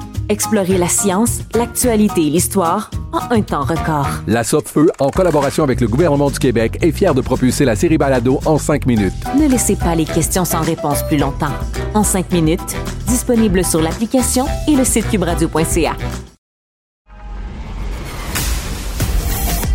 Explorez 0.31 0.77
la 0.77 0.87
science, 0.87 1.39
l'actualité 1.53 2.25
et 2.25 2.29
l'histoire 2.29 2.89
en 3.11 3.35
un 3.35 3.41
temps 3.41 3.65
record. 3.65 4.07
La 4.27 4.45
Feu, 4.45 4.89
en 4.97 5.09
collaboration 5.09 5.61
avec 5.61 5.81
le 5.81 5.89
gouvernement 5.89 6.31
du 6.31 6.39
Québec, 6.39 6.77
est 6.81 6.93
fière 6.93 7.13
de 7.13 7.19
propulser 7.19 7.65
la 7.65 7.75
série 7.75 7.97
Balado 7.97 8.39
en 8.45 8.57
5 8.57 8.85
minutes. 8.85 9.11
Ne 9.37 9.49
laissez 9.49 9.75
pas 9.75 9.93
les 9.93 10.05
questions 10.05 10.45
sans 10.45 10.61
réponse 10.61 11.03
plus 11.03 11.17
longtemps. 11.17 11.51
En 11.93 12.05
5 12.05 12.31
minutes, 12.31 12.77
disponible 13.07 13.65
sur 13.65 13.81
l'application 13.81 14.45
et 14.69 14.75
le 14.77 14.85
site 14.85 15.09
cubradio.ca. 15.09 15.97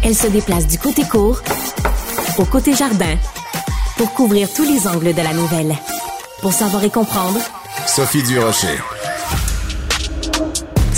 Elle 0.02 0.14
se 0.14 0.28
déplace 0.28 0.66
du 0.66 0.78
côté 0.78 1.02
court 1.02 1.42
au 2.38 2.46
côté 2.46 2.74
jardin 2.74 3.14
pour 3.98 4.10
couvrir 4.14 4.48
tous 4.54 4.64
les 4.64 4.88
angles 4.88 5.12
de 5.12 5.22
la 5.22 5.34
nouvelle. 5.34 5.76
Pour 6.40 6.54
savoir 6.54 6.82
et 6.82 6.90
comprendre, 6.90 7.40
Sophie 7.86 8.22
Durocher. 8.22 8.78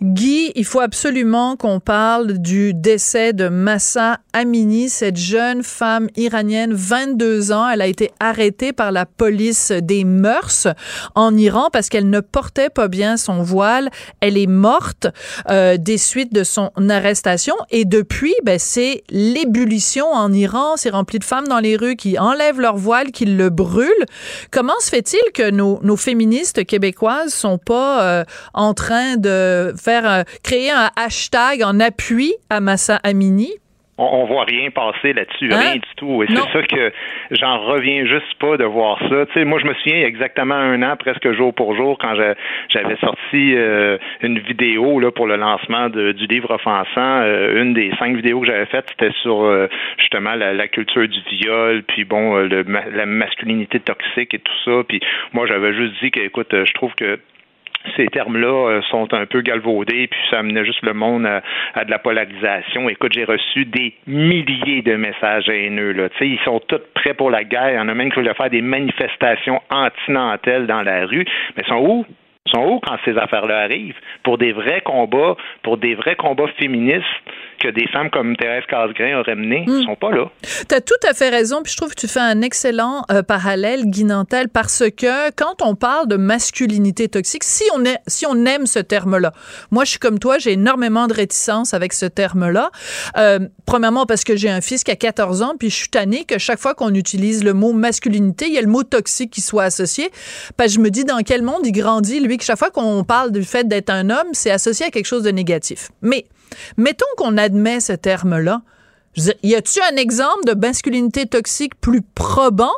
Guy, 0.00 0.52
il 0.54 0.64
faut 0.64 0.78
absolument 0.78 1.56
qu'on 1.56 1.80
parle 1.80 2.38
du 2.38 2.72
décès 2.72 3.32
de 3.32 3.48
Massa 3.48 4.18
Amini, 4.32 4.88
cette 4.88 5.16
jeune 5.16 5.64
femme 5.64 6.06
iranienne, 6.16 6.72
22 6.72 7.50
ans. 7.50 7.68
Elle 7.68 7.82
a 7.82 7.88
été 7.88 8.12
arrêtée 8.20 8.72
par 8.72 8.92
la 8.92 9.06
police 9.06 9.72
des 9.72 10.04
mœurs 10.04 10.68
en 11.16 11.36
Iran 11.36 11.70
parce 11.72 11.88
qu'elle 11.88 12.08
ne 12.10 12.20
portait 12.20 12.70
pas 12.70 12.86
bien 12.86 13.16
son 13.16 13.42
voile. 13.42 13.90
Elle 14.20 14.38
est 14.38 14.46
morte 14.46 15.08
euh, 15.50 15.76
des 15.76 15.98
suites 15.98 16.32
de 16.32 16.44
son 16.44 16.70
arrestation. 16.88 17.56
Et 17.70 17.84
depuis, 17.84 18.34
ben, 18.44 18.60
c'est 18.60 19.02
l'ébullition 19.10 20.06
en 20.06 20.32
Iran. 20.32 20.76
C'est 20.76 20.90
rempli 20.90 21.18
de 21.18 21.24
femmes 21.24 21.48
dans 21.48 21.58
les 21.58 21.74
rues 21.74 21.96
qui 21.96 22.20
enlèvent 22.20 22.60
leur 22.60 22.76
voile, 22.76 23.10
qui 23.10 23.24
le 23.24 23.50
brûlent. 23.50 24.06
Comment 24.52 24.78
se 24.78 24.90
fait-il 24.90 25.32
que 25.34 25.50
nos, 25.50 25.80
nos 25.82 25.96
féministes 25.96 26.64
québécoises 26.64 27.34
sont 27.34 27.58
pas 27.58 28.02
euh, 28.04 28.24
en 28.54 28.74
train 28.74 29.16
de 29.16 29.74
créer 30.44 30.70
un 30.70 30.90
hashtag 30.96 31.62
en 31.64 31.80
appui 31.80 32.32
à 32.50 32.60
Massa 32.60 32.96
Amini? 33.04 33.50
On, 34.00 34.26
voit 34.26 34.44
rien 34.44 34.70
passer 34.70 35.12
là-dessus, 35.12 35.52
Hein? 35.52 35.58
rien 35.58 35.74
du 35.74 35.94
tout. 35.96 36.22
Et 36.22 36.26
c'est 36.28 36.52
ça 36.52 36.62
que 36.62 36.92
j'en 37.32 37.58
reviens 37.58 38.06
juste 38.06 38.32
pas 38.38 38.56
de 38.56 38.62
voir 38.62 38.96
ça. 39.08 39.26
Tu 39.26 39.32
sais, 39.34 39.44
moi, 39.44 39.58
je 39.58 39.66
me 39.66 39.74
souviens 39.74 39.96
il 39.96 40.00
y 40.02 40.04
a 40.04 40.06
exactement 40.06 40.54
un 40.54 40.80
an, 40.84 40.94
presque 40.96 41.32
jour 41.32 41.52
pour 41.52 41.74
jour, 41.74 41.98
quand 42.00 42.14
j'avais 42.68 42.96
sorti 43.00 43.56
euh, 43.56 43.98
une 44.22 44.38
vidéo 44.38 45.00
là 45.00 45.10
pour 45.10 45.26
le 45.26 45.34
lancement 45.34 45.88
de- 45.88 46.12
du 46.12 46.26
livre 46.28 46.52
offensant. 46.52 47.22
Euh, 47.22 47.60
une 47.60 47.74
des 47.74 47.90
cinq 47.98 48.14
vidéos 48.14 48.38
que 48.40 48.46
j'avais 48.46 48.66
faites, 48.66 48.86
c'était 48.90 49.12
sur 49.20 49.42
euh, 49.42 49.66
justement 49.98 50.36
la, 50.36 50.52
la 50.54 50.68
culture 50.68 51.08
du 51.08 51.18
viol, 51.32 51.82
puis 51.82 52.04
bon, 52.04 52.36
le 52.36 52.62
ma- 52.62 52.86
la 52.94 53.04
masculinité 53.04 53.80
toxique 53.80 54.32
et 54.32 54.38
tout 54.38 54.58
ça. 54.64 54.84
Puis 54.88 55.00
moi, 55.32 55.48
j'avais 55.48 55.74
juste 55.74 55.94
dit 56.00 56.12
que, 56.12 56.20
écoute, 56.20 56.50
je 56.52 56.72
trouve 56.74 56.94
que 56.94 57.18
ces 57.96 58.06
termes-là 58.08 58.68
euh, 58.68 58.82
sont 58.90 59.12
un 59.14 59.26
peu 59.26 59.40
galvaudés, 59.40 60.08
puis 60.08 60.20
ça 60.30 60.40
amenait 60.40 60.64
juste 60.64 60.82
le 60.82 60.94
monde 60.94 61.26
à, 61.26 61.84
de 61.84 61.90
la 61.90 61.98
polarisation. 61.98 62.88
Écoute, 62.88 63.12
j'ai 63.14 63.24
reçu 63.24 63.64
des 63.64 63.94
milliers 64.06 64.82
de 64.82 64.94
messages 64.96 65.48
haineux. 65.48 65.92
Là. 65.92 66.08
Ils 66.20 66.38
sont 66.44 66.60
tous 66.60 66.80
prêts 66.94 67.14
pour 67.14 67.30
la 67.30 67.44
guerre. 67.44 67.70
Il 67.70 67.76
y 67.76 67.78
en 67.78 67.88
a 67.88 67.94
même 67.94 68.10
qui 68.10 68.20
veulent 68.20 68.34
faire 68.34 68.50
des 68.50 68.62
manifestations 68.62 69.60
anti-Nantel 69.70 70.66
dans 70.66 70.82
la 70.82 71.06
rue. 71.06 71.24
Mais 71.56 71.62
ils 71.64 71.68
sont 71.68 71.80
où? 71.80 72.06
Sont 72.52 72.64
où 72.64 72.80
quand 72.80 72.96
ces 73.04 73.16
affaires-là 73.16 73.58
arrivent? 73.60 73.96
Pour 74.24 74.38
des 74.38 74.52
vrais 74.52 74.80
combats, 74.80 75.36
pour 75.62 75.78
des 75.78 75.94
vrais 75.94 76.16
combats 76.16 76.48
féministes 76.58 77.04
que 77.58 77.68
des 77.68 77.86
femmes 77.88 78.10
comme 78.10 78.36
Thérèse 78.36 78.64
Casgrain 78.68 79.18
auraient 79.18 79.34
menés, 79.34 79.64
ils 79.66 79.84
sont 79.84 79.96
pas 79.96 80.10
là. 80.10 80.30
Tu 80.68 80.74
as 80.74 80.80
tout 80.80 80.94
à 81.08 81.12
fait 81.12 81.28
raison, 81.28 81.62
puis 81.62 81.72
je 81.72 81.76
trouve 81.76 81.90
que 81.90 82.00
tu 82.00 82.08
fais 82.08 82.20
un 82.20 82.40
excellent 82.40 83.04
euh, 83.10 83.22
parallèle, 83.22 83.86
Guy 83.86 84.04
Nantel, 84.04 84.48
parce 84.48 84.84
que 84.96 85.30
quand 85.32 85.60
on 85.62 85.74
parle 85.74 86.08
de 86.08 86.16
masculinité 86.16 87.08
toxique, 87.08 87.44
si 87.44 87.64
on, 87.74 87.84
est, 87.84 87.98
si 88.06 88.26
on 88.26 88.44
aime 88.46 88.66
ce 88.66 88.78
terme-là, 88.78 89.32
moi 89.70 89.84
je 89.84 89.90
suis 89.90 89.98
comme 89.98 90.18
toi, 90.18 90.38
j'ai 90.38 90.52
énormément 90.52 91.06
de 91.06 91.14
réticence 91.14 91.74
avec 91.74 91.92
ce 91.92 92.06
terme-là. 92.06 92.70
Euh, 93.16 93.40
premièrement 93.66 94.06
parce 94.06 94.24
que 94.24 94.36
j'ai 94.36 94.50
un 94.50 94.60
fils 94.60 94.84
qui 94.84 94.90
a 94.90 94.96
14 94.96 95.42
ans, 95.42 95.54
puis 95.58 95.70
je 95.70 95.74
suis 95.74 95.88
tannée 95.88 96.24
que 96.24 96.38
chaque 96.38 96.60
fois 96.60 96.74
qu'on 96.74 96.94
utilise 96.94 97.44
le 97.44 97.54
mot 97.54 97.72
masculinité, 97.72 98.46
il 98.46 98.54
y 98.54 98.58
a 98.58 98.62
le 98.62 98.68
mot 98.68 98.84
toxique 98.84 99.30
qui 99.30 99.40
soit 99.40 99.64
associé, 99.64 100.10
parce 100.56 100.70
que 100.70 100.76
je 100.76 100.80
me 100.80 100.90
dis 100.90 101.04
dans 101.04 101.18
quel 101.18 101.42
monde 101.42 101.60
il 101.64 101.72
grandit, 101.72 102.20
lui, 102.20 102.37
que 102.38 102.44
chaque 102.44 102.58
fois 102.58 102.70
qu'on 102.70 103.04
parle 103.04 103.32
du 103.32 103.44
fait 103.44 103.68
d'être 103.68 103.90
un 103.90 104.10
homme, 104.10 104.28
c'est 104.32 104.50
associé 104.50 104.86
à 104.86 104.90
quelque 104.90 105.06
chose 105.06 105.22
de 105.22 105.30
négatif. 105.30 105.90
Mais 106.00 106.24
mettons 106.76 107.06
qu'on 107.16 107.36
admet 107.36 107.80
ce 107.80 107.92
terme-là. 107.92 108.62
Y 109.42 109.54
a-tu 109.54 109.80
un 109.80 109.96
exemple 109.96 110.44
de 110.46 110.54
masculinité 110.54 111.26
toxique 111.26 111.78
plus 111.80 112.02
probant 112.14 112.74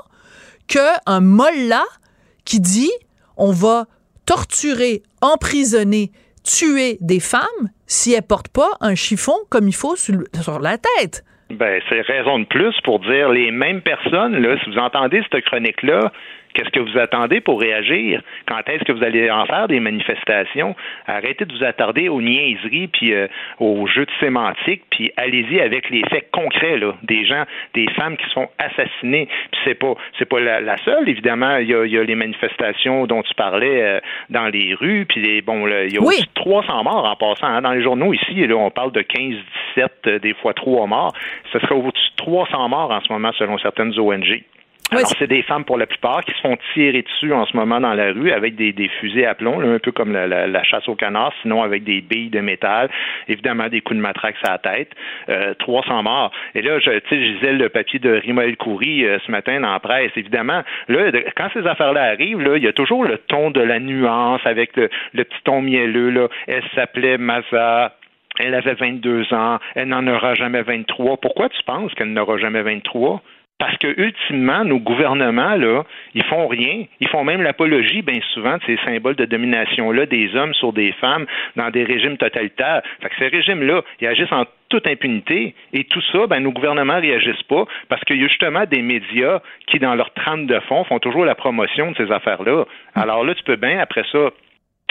qu'un 0.66 1.20
mollah 1.20 1.84
qui 2.44 2.60
dit 2.60 2.92
on 3.36 3.52
va 3.52 3.86
torturer, 4.26 5.02
emprisonner, 5.20 6.12
tuer 6.44 6.98
des 7.00 7.20
femmes 7.20 7.70
si 7.86 8.12
elles 8.12 8.22
portent 8.22 8.48
pas 8.48 8.70
un 8.80 8.94
chiffon 8.94 9.34
comme 9.50 9.68
il 9.68 9.74
faut 9.74 9.96
sur 9.96 10.60
la 10.60 10.78
tête? 10.78 11.24
Ben, 11.50 11.82
c'est 11.88 12.00
raison 12.02 12.38
de 12.38 12.44
plus 12.44 12.74
pour 12.84 13.00
dire 13.00 13.30
les 13.30 13.50
mêmes 13.50 13.82
personnes, 13.82 14.40
là, 14.40 14.56
si 14.62 14.70
vous 14.70 14.78
entendez 14.78 15.20
cette 15.30 15.44
chronique-là, 15.46 16.12
qu'est-ce 16.54 16.70
que 16.70 16.80
vous 16.80 16.98
attendez 16.98 17.40
pour 17.40 17.60
réagir? 17.60 18.22
Quand 18.46 18.60
est-ce 18.68 18.84
que 18.84 18.92
vous 18.92 19.02
allez 19.04 19.30
en 19.30 19.46
faire 19.46 19.68
des 19.68 19.80
manifestations? 19.80 20.74
Arrêtez 21.06 21.44
de 21.44 21.52
vous 21.56 21.64
attarder 21.64 22.08
aux 22.08 22.20
niaiseries 22.22 22.88
puis 22.88 23.12
euh, 23.12 23.26
aux 23.58 23.86
jeux 23.86 24.06
de 24.06 24.10
sémantique, 24.20 24.82
puis 24.90 25.12
allez-y 25.16 25.60
avec 25.60 25.90
les 25.90 26.02
faits 26.10 26.30
concrets, 26.32 26.78
là. 26.78 26.94
Des 27.02 27.24
gens, 27.24 27.44
des 27.74 27.86
femmes 27.96 28.16
qui 28.16 28.28
sont 28.30 28.48
assassinées. 28.58 29.26
Puis 29.52 29.60
c'est 29.64 29.74
pas 29.74 29.94
c'est 30.18 30.28
pas 30.28 30.40
la, 30.40 30.60
la 30.60 30.76
seule, 30.78 31.08
évidemment. 31.08 31.56
Il 31.58 31.68
y, 31.68 31.74
a, 31.74 31.84
il 31.84 31.92
y 31.92 31.98
a 31.98 32.02
les 32.04 32.14
manifestations 32.14 33.06
dont 33.06 33.22
tu 33.22 33.34
parlais 33.34 33.82
euh, 33.82 34.00
dans 34.30 34.46
les 34.48 34.74
rues, 34.74 35.06
puis 35.08 35.20
les, 35.20 35.42
bon, 35.42 35.66
là, 35.66 35.84
il 35.84 35.92
y 35.94 35.96
a 35.98 36.00
Oui. 36.00 36.14
aussi 36.18 36.26
300 36.34 36.84
morts 36.84 37.04
en 37.04 37.16
passant. 37.16 37.46
hein. 37.46 37.62
Dans 37.62 37.72
les 37.72 37.82
journaux 37.82 38.12
ici, 38.12 38.46
là, 38.46 38.56
on 38.56 38.70
parle 38.70 38.92
de 38.92 39.02
15, 39.02 39.34
17, 39.76 39.92
euh, 40.06 40.18
des 40.18 40.34
fois 40.34 40.54
3 40.54 40.86
morts. 40.86 41.12
Ce 41.52 41.58
serait 41.58 41.74
au-dessus 41.74 42.10
de 42.10 42.16
300 42.16 42.68
morts 42.68 42.90
en 42.90 43.00
ce 43.00 43.12
moment 43.12 43.32
selon 43.38 43.58
certaines 43.58 43.98
ONG. 43.98 44.42
Alors, 44.92 45.12
c'est 45.18 45.28
des 45.28 45.42
femmes 45.42 45.64
pour 45.64 45.78
la 45.78 45.86
plupart 45.86 46.24
qui 46.24 46.32
se 46.32 46.40
font 46.40 46.56
tirer 46.74 47.02
dessus 47.02 47.32
en 47.32 47.46
ce 47.46 47.56
moment 47.56 47.80
dans 47.80 47.94
la 47.94 48.12
rue 48.12 48.32
avec 48.32 48.56
des, 48.56 48.72
des 48.72 48.88
fusées 48.88 49.24
à 49.24 49.34
plomb, 49.34 49.60
là, 49.60 49.68
un 49.68 49.78
peu 49.78 49.92
comme 49.92 50.12
la, 50.12 50.26
la- 50.26 50.46
la 50.48 50.62
chasse 50.64 50.88
au 50.88 50.96
canard, 50.96 51.32
sinon 51.42 51.62
avec 51.62 51.84
des 51.84 52.00
billes 52.00 52.30
de 52.30 52.40
métal, 52.40 52.90
évidemment 53.28 53.68
des 53.68 53.80
coups 53.82 53.96
de 53.98 54.02
matraque 54.02 54.34
à 54.42 54.52
la 54.52 54.58
tête, 54.58 54.90
euh, 55.28 55.54
300 55.54 56.02
morts. 56.02 56.32
Et 56.54 56.62
là, 56.62 56.78
je, 56.80 56.90
tu 56.90 57.08
sais, 57.08 57.16
je 57.24 57.32
lisais 57.34 57.52
le 57.52 57.68
papier 57.68 57.98
de 58.00 58.10
Rimaël 58.10 58.56
Coury 58.56 59.04
euh, 59.04 59.18
ce 59.24 59.30
matin 59.30 59.60
dans 59.60 59.72
la 59.72 59.78
presse. 59.80 60.10
Évidemment, 60.16 60.62
là, 60.88 61.10
de- 61.12 61.24
quand 61.36 61.48
ces 61.54 61.66
affaires-là 61.66 62.02
arrivent, 62.02 62.40
là, 62.42 62.56
il 62.56 62.64
y 62.64 62.68
a 62.68 62.72
toujours 62.72 63.04
le 63.04 63.18
ton 63.18 63.50
de 63.52 63.60
la 63.60 63.78
nuance 63.78 64.40
avec 64.44 64.76
le, 64.76 64.88
le 65.12 65.24
petit 65.24 65.38
ton 65.44 65.62
mielleux. 65.62 66.10
Là. 66.10 66.28
Elle 66.48 66.64
s'appelait 66.74 67.16
Maza. 67.16 67.94
Elle 68.38 68.54
avait 68.54 68.74
22 68.74 69.34
ans. 69.34 69.58
Elle 69.74 69.88
n'en 69.88 70.06
aura 70.06 70.34
jamais 70.34 70.62
23. 70.62 71.18
Pourquoi 71.18 71.48
tu 71.48 71.62
penses 71.64 71.92
qu'elle 71.94 72.12
n'aura 72.12 72.38
jamais 72.38 72.62
23? 72.62 73.20
Parce 73.60 73.76
que 73.76 73.88
ultimement, 74.00 74.64
nos 74.64 74.78
gouvernements, 74.78 75.54
là, 75.54 75.84
ils 76.14 76.24
font 76.24 76.48
rien. 76.48 76.84
Ils 77.00 77.08
font 77.08 77.24
même 77.24 77.42
l'apologie, 77.42 78.00
bien 78.00 78.18
souvent, 78.32 78.56
de 78.56 78.62
ces 78.64 78.78
symboles 78.86 79.16
de 79.16 79.26
domination-là 79.26 80.06
des 80.06 80.34
hommes 80.34 80.54
sur 80.54 80.72
des 80.72 80.92
femmes 80.92 81.26
dans 81.56 81.68
des 81.68 81.84
régimes 81.84 82.16
totalitaires. 82.16 82.80
Fait 83.02 83.10
que 83.10 83.16
ces 83.18 83.28
régimes-là, 83.28 83.82
ils 84.00 84.06
agissent 84.06 84.32
en 84.32 84.46
toute 84.70 84.86
impunité. 84.86 85.54
Et 85.74 85.84
tout 85.84 86.00
ça, 86.10 86.26
ben, 86.26 86.40
nos 86.40 86.52
gouvernements 86.52 87.00
réagissent 87.00 87.42
pas 87.42 87.66
parce 87.90 88.02
qu'il 88.04 88.16
y 88.16 88.24
a 88.24 88.28
justement 88.28 88.64
des 88.64 88.80
médias 88.80 89.40
qui, 89.66 89.78
dans 89.78 89.94
leur 89.94 90.10
trame 90.14 90.46
de 90.46 90.58
fond, 90.60 90.82
font 90.84 90.98
toujours 90.98 91.26
la 91.26 91.34
promotion 91.34 91.90
de 91.90 91.96
ces 91.96 92.10
affaires-là. 92.10 92.64
Alors 92.94 93.24
là, 93.24 93.34
tu 93.34 93.42
peux 93.44 93.56
bien, 93.56 93.78
après 93.78 94.04
ça, 94.10 94.30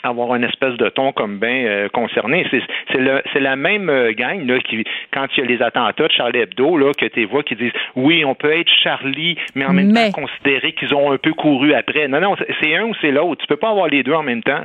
avoir 0.03 0.35
une 0.35 0.43
espèce 0.43 0.75
de 0.77 0.89
ton 0.89 1.11
comme 1.11 1.39
bien 1.39 1.65
euh, 1.65 1.89
concerné. 1.89 2.45
C'est 2.91 3.39
la 3.39 3.55
même 3.55 3.89
euh, 3.89 4.13
gang 4.13 4.45
là, 4.45 4.59
qui, 4.59 4.83
quand 5.13 5.27
il 5.35 5.39
y 5.39 5.43
a 5.43 5.45
les 5.45 5.61
attentats 5.61 6.07
de 6.07 6.11
Charlie 6.11 6.39
Hebdo, 6.39 6.77
là, 6.77 6.91
que 6.93 7.05
tu 7.05 7.25
vois 7.25 7.43
qui 7.43 7.55
disent 7.55 7.71
oui, 7.95 8.23
on 8.25 8.35
peut 8.35 8.51
être 8.51 8.71
Charlie, 8.83 9.37
mais 9.55 9.65
en 9.65 9.73
même 9.73 9.93
temps 9.93 10.11
considérer 10.11 10.73
qu'ils 10.73 10.93
ont 10.93 11.11
un 11.11 11.17
peu 11.17 11.33
couru 11.33 11.73
après. 11.73 12.07
Non, 12.07 12.19
non, 12.19 12.35
c'est 12.61 12.75
un 12.75 12.85
ou 12.85 12.93
c'est 13.01 13.11
l'autre. 13.11 13.41
Tu 13.41 13.47
peux 13.47 13.57
pas 13.57 13.69
avoir 13.69 13.87
les 13.87 14.03
deux 14.03 14.13
en 14.13 14.23
même 14.23 14.43
temps. 14.43 14.61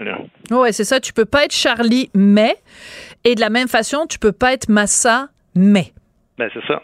Oui, 0.51 0.73
c'est 0.73 0.85
ça. 0.85 1.01
Tu 1.01 1.13
peux 1.13 1.25
pas 1.25 1.45
être 1.45 1.55
Charlie, 1.55 2.11
mais 2.15 2.55
et 3.25 3.35
de 3.35 3.41
la 3.41 3.51
même 3.51 3.69
façon, 3.69 4.07
tu 4.07 4.19
peux 4.19 4.33
pas 4.33 4.53
être 4.53 4.69
Massa, 4.69 5.29
mais. 5.55 5.93
Ben, 6.39 6.51
c'est 6.53 6.65
ça. 6.67 6.83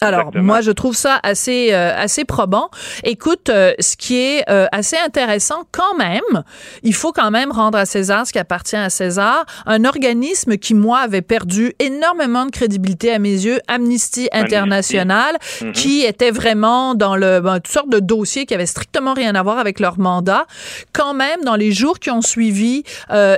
Alors 0.00 0.30
moi 0.34 0.60
je 0.60 0.70
trouve 0.70 0.94
ça 0.94 1.18
assez 1.22 1.72
euh, 1.72 1.96
assez 1.96 2.24
probant. 2.24 2.70
Écoute, 3.02 3.48
euh, 3.48 3.72
ce 3.80 3.96
qui 3.96 4.18
est 4.18 4.44
euh, 4.50 4.66
assez 4.70 4.96
intéressant 4.96 5.64
quand 5.72 5.96
même, 5.96 6.44
il 6.82 6.94
faut 6.94 7.12
quand 7.12 7.30
même 7.30 7.50
rendre 7.50 7.78
à 7.78 7.86
César 7.86 8.26
ce 8.26 8.32
qui 8.32 8.38
appartient 8.38 8.76
à 8.76 8.90
César. 8.90 9.46
Un 9.64 9.84
organisme 9.84 10.58
qui 10.58 10.74
moi 10.74 10.98
avait 10.98 11.22
perdu 11.22 11.74
énormément 11.78 12.44
de 12.44 12.50
crédibilité 12.50 13.12
à 13.12 13.18
mes 13.18 13.30
yeux, 13.30 13.60
Amnesty 13.68 14.28
International, 14.32 15.36
mhm. 15.62 15.72
qui 15.72 16.02
était 16.02 16.30
vraiment 16.30 16.94
dans 16.94 17.16
le 17.16 17.40
ben, 17.40 17.60
toutes 17.60 17.72
sortes 17.72 17.90
de 17.90 18.00
dossiers 18.00 18.44
qui 18.44 18.54
avaient 18.54 18.66
strictement 18.66 19.14
rien 19.14 19.34
à 19.34 19.42
voir 19.42 19.58
avec 19.58 19.80
leur 19.80 19.98
mandat. 19.98 20.46
Quand 20.92 21.14
même, 21.14 21.42
dans 21.44 21.56
les 21.56 21.72
jours 21.72 21.98
qui 21.98 22.10
ont 22.10 22.22
suivi, 22.22 22.82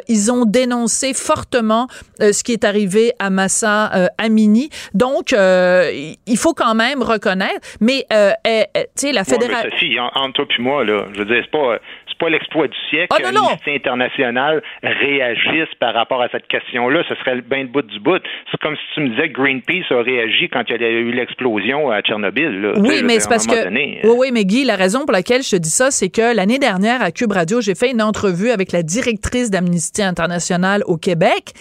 ils 0.09 0.33
ont 0.33 0.45
dénoncé 0.45 1.15
fortement 1.15 1.89
ce 2.21 2.43
qui 2.43 2.53
est 2.53 2.65
arrivé 2.65 3.13
à 3.19 3.31
Massa 3.31 4.11
Amini. 4.19 4.71
Donc 4.95 5.33
il 5.33 6.37
faut 6.37 6.48
quand 6.55 6.75
même 6.75 7.03
reconnaître. 7.03 7.61
Mais, 7.81 8.05
euh, 8.13 8.33
euh, 8.47 8.63
tu 8.75 9.07
sais, 9.07 9.13
la 9.13 9.25
fédération. 9.25 9.71
Sophie, 9.71 9.99
entre 9.99 10.45
toi 10.45 10.47
et 10.59 10.63
moi, 10.63 10.85
là, 10.85 11.07
je 11.13 11.19
veux 11.19 11.25
dire, 11.25 11.43
c'est 11.45 11.51
pas, 11.51 11.79
pas 12.19 12.29
l'exploit 12.29 12.69
du 12.69 12.77
siècle 12.91 13.09
oh, 13.13 13.17
que 13.17 13.23
l'Amnesty 13.23 13.71
internationale 13.71 14.63
réagisse 14.83 15.73
par 15.81 15.95
rapport 15.95 16.23
à 16.23 16.29
cette 16.29 16.47
question-là. 16.49 17.03
Ce 17.09 17.15
serait 17.17 17.37
le 17.37 17.43
bain 17.43 17.65
de 17.65 17.69
bout 17.69 17.83
du 17.83 18.01
bout. 18.01 18.23
C'est 18.51 18.61
comme 18.61 18.77
si 18.77 18.83
tu 18.95 19.01
me 19.01 19.09
disais 19.11 19.29
que 19.31 19.41
Greenpeace 19.41 19.91
a 19.91 20.03
réagi 20.03 20.49
quand 20.49 20.63
il 20.69 20.81
y 20.81 20.85
a 20.85 20.89
eu 20.89 21.13
l'explosion 21.13 21.91
à 21.91 22.03
Tchernobyl. 22.03 22.73
Oui, 22.77 23.03
mais 23.05 23.21
c'est 23.21 23.29
parce 23.29 23.47
que. 23.47 23.65
Donné, 23.65 24.01
oui, 24.05 24.11
oui, 24.17 24.31
mais 24.33 24.45
Guy, 24.45 24.65
la 24.65 24.77
raison 24.77 25.01
pour 25.01 25.13
laquelle 25.13 25.43
je 25.43 25.51
te 25.51 25.57
dis 25.57 25.71
ça, 25.71 25.91
c'est 25.91 26.09
que 26.09 26.35
l'année 26.35 26.59
dernière 26.59 27.03
à 27.03 27.11
Cube 27.11 27.33
Radio, 27.33 27.61
j'ai 27.61 27.75
fait 27.75 27.91
une 27.91 28.03
entrevue 28.03 28.51
avec 28.51 28.73
la 28.73 28.83
directrice 28.83 29.51
d'Amnesty 29.51 30.03
International 30.03 30.83
au 30.87 30.97
Québec 30.97 31.53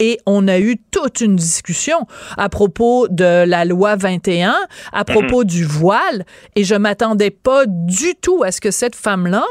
et 0.00 0.18
on 0.26 0.48
a 0.48 0.58
eu 0.58 0.76
toute 0.90 1.20
une 1.20 1.36
discussion 1.36 2.06
à 2.36 2.48
propos 2.48 3.08
de 3.08 3.44
la 3.46 3.64
loi 3.64 3.96
21 3.96 4.54
à 4.92 5.04
propos 5.04 5.44
du 5.44 5.64
voile 5.64 6.24
et 6.56 6.64
je 6.64 6.74
m'attendais 6.74 7.30
pas 7.30 7.64
du 7.66 8.14
tout 8.20 8.42
à 8.44 8.52
ce 8.52 8.60
que 8.60 8.70
cette 8.70 8.96
femme-là, 8.96 9.44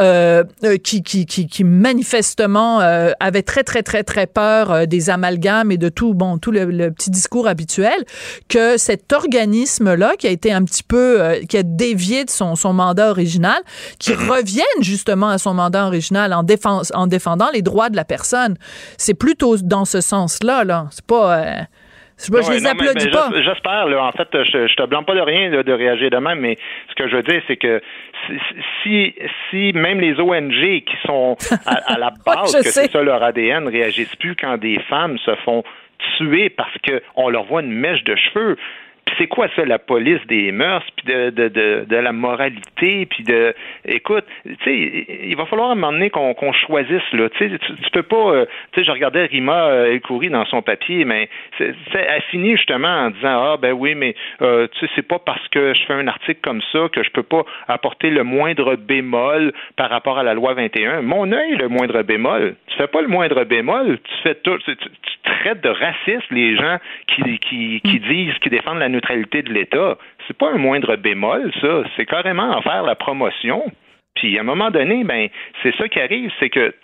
euh, 0.00 0.44
euh, 0.64 0.78
qui, 0.78 1.02
qui, 1.02 1.26
qui, 1.26 1.46
qui, 1.46 1.62
manifestement 1.62 2.80
euh, 2.80 3.10
avait 3.20 3.42
très, 3.42 3.62
très, 3.64 3.82
très, 3.82 4.02
très 4.02 4.26
peur 4.26 4.86
des 4.86 5.10
amalgames 5.10 5.70
et 5.72 5.76
de 5.76 5.88
tout, 5.90 6.14
bon, 6.14 6.38
tout 6.38 6.50
le, 6.50 6.90
petit 6.90 7.10
discours 7.10 7.46
habituel, 7.46 8.04
que 8.48 8.78
cet 8.78 9.12
organisme-là, 9.12 10.14
qui 10.18 10.26
a 10.26 10.30
été 10.30 10.52
un 10.52 10.64
petit 10.64 10.82
peu, 10.82 11.20
qui 11.48 11.58
a 11.58 11.62
dévié 11.62 12.24
de 12.24 12.30
son, 12.30 12.56
son 12.56 12.72
mandat 12.72 13.10
original, 13.10 13.60
qui 13.98 14.14
revienne 14.14 14.64
justement 14.80 15.28
à 15.28 15.38
son 15.38 15.52
mandat 15.54 15.86
original 15.86 16.32
en, 16.32 16.42
défense, 16.42 16.92
en 16.94 17.06
défendant 17.06 17.50
les 17.52 17.62
droits 17.62 17.90
de 17.90 17.96
la 17.96 18.04
personne. 18.04 18.56
C'est 18.96 19.14
plutôt 19.14 19.58
dans 19.58 19.84
ce 19.84 20.00
sens-là, 20.00 20.64
là. 20.64 20.88
C'est 20.92 21.04
pas 21.04 21.66
je, 22.26 22.52
les 22.52 22.66
applaudis 22.66 23.08
pas. 23.08 23.30
J'espère, 23.42 23.86
en 24.02 24.12
fait, 24.12 24.28
je, 24.32 24.66
je 24.66 24.74
te 24.74 24.86
blâme 24.86 25.04
pas 25.04 25.14
de 25.14 25.20
rien 25.20 25.50
de 25.50 25.72
réagir 25.72 26.10
de 26.10 26.16
même, 26.18 26.40
mais 26.40 26.56
ce 26.88 26.94
que 26.94 27.08
je 27.08 27.16
veux 27.16 27.22
dire, 27.22 27.42
c'est 27.46 27.56
que 27.56 27.80
si, 28.82 29.14
si 29.50 29.72
même 29.74 30.00
les 30.00 30.18
ONG 30.20 30.84
qui 30.84 30.96
sont 31.06 31.36
à, 31.66 31.98
la 31.98 32.10
base, 32.26 32.54
que 32.54 32.62
c'est 32.62 32.90
ça 32.90 33.02
leur 33.02 33.22
ADN, 33.22 33.68
réagissent 33.68 34.16
plus 34.16 34.36
quand 34.36 34.58
des 34.58 34.78
femmes 34.88 35.18
se 35.18 35.34
font 35.36 35.62
tuer 36.16 36.50
parce 36.50 36.74
qu'on 36.86 37.28
leur 37.28 37.44
voit 37.44 37.62
une 37.62 37.72
mèche 37.72 38.04
de 38.04 38.16
cheveux 38.16 38.56
c'est 39.18 39.26
quoi 39.26 39.48
ça, 39.56 39.64
la 39.64 39.78
police 39.78 40.20
des 40.26 40.52
mœurs, 40.52 40.84
puis 40.96 41.12
de, 41.12 41.30
de, 41.30 41.84
de, 41.88 41.96
la 41.96 42.12
moralité, 42.12 43.06
puis 43.06 43.24
de... 43.24 43.54
Écoute, 43.84 44.24
tu 44.44 44.56
sais, 44.64 45.06
il 45.24 45.36
va 45.36 45.46
falloir 45.46 45.70
à 45.70 45.72
un 45.72 45.74
moment 45.74 45.92
donné 45.92 46.10
qu'on 46.10 46.52
choisisse, 46.52 47.12
là. 47.12 47.28
Tu 47.30 47.58
tu 47.58 47.90
peux 47.92 48.02
pas... 48.02 48.16
Euh, 48.16 48.46
tu 48.72 48.80
sais, 48.80 48.86
je 48.86 48.90
regardais 48.90 49.26
Rima 49.26 49.66
euh, 49.66 49.92
Elkouri 49.92 50.30
dans 50.30 50.44
son 50.46 50.62
papier, 50.62 51.04
mais 51.04 51.28
elle 51.58 52.22
finit 52.30 52.56
justement 52.56 52.88
en 52.88 53.10
disant, 53.10 53.52
ah, 53.52 53.56
ben 53.60 53.72
oui, 53.72 53.94
mais 53.94 54.14
euh, 54.42 54.66
tu 54.72 54.80
sais, 54.80 54.92
c'est 54.94 55.06
pas 55.06 55.18
parce 55.18 55.46
que 55.48 55.74
je 55.74 55.84
fais 55.84 55.94
un 55.94 56.08
article 56.08 56.40
comme 56.42 56.62
ça 56.72 56.88
que 56.92 57.02
je 57.02 57.10
peux 57.10 57.22
pas 57.22 57.44
apporter 57.68 58.10
le 58.10 58.24
moindre 58.24 58.76
bémol 58.76 59.52
par 59.76 59.90
rapport 59.90 60.18
à 60.18 60.22
la 60.22 60.34
loi 60.34 60.54
21. 60.54 61.02
Mon 61.02 61.30
œil, 61.32 61.56
le 61.56 61.68
moindre 61.68 62.02
bémol. 62.02 62.54
Tu 62.70 62.76
fais 62.76 62.86
pas 62.86 63.02
le 63.02 63.08
moindre 63.08 63.44
bémol, 63.44 63.98
tu 63.98 64.14
fais 64.22 64.34
tout... 64.36 64.58
Tu, 64.58 64.76
traites 65.22 65.60
de 65.62 65.68
racistes 65.68 66.30
les 66.30 66.56
gens 66.56 66.78
qui, 67.06 67.38
qui, 67.38 67.80
qui 67.82 68.00
disent, 68.00 68.34
qui 68.40 68.48
défendent 68.48 68.78
la 68.78 68.88
neutralité 68.88 69.42
de 69.42 69.52
l'État. 69.52 69.96
C'est 70.26 70.36
pas 70.36 70.50
un 70.50 70.58
moindre 70.58 70.96
bémol, 70.96 71.52
ça. 71.60 71.82
C'est 71.96 72.06
carrément 72.06 72.50
en 72.56 72.62
faire 72.62 72.82
la 72.82 72.94
promotion. 72.94 73.70
Puis 74.14 74.38
à 74.38 74.40
un 74.40 74.44
moment 74.44 74.70
donné, 74.70 75.04
ben, 75.04 75.28
c'est 75.62 75.74
ça 75.76 75.88
qui 75.88 76.00
arrive, 76.00 76.30
c'est 76.40 76.50
que 76.50 76.74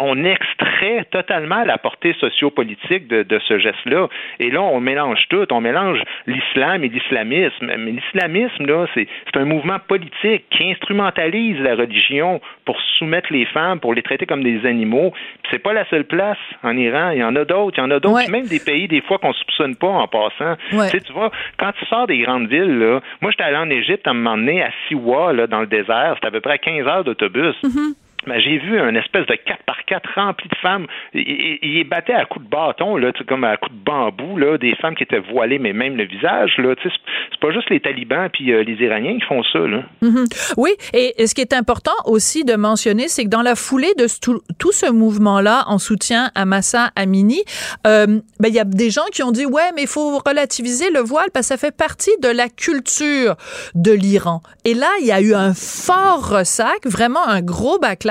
on 0.00 0.24
extrait 0.24 1.04
totalement 1.10 1.62
la 1.64 1.78
portée 1.78 2.14
sociopolitique 2.14 3.06
de, 3.06 3.22
de 3.22 3.38
ce 3.46 3.58
geste-là. 3.58 4.08
Et 4.38 4.50
là, 4.50 4.62
on 4.62 4.80
mélange 4.80 5.26
tout. 5.28 5.46
On 5.52 5.60
mélange 5.60 6.02
l'islam 6.26 6.82
et 6.82 6.88
l'islamisme. 6.88 7.66
Mais 7.66 7.92
l'islamisme, 7.92 8.66
là, 8.66 8.86
c'est 8.94 9.06
un 9.34 9.44
mouvement 9.44 9.78
politique 9.78 10.44
qui 10.50 10.70
instrumentalise 10.70 11.58
la 11.60 11.74
religion 11.74 12.40
pour 12.64 12.80
soumettre 12.98 13.32
les 13.32 13.44
femmes, 13.44 13.78
pour 13.78 13.94
les 13.94 14.02
traiter 14.02 14.26
comme 14.26 14.42
des 14.42 14.66
animaux. 14.66 15.12
C'est 15.50 15.58
pas 15.58 15.74
la 15.74 15.86
seule 15.90 16.04
place 16.04 16.38
en 16.62 16.76
Iran. 16.76 17.10
Il 17.10 17.18
y 17.18 17.24
en 17.24 17.36
a 17.36 17.44
d'autres. 17.44 17.76
Il 17.78 17.80
y 17.80 17.84
en 17.84 17.90
a 17.90 18.00
d'autres. 18.00 18.30
Même 18.30 18.46
des 18.46 18.60
pays, 18.60 18.88
des 18.88 19.02
fois, 19.02 19.18
qu'on 19.18 19.34
soupçonne 19.34 19.76
pas 19.76 19.88
en 19.88 20.08
passant. 20.08 20.56
Tu 20.70 20.78
sais, 20.78 21.00
tu 21.00 21.12
vois, 21.12 21.30
quand 21.58 21.72
tu 21.78 21.84
sors 21.86 22.06
des 22.06 22.18
grandes 22.18 22.48
villes, 22.48 22.78
là, 22.78 23.00
moi, 23.20 23.30
j'étais 23.30 23.44
allé 23.44 23.58
en 23.58 23.68
Égypte 23.68 24.06
à 24.06 24.10
un 24.10 24.14
moment 24.14 24.36
donné, 24.36 24.62
à 24.62 24.70
Siwa, 24.88 25.34
là, 25.34 25.46
dans 25.46 25.60
le 25.60 25.66
désert. 25.66 26.12
C'était 26.14 26.28
à 26.28 26.30
peu 26.30 26.40
près 26.40 26.58
15 26.58 26.86
heures 26.86 27.04
d'autobus. 27.04 27.54
Mm-hmm. 27.62 27.94
Ben, 28.26 28.38
j'ai 28.38 28.58
vu 28.58 28.78
un 28.78 28.94
espèce 28.94 29.26
de 29.26 29.34
4 29.34 29.62
par 29.64 29.82
4 29.86 30.10
rempli 30.14 30.48
de 30.48 30.56
femmes. 30.56 30.86
Il, 31.14 31.58
il, 31.62 31.84
battait 31.84 32.12
à 32.12 32.26
coups 32.26 32.44
de 32.44 32.50
bâton, 32.50 32.96
là, 32.96 33.12
comme 33.26 33.44
à 33.44 33.56
coups 33.56 33.74
de 33.74 33.82
bambou, 33.82 34.36
là, 34.36 34.58
des 34.58 34.74
femmes 34.76 34.94
qui 34.94 35.04
étaient 35.04 35.20
voilées, 35.20 35.58
mais 35.58 35.72
même 35.72 35.96
le 35.96 36.04
visage. 36.04 36.58
Là, 36.58 36.74
c'est 36.82 37.40
pas 37.40 37.50
juste 37.50 37.70
les 37.70 37.80
talibans 37.80 38.28
puis 38.30 38.52
euh, 38.52 38.62
les 38.62 38.74
Iraniens 38.74 39.18
qui 39.18 39.24
font 39.24 39.42
ça. 39.44 39.60
Là. 39.60 39.82
Mm-hmm. 40.02 40.54
Oui, 40.58 40.70
et, 40.92 41.26
ce 41.26 41.34
qui 41.34 41.40
est 41.40 41.54
important 41.54 41.94
aussi 42.04 42.44
de 42.44 42.56
mentionner, 42.56 43.08
c'est 43.08 43.24
que 43.24 43.30
dans 43.30 43.42
la 43.42 43.54
foulée 43.54 43.92
de 43.96 44.06
tout, 44.20 44.40
tout, 44.58 44.72
ce 44.72 44.90
mouvement-là 44.90 45.64
en 45.66 45.78
soutien 45.78 46.30
à 46.34 46.44
Massa 46.44 46.90
Amini, 46.96 47.42
euh, 47.86 48.06
ben, 48.38 48.48
il 48.48 48.54
y 48.54 48.60
a 48.60 48.64
des 48.64 48.90
gens 48.90 49.06
qui 49.12 49.22
ont 49.22 49.32
dit, 49.32 49.46
ouais, 49.46 49.70
mais 49.74 49.82
il 49.82 49.88
faut 49.88 50.18
relativiser 50.18 50.90
le 50.90 51.00
voile 51.00 51.30
parce 51.32 51.48
que 51.48 51.54
ça 51.54 51.56
fait 51.56 51.76
partie 51.76 52.12
de 52.22 52.28
la 52.28 52.48
culture 52.48 53.36
de 53.74 53.92
l'Iran. 53.92 54.42
Et 54.66 54.74
là, 54.74 54.88
il 55.00 55.06
y 55.06 55.12
a 55.12 55.20
eu 55.22 55.34
un 55.34 55.54
fort 55.54 56.28
ressac, 56.28 56.84
vraiment 56.84 57.26
un 57.26 57.40
gros 57.40 57.78
backlash 57.78 58.09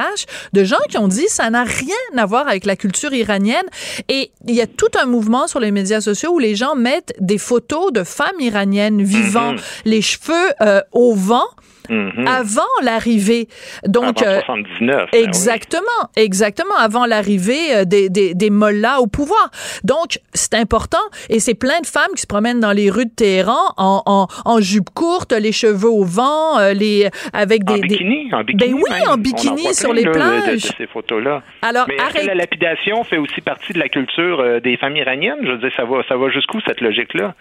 de 0.54 0.64
gens 0.64 0.78
qui 0.90 0.98
ont 0.98 1.08
dit 1.08 1.28
ça 1.28 1.50
n'a 1.50 1.64
rien 1.64 1.96
à 2.18 2.26
voir 2.26 2.48
avec 2.48 2.66
la 2.66 2.76
culture 2.76 3.14
iranienne. 3.14 3.66
Et 4.08 4.32
il 4.48 4.56
y 4.56 4.62
a 4.62 4.68
tout 4.68 4.92
un 5.02 5.06
mouvement 5.06 5.48
sur 5.48 5.60
les 5.60 5.72
médias 5.72 6.02
sociaux 6.02 6.32
où 6.32 6.40
les 6.40 6.56
gens 6.56 6.76
mettent 6.76 7.14
des 7.20 7.38
photos 7.38 7.92
de 7.92 8.04
femmes 8.04 8.40
iraniennes 8.40 9.04
vivant 9.04 9.54
mm-hmm. 9.54 9.82
les 9.86 10.02
cheveux 10.02 10.54
euh, 10.62 10.82
au 10.92 11.14
vent 11.14 11.48
Mhm. 11.90 12.28
avant 12.28 12.62
l'arrivée. 12.84 13.48
Donc, 13.86 14.22
avant 14.22 14.42
79. 14.42 15.02
Euh, 15.02 15.06
ben 15.12 15.24
exactement, 15.24 15.82
exactement, 16.16 16.76
avant 16.78 17.06
l'arrivée 17.06 17.76
euh, 17.76 17.86
des, 17.86 18.10
des, 18.10 18.34
des 18.34 18.50
mollahs 18.50 19.00
au 19.00 19.08
pouvoir. 19.08 19.50
Donc, 19.84 20.20
c'est 20.34 20.54
important. 20.54 20.98
Et 21.30 21.40
c'est 21.40 21.56
plein 21.56 21.80
de 21.82 21.88
femmes 21.88 22.12
qui 22.16 22.22
se 22.22 22.28
promènent 22.28 22.60
dans 22.60 22.72
les 22.72 22.90
rues 22.90 23.06
de 23.06 23.12
Téhéran 23.16 23.74
en, 23.78 24.04
en, 24.06 24.28
en 24.46 24.62
jupe 24.62 24.90
courte, 24.92 25.34
les 25.34 25.52
cheveux 25.52 25.90
au 25.90 26.04
vent, 26.04 26.60
euh, 26.60 26.74
les, 26.74 27.10
avec 27.34 27.64
des... 27.64 27.74
En 27.74 27.78
bikini, 27.80 28.34
en 28.34 28.44
bikini. 28.44 28.74
Ben 28.74 28.80
oui, 28.82 29.08
en 29.08 29.18
bikini 29.18 29.74
sur 29.74 29.94
les 29.94 30.04
plages. 30.04 30.48
De, 30.48 30.54
de, 30.54 30.74
ces 30.78 30.88
photos-là. 30.88 31.42
Alors, 31.62 31.86
Mais 31.88 32.00
arrête... 32.00 32.26
la 32.26 32.36
lapidation 32.36 33.04
fait 33.04 33.18
aussi 33.18 33.42
partie 33.42 33.74
de 33.74 33.80
la 33.80 33.90
culture 33.90 34.62
des 34.62 34.78
femmes 34.78 34.96
iraniennes? 34.96 35.40
Je 35.44 35.52
veux 35.52 35.58
dire, 35.58 35.72
ça 35.76 35.86
va, 35.86 36.04
ça 36.08 36.16
va 36.18 36.30
jusqu'où 36.30 36.60
cette 36.62 36.82
logique-là? 36.82 37.34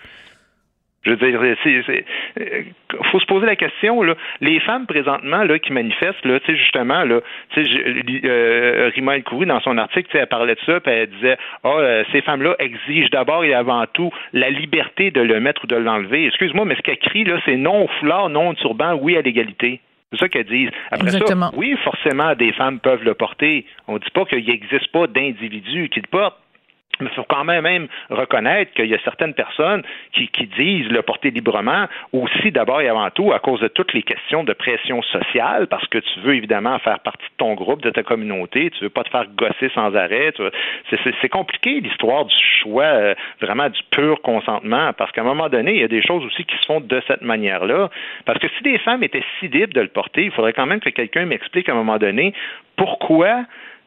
Je 1.02 1.10
veux 1.10 1.16
dire, 1.16 1.40
il 1.64 2.04
euh, 2.40 2.62
faut 3.10 3.20
se 3.20 3.26
poser 3.26 3.46
la 3.46 3.56
question. 3.56 4.02
Là, 4.02 4.14
les 4.40 4.58
femmes 4.60 4.86
présentement 4.86 5.44
là 5.44 5.58
qui 5.58 5.72
manifestent, 5.72 6.24
là, 6.24 6.40
tu 6.40 6.46
sais 6.46 6.58
justement, 6.58 7.04
là, 7.04 7.20
tu 7.50 7.64
sais, 7.64 7.70
euh, 8.24 8.90
Rima 8.94 9.16
El 9.16 9.22
Khoury 9.22 9.46
dans 9.46 9.60
son 9.60 9.78
article, 9.78 10.08
elle 10.16 10.26
parlait 10.26 10.56
de 10.56 10.60
ça, 10.66 10.80
puis 10.80 10.92
elle 10.92 11.10
disait, 11.10 11.38
ah, 11.62 11.70
oh, 11.72 12.02
ces 12.10 12.20
femmes-là 12.22 12.56
exigent 12.58 13.08
d'abord 13.12 13.44
et 13.44 13.54
avant 13.54 13.84
tout 13.92 14.10
la 14.32 14.50
liberté 14.50 15.10
de 15.10 15.20
le 15.20 15.38
mettre 15.38 15.64
ou 15.64 15.66
de 15.68 15.76
l'enlever. 15.76 16.26
Excuse-moi, 16.26 16.64
mais 16.64 16.74
ce 16.74 16.82
qu'elle 16.82 16.98
crie 16.98 17.24
là, 17.24 17.38
c'est 17.44 17.56
non 17.56 17.84
au 17.84 17.88
foulard, 18.00 18.28
non 18.28 18.48
au 18.48 18.54
turban, 18.54 18.98
oui 19.00 19.16
à 19.16 19.22
l'égalité. 19.22 19.80
C'est 20.12 20.20
ça 20.20 20.28
qu'elle 20.28 20.46
dit. 20.46 20.68
Après 20.90 21.10
ça, 21.10 21.50
oui, 21.54 21.76
forcément, 21.84 22.34
des 22.34 22.52
femmes 22.52 22.80
peuvent 22.80 23.04
le 23.04 23.14
porter. 23.14 23.66
On 23.86 23.94
ne 23.94 23.98
dit 23.98 24.10
pas 24.12 24.24
qu'il 24.24 24.44
n'existe 24.44 24.90
pas 24.90 25.06
d'individus 25.06 25.90
qui 25.90 26.00
le 26.00 26.06
portent. 26.10 26.38
Mais 27.00 27.08
il 27.10 27.14
faut 27.14 27.24
quand 27.24 27.44
même, 27.44 27.62
même 27.62 27.88
reconnaître 28.10 28.72
qu'il 28.72 28.86
y 28.86 28.94
a 28.94 28.98
certaines 29.04 29.34
personnes 29.34 29.82
qui, 30.12 30.28
disent 30.56 30.88
le 30.88 31.02
porter 31.02 31.30
librement, 31.30 31.86
aussi 32.12 32.50
d'abord 32.50 32.80
et 32.80 32.88
avant 32.88 33.10
tout 33.10 33.32
à 33.32 33.38
cause 33.38 33.60
de 33.60 33.68
toutes 33.68 33.92
les 33.92 34.02
questions 34.02 34.44
de 34.44 34.52
pression 34.52 35.02
sociale, 35.02 35.66
parce 35.66 35.86
que 35.88 35.98
tu 35.98 36.20
veux 36.20 36.34
évidemment 36.34 36.78
faire 36.78 37.00
partie 37.00 37.26
de 37.26 37.36
ton 37.36 37.54
groupe, 37.54 37.82
de 37.82 37.90
ta 37.90 38.02
communauté, 38.02 38.70
tu 38.70 38.84
veux 38.84 38.90
pas 38.90 39.04
te 39.04 39.10
faire 39.10 39.26
gosser 39.36 39.68
sans 39.74 39.94
arrêt. 39.94 40.32
C'est 40.90 41.28
compliqué 41.28 41.80
l'histoire 41.80 42.24
du 42.24 42.34
choix, 42.62 42.84
euh, 42.84 43.14
vraiment 43.40 43.68
du 43.68 43.80
pur 43.90 44.20
consentement, 44.22 44.92
parce 44.94 45.12
qu'à 45.12 45.20
un 45.20 45.24
moment 45.24 45.48
donné, 45.48 45.74
il 45.74 45.80
y 45.80 45.84
a 45.84 45.88
des 45.88 46.02
choses 46.02 46.24
aussi 46.24 46.44
qui 46.44 46.56
se 46.56 46.66
font 46.66 46.80
de 46.80 47.02
cette 47.06 47.22
manière-là. 47.22 47.90
Parce 48.24 48.38
que 48.38 48.48
si 48.56 48.62
des 48.62 48.78
femmes 48.78 49.02
étaient 49.02 49.24
si 49.38 49.48
libres 49.48 49.74
de 49.74 49.80
le 49.80 49.88
porter, 49.88 50.24
il 50.24 50.30
faudrait 50.30 50.52
quand 50.52 50.66
même 50.66 50.80
que 50.80 50.90
quelqu'un 50.90 51.26
m'explique 51.26 51.68
à 51.68 51.72
un 51.72 51.76
moment 51.76 51.98
donné 51.98 52.32
pourquoi 52.76 53.44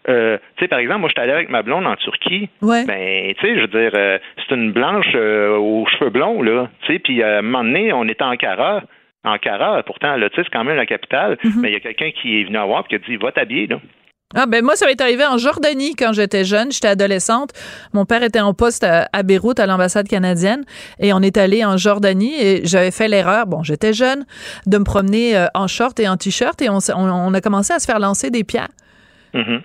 euh, 0.09 0.37
tu 0.57 0.63
sais, 0.63 0.67
par 0.67 0.79
exemple, 0.79 1.01
moi, 1.01 1.09
je 1.09 1.13
suis 1.13 1.21
allé 1.21 1.33
avec 1.33 1.49
ma 1.49 1.61
blonde 1.61 1.85
en 1.85 1.95
Turquie. 1.95 2.49
Ouais. 2.61 2.85
Ben, 2.85 3.33
tu 3.35 3.41
sais, 3.41 3.55
je 3.55 3.61
veux 3.61 3.67
dire, 3.67 3.91
euh, 3.93 4.17
c'est 4.37 4.55
une 4.55 4.71
blanche 4.71 5.11
euh, 5.15 5.57
aux 5.57 5.85
cheveux 5.87 6.09
blonds, 6.09 6.41
là. 6.41 6.69
Tu 6.81 6.93
sais, 6.93 6.99
puis 6.99 7.21
à 7.21 7.39
un 7.39 7.41
moment 7.41 7.63
donné, 7.63 7.93
on 7.93 8.07
était 8.07 8.23
en 8.23 8.31
Ankara. 8.31 8.83
Ankara, 9.23 9.83
pourtant, 9.83 10.17
là, 10.17 10.29
tu 10.29 10.35
sais, 10.35 10.43
c'est 10.43 10.51
quand 10.51 10.63
même 10.63 10.77
la 10.77 10.87
capitale. 10.87 11.37
Mhm. 11.43 11.61
Mais 11.61 11.69
il 11.69 11.73
y 11.73 11.77
a 11.77 11.79
quelqu'un 11.79 12.09
qui 12.11 12.41
est 12.41 12.43
venu 12.45 12.57
à 12.57 12.65
voir 12.65 12.83
et 12.85 12.89
qui 12.89 12.95
a 12.95 12.97
dit, 12.97 13.17
va 13.17 13.31
t'habiller, 13.31 13.67
là. 13.67 13.79
Ah 14.33 14.45
ben 14.45 14.63
moi 14.63 14.77
ça 14.77 14.85
m'est 14.85 15.01
arrivé 15.01 15.25
en 15.25 15.37
Jordanie 15.37 15.93
quand 15.93 16.13
j'étais 16.13 16.45
jeune, 16.45 16.71
j'étais 16.71 16.87
adolescente. 16.87 17.49
Mon 17.91 18.05
père 18.05 18.23
était 18.23 18.39
en 18.39 18.53
poste 18.53 18.85
à, 18.85 19.23
Beyrouth 19.23 19.59
à 19.59 19.65
l'ambassade 19.65 20.07
canadienne 20.07 20.63
et 21.01 21.11
on 21.11 21.19
est 21.19 21.35
allé 21.35 21.65
en 21.65 21.75
Jordanie 21.75 22.41
et 22.41 22.61
j'avais 22.65 22.91
fait 22.91 23.09
l'erreur, 23.09 23.45
bon 23.45 23.61
j'étais 23.61 23.91
jeune, 23.91 24.25
de 24.67 24.77
me 24.77 24.85
promener 24.85 25.47
en 25.53 25.67
short 25.67 25.99
et 25.99 26.07
en 26.07 26.15
t-shirt 26.15 26.61
et 26.61 26.69
on, 26.69 26.77
on, 26.95 27.33
a 27.33 27.41
commencé 27.41 27.73
à 27.73 27.79
se 27.79 27.85
faire 27.85 27.99
lancer 27.99 28.29
des 28.29 28.45
pierres. 28.45 28.71
Mm 29.33 29.57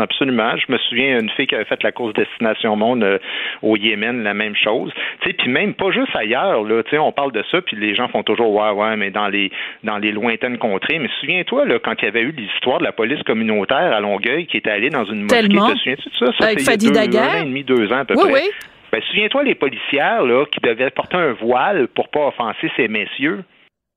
Absolument. 0.00 0.56
Je 0.56 0.72
me 0.72 0.78
souviens 0.78 1.18
d'une 1.18 1.30
fille 1.30 1.46
qui 1.46 1.54
avait 1.54 1.64
fait 1.64 1.82
la 1.82 1.92
course 1.92 2.14
Destination 2.14 2.76
Monde 2.76 3.02
euh, 3.04 3.18
au 3.62 3.76
Yémen, 3.76 4.22
la 4.22 4.34
même 4.34 4.54
chose. 4.56 4.92
Tu 5.20 5.28
sais, 5.28 5.32
puis 5.34 5.50
même 5.50 5.74
pas 5.74 5.90
juste 5.90 6.14
ailleurs, 6.14 6.64
là. 6.64 6.82
Tu 6.82 6.90
sais, 6.90 6.98
on 6.98 7.12
parle 7.12 7.32
de 7.32 7.44
ça, 7.50 7.60
puis 7.60 7.76
les 7.76 7.94
gens 7.94 8.08
font 8.08 8.22
toujours 8.22 8.52
ouais, 8.52 8.70
ouais, 8.70 8.96
mais 8.96 9.10
dans 9.10 9.28
les 9.28 9.50
dans 9.84 9.98
les 9.98 10.12
lointaines 10.12 10.58
contrées. 10.58 10.98
Mais 10.98 11.08
souviens-toi, 11.20 11.66
là, 11.66 11.78
quand 11.78 11.94
il 12.00 12.04
y 12.04 12.08
avait 12.08 12.22
eu 12.22 12.32
l'histoire 12.32 12.78
de 12.78 12.84
la 12.84 12.92
police 12.92 13.22
communautaire 13.24 13.92
à 13.92 14.00
Longueuil 14.00 14.46
qui 14.46 14.56
était 14.56 14.70
allée 14.70 14.90
dans 14.90 15.04
une 15.04 15.22
mosquée, 15.22 15.48
te 15.48 15.78
souviens-tu 15.78 16.08
de 16.08 16.14
ça? 16.18 16.32
ça 16.38 16.46
Avec 16.46 16.60
Fadi 16.60 16.90
Daguerre. 16.90 17.22
Un 17.22 17.40
an 17.40 17.42
et 17.42 17.44
demi, 17.44 17.64
deux 17.64 17.92
ans 17.92 17.98
à 17.98 18.04
peu 18.04 18.14
oui, 18.16 18.30
près. 18.30 18.42
Oui. 18.42 18.50
Ben, 18.92 19.00
souviens-toi 19.08 19.44
les 19.44 19.54
policières 19.54 20.22
là, 20.24 20.44
qui 20.46 20.60
devaient 20.60 20.90
porter 20.90 21.16
un 21.16 21.32
voile 21.32 21.88
pour 21.94 22.08
pas 22.08 22.26
offenser 22.26 22.70
ces 22.76 22.88
messieurs. 22.88 23.44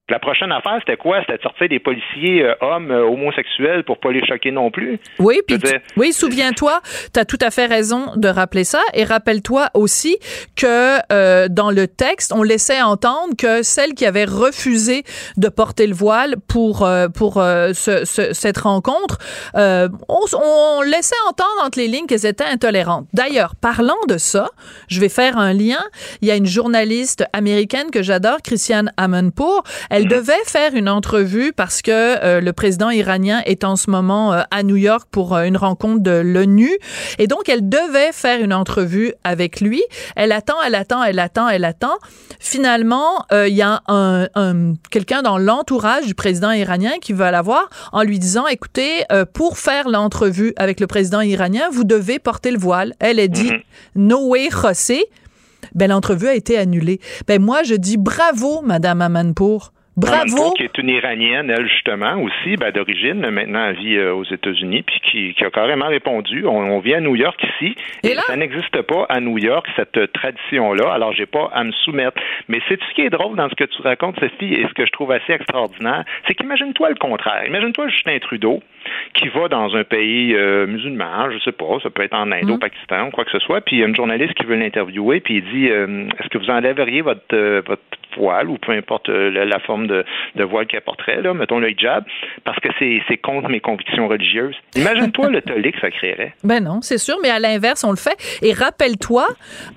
La 0.10 0.20
prochaine 0.20 0.52
affaire, 0.52 0.80
c'était 0.80 0.98
quoi? 0.98 1.22
C'était 1.22 1.38
de 1.38 1.44
sortir 1.44 1.70
des 1.70 1.80
policiers 1.80 2.44
euh, 2.44 2.56
hommes 2.60 2.92
euh, 2.92 3.06
homosexuels 3.06 3.86
pour 3.86 4.02
pas 4.02 4.12
les 4.12 4.26
choquer 4.26 4.52
non 4.52 4.70
plus? 4.70 5.00
Oui, 5.18 5.40
puis 5.48 5.58
oui, 5.96 6.12
souviens-toi, 6.12 6.82
tu 7.14 7.20
as 7.22 7.24
tout 7.24 7.38
à 7.40 7.52
fait 7.52 7.68
raison 7.68 8.12
de 8.18 8.28
rappeler 8.28 8.66
ça 8.66 8.82
et 8.94 9.06
rappelle-toi 9.06 9.70
aussi 9.74 10.18
que 10.58 10.98
euh, 11.14 11.48
dans 11.50 11.72
le 11.72 11.88
texte, 11.88 12.34
on 12.36 12.44
laissait 12.44 12.82
entendre 12.82 13.34
que 13.38 13.64
celles 13.64 13.94
qui 13.94 14.06
avaient 14.06 14.26
refusé 14.26 15.04
de 15.38 15.48
porter 15.48 15.88
le 15.88 15.96
voile 15.96 16.36
pour 16.50 16.86
pour 17.16 17.36
ce, 17.36 18.04
cette 18.34 18.58
rencontre, 18.58 19.20
on, 19.56 20.26
on, 20.34 20.82
laissait 20.82 21.16
entendre 21.30 21.64
entre 21.64 21.80
les 21.80 21.88
lignes 21.88 22.08
qu'elles 22.08 22.26
étaient 22.26 22.44
intolérantes. 22.44 23.08
D'ailleurs, 23.14 23.56
parlant 23.56 23.94
de 24.10 24.18
ça, 24.18 24.50
je 24.90 25.00
vais 25.00 25.08
faire 25.08 25.38
un 25.38 25.54
lien. 25.54 25.80
Il 26.22 26.28
y 26.28 26.32
a 26.32 26.36
une 26.36 26.46
journaliste 26.46 27.24
américaine 27.32 27.90
que 27.90 28.04
j'adore, 28.04 28.42
Christiane 28.42 28.92
Amanpour. 28.98 29.64
Elle 29.94 30.03
devait 30.08 30.34
faire 30.46 30.74
une 30.76 30.90
entrevue 30.90 31.54
parce 31.54 31.82
que 31.82 31.92
euh, 31.92 32.42
le 32.42 32.54
président 32.54 32.90
iranien 32.90 33.42
est 33.46 33.64
en 33.64 33.76
ce 33.76 33.90
moment 33.90 34.34
euh, 34.34 34.42
à 34.52 34.64
New 34.64 34.76
York 34.76 35.08
pour 35.12 35.36
euh, 35.36 35.44
une 35.44 35.58
rencontre 35.58 36.02
de 36.02 36.12
l'ONU. 36.12 36.72
Et 37.20 37.28
donc, 37.28 37.50
elle 37.50 37.68
devait 37.68 38.12
faire 38.12 38.42
une 38.42 38.54
entrevue 38.54 39.14
avec 39.24 39.62
lui. 39.62 39.84
Elle 40.16 40.32
attend, 40.32 40.56
elle 40.66 40.76
attend, 40.76 41.04
elle 41.04 41.20
attend, 41.20 41.50
elle 41.50 41.66
attend. 41.66 41.98
Finalement, 42.40 43.26
il 43.32 43.54
y 43.54 43.62
a 43.62 43.82
un, 43.88 44.28
quelqu'un 44.92 45.22
dans 45.22 45.38
l'entourage 45.38 46.06
du 46.06 46.14
président 46.14 46.52
iranien 46.52 46.94
qui 47.02 47.14
va 47.14 47.32
la 47.32 47.42
voir 47.42 47.70
en 47.92 48.04
lui 48.04 48.20
disant, 48.20 48.48
écoutez, 48.48 49.06
pour 49.34 49.58
faire 49.58 49.88
l'entrevue 49.88 50.54
avec 50.58 50.80
le 50.80 50.88
président 50.88 51.22
iranien, 51.22 51.70
vous 51.72 51.84
devez 51.84 52.20
porter 52.20 52.52
le 52.52 52.60
voile. 52.60 52.94
Elle 53.00 53.20
a 53.20 53.28
dit, 53.28 53.52
mm-hmm. 53.52 53.64
no 53.96 54.28
way, 54.28 54.50
José. 54.50 55.06
Ben, 55.76 55.90
l'entrevue 55.90 56.28
a 56.28 56.36
été 56.36 56.58
annulée. 56.58 57.00
Ben, 57.28 57.42
moi, 57.42 57.64
je 57.64 57.76
dis 57.76 57.98
bravo, 57.98 58.62
Madame 58.62 59.02
Amanpour. 59.02 59.74
Bravo. 59.96 60.54
qui 60.54 60.64
est 60.64 60.78
une 60.80 60.90
Iranienne, 60.90 61.52
elle, 61.52 61.68
justement, 61.68 62.20
aussi, 62.22 62.58
ben, 62.58 62.72
d'origine, 62.72 63.30
maintenant 63.30 63.68
elle 63.68 63.76
vit 63.76 63.98
euh, 63.98 64.14
aux 64.14 64.24
États-Unis, 64.24 64.82
puis 64.82 65.00
qui, 65.02 65.34
qui, 65.36 65.46
a 65.46 65.52
carrément 65.52 65.88
répondu. 65.88 66.46
On, 66.48 66.80
vit 66.80 66.96
à 66.96 67.00
New 67.00 67.16
York 67.16 67.40
ici, 67.44 67.76
et, 68.02 68.16
ça 68.16 68.36
n'existe 68.36 68.82
pas 68.82 69.06
à 69.10 69.20
New 69.20 69.38
York, 69.38 69.68
cette 69.76 70.12
tradition-là, 70.14 70.92
alors 70.92 71.14
j'ai 71.14 71.28
pas 71.28 71.50
à 71.54 71.64
me 71.64 71.72
soumettre. 71.72 72.20
Mais 72.48 72.60
c'est 72.68 72.80
ce 72.82 72.96
qui 72.96 73.02
est 73.02 73.12
drôle 73.12 73.36
dans 73.36 73.50
ce 73.50 73.56
que 73.56 73.66
tu 73.66 73.82
racontes, 73.84 74.20
Sophie, 74.20 74.54
et 74.54 74.68
ce 74.68 74.74
que 74.74 74.86
je 74.86 74.92
trouve 74.92 75.12
assez 75.12 75.32
extraordinaire, 75.34 76.04
c'est 76.28 76.34
qu'imagine-toi 76.34 76.90
le 76.90 76.96
contraire. 76.96 77.46
Imagine-toi 77.46 77.88
Justin 77.90 78.18
Trudeau, 78.20 78.64
qui 79.14 79.30
va 79.30 79.48
dans 79.48 79.76
un 79.76 79.84
pays 79.84 80.34
euh, 80.36 80.68
musulman, 80.68 81.32
je 81.32 81.40
sais 81.40 81.52
pas, 81.52 81.78
ça 81.82 81.90
peut 81.90 82.04
être 82.04 82.16
en 82.16 82.32
Inde, 82.32 82.50
au 82.50 82.54
mhm. 82.54 82.60
Pakistan, 82.60 83.08
ou 83.08 83.12
quoi 83.12 83.26
que 83.26 83.32
ce 83.32 83.40
soit, 83.40 83.62
puis 83.62 83.78
il 83.78 83.80
y 83.80 83.84
a 83.84 83.88
une 83.88 83.96
journaliste 83.96 84.34
qui 84.34 84.46
veut 84.46 84.56
l'interviewer, 84.56 85.20
puis 85.20 85.38
il 85.38 85.44
dit, 85.44 85.70
euh, 85.70 86.08
est-ce 86.20 86.30
que 86.30 86.38
vous 86.38 86.50
enlèveriez 86.50 87.02
votre, 87.02 87.62
votre 87.68 87.82
voile, 88.18 88.50
ou 88.50 88.58
peu 88.58 88.72
importe 88.72 89.10
la 89.10 89.60
forme 89.60 89.88
de, 89.88 90.04
voile 90.44 90.68
qu'elle 90.68 90.82
porterait, 90.82 91.22
là, 91.22 91.34
mettons 91.34 91.60
le 91.60 91.72
hijab, 91.72 92.04
parce 92.44 92.60
que 92.60 92.70
c'est 92.80 93.18
contre 93.18 93.50
mes 93.50 93.60
convictions 93.60 94.08
religieuses. 94.08 94.56
Imagine-toi 94.76 95.30
le 95.30 95.42
tollé 95.42 95.72
que 95.72 95.80
ça 95.80 95.92
créerait. 95.92 96.34
Ben 96.44 96.64
non, 96.64 96.82
c'est 96.82 96.98
sûr, 96.98 97.16
mais 97.24 97.30
à 97.30 97.40
l'inverse, 97.40 97.84
on 97.84 97.90
le 97.90 97.98
fait. 97.98 98.18
Et 98.42 98.54
rappelle-toi, 98.54 99.26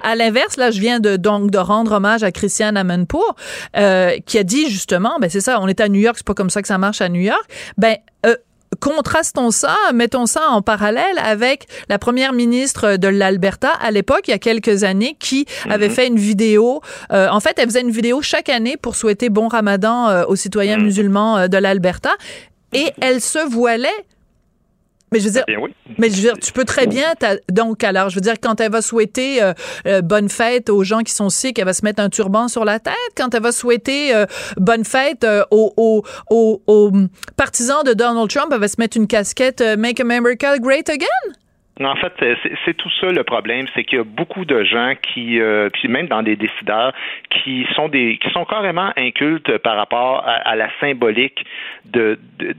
à 0.02 0.14
l'inverse, 0.14 0.56
là, 0.56 0.70
je 0.70 0.80
viens 0.80 1.00
de 1.00 1.16
donc 1.16 1.50
de 1.50 1.58
rendre 1.58 1.92
hommage 1.92 2.22
à 2.22 2.32
Christiane 2.32 2.76
Amanpour, 2.76 3.36
euh, 3.76 4.10
qui 4.26 4.38
a 4.38 4.42
dit 4.42 4.68
justement, 4.68 5.18
ben 5.20 5.30
c'est 5.30 5.40
ça, 5.40 5.58
on 5.60 5.68
est 5.68 5.80
à 5.80 5.88
New 5.88 6.00
York, 6.00 6.16
c'est 6.18 6.26
pas 6.26 6.34
comme 6.34 6.50
ça 6.50 6.60
que 6.60 6.68
ça 6.68 6.78
marche 6.78 7.00
à 7.00 7.08
New 7.08 7.20
York. 7.20 7.44
Ben 7.78 7.96
euh, 8.26 8.34
contrastons 8.80 9.50
ça, 9.50 9.76
mettons 9.94 10.26
ça 10.26 10.48
en 10.50 10.62
parallèle 10.62 11.18
avec 11.22 11.66
la 11.88 11.98
première 11.98 12.32
ministre 12.32 12.96
de 12.96 13.08
l'Alberta 13.08 13.70
à 13.80 13.90
l'époque, 13.90 14.22
il 14.28 14.30
y 14.30 14.34
a 14.34 14.38
quelques 14.38 14.84
années, 14.84 15.16
qui 15.18 15.46
avait 15.68 15.88
mhm. 15.88 15.94
fait 15.94 16.06
une 16.06 16.18
vidéo. 16.18 16.80
Euh, 17.12 17.28
en 17.30 17.40
fait, 17.40 17.58
elle 17.58 17.66
faisait 17.66 17.80
une 17.80 17.90
vidéo 17.90 18.22
chaque 18.22 18.48
année 18.48 18.76
pour 18.76 18.96
souhaiter 18.96 19.28
bon 19.28 19.48
ramadan 19.48 20.08
euh, 20.08 20.24
aux 20.26 20.36
citoyens 20.36 20.78
mhm. 20.78 20.84
musulmans 20.84 21.38
euh, 21.38 21.48
de 21.48 21.58
l'Alberta. 21.58 22.10
Et 22.72 22.90
elle 23.00 23.20
se 23.20 23.38
voilait 23.38 23.88
mais 25.12 25.20
je 25.20 25.26
veux 25.26 25.30
dire, 25.30 25.44
eh 25.46 25.56
mais 25.98 26.10
je 26.10 26.16
veux 26.16 26.22
dire, 26.22 26.34
tu 26.40 26.52
peux 26.52 26.64
très 26.64 26.86
bien, 26.86 27.14
donc 27.50 27.84
alors, 27.84 28.10
je 28.10 28.16
veux 28.16 28.20
dire, 28.20 28.34
quand 28.40 28.60
elle 28.60 28.72
va 28.72 28.82
souhaiter 28.82 29.42
euh, 29.42 29.52
euh, 29.86 30.02
bonne 30.02 30.28
fête 30.28 30.68
aux 30.68 30.82
gens 30.82 31.02
qui 31.02 31.12
sont 31.12 31.30
sick, 31.30 31.58
elle 31.58 31.64
va 31.64 31.72
se 31.72 31.84
mettre 31.84 32.02
un 32.02 32.08
turban 32.08 32.48
sur 32.48 32.64
la 32.64 32.80
tête. 32.80 32.94
Quand 33.16 33.32
elle 33.34 33.42
va 33.42 33.52
souhaiter 33.52 34.14
euh, 34.14 34.26
bonne 34.56 34.84
fête 34.84 35.26
aux, 35.50 35.72
aux, 35.76 36.02
aux, 36.30 36.62
aux, 36.66 36.92
partisans 37.36 37.84
de 37.84 37.92
Donald 37.92 38.28
Trump, 38.28 38.50
elle 38.52 38.60
va 38.60 38.68
se 38.68 38.76
mettre 38.78 38.96
une 38.96 39.06
casquette 39.06 39.62
Make 39.78 40.00
America 40.00 40.58
Great 40.58 40.88
Again. 40.88 41.06
En 41.78 41.96
fait, 41.96 42.12
c'est 42.64 42.74
tout 42.74 42.90
ça 43.00 43.12
le 43.12 43.22
problème, 43.22 43.66
c'est 43.74 43.84
qu'il 43.84 43.98
y 43.98 44.00
a 44.00 44.04
beaucoup 44.04 44.46
de 44.46 44.64
gens 44.64 44.94
qui, 45.02 45.40
euh, 45.40 45.68
puis 45.70 45.88
même 45.88 46.06
dans 46.06 46.22
des 46.22 46.34
décideurs, 46.34 46.94
qui 47.28 47.66
sont 47.74 47.88
des, 47.88 48.16
qui 48.16 48.30
sont 48.30 48.46
carrément 48.46 48.92
incultes 48.96 49.58
par 49.58 49.76
rapport 49.76 50.24
à, 50.26 50.56
la 50.56 50.70
symbolique 50.80 51.44
de, 51.84 52.18
de, 52.38 52.54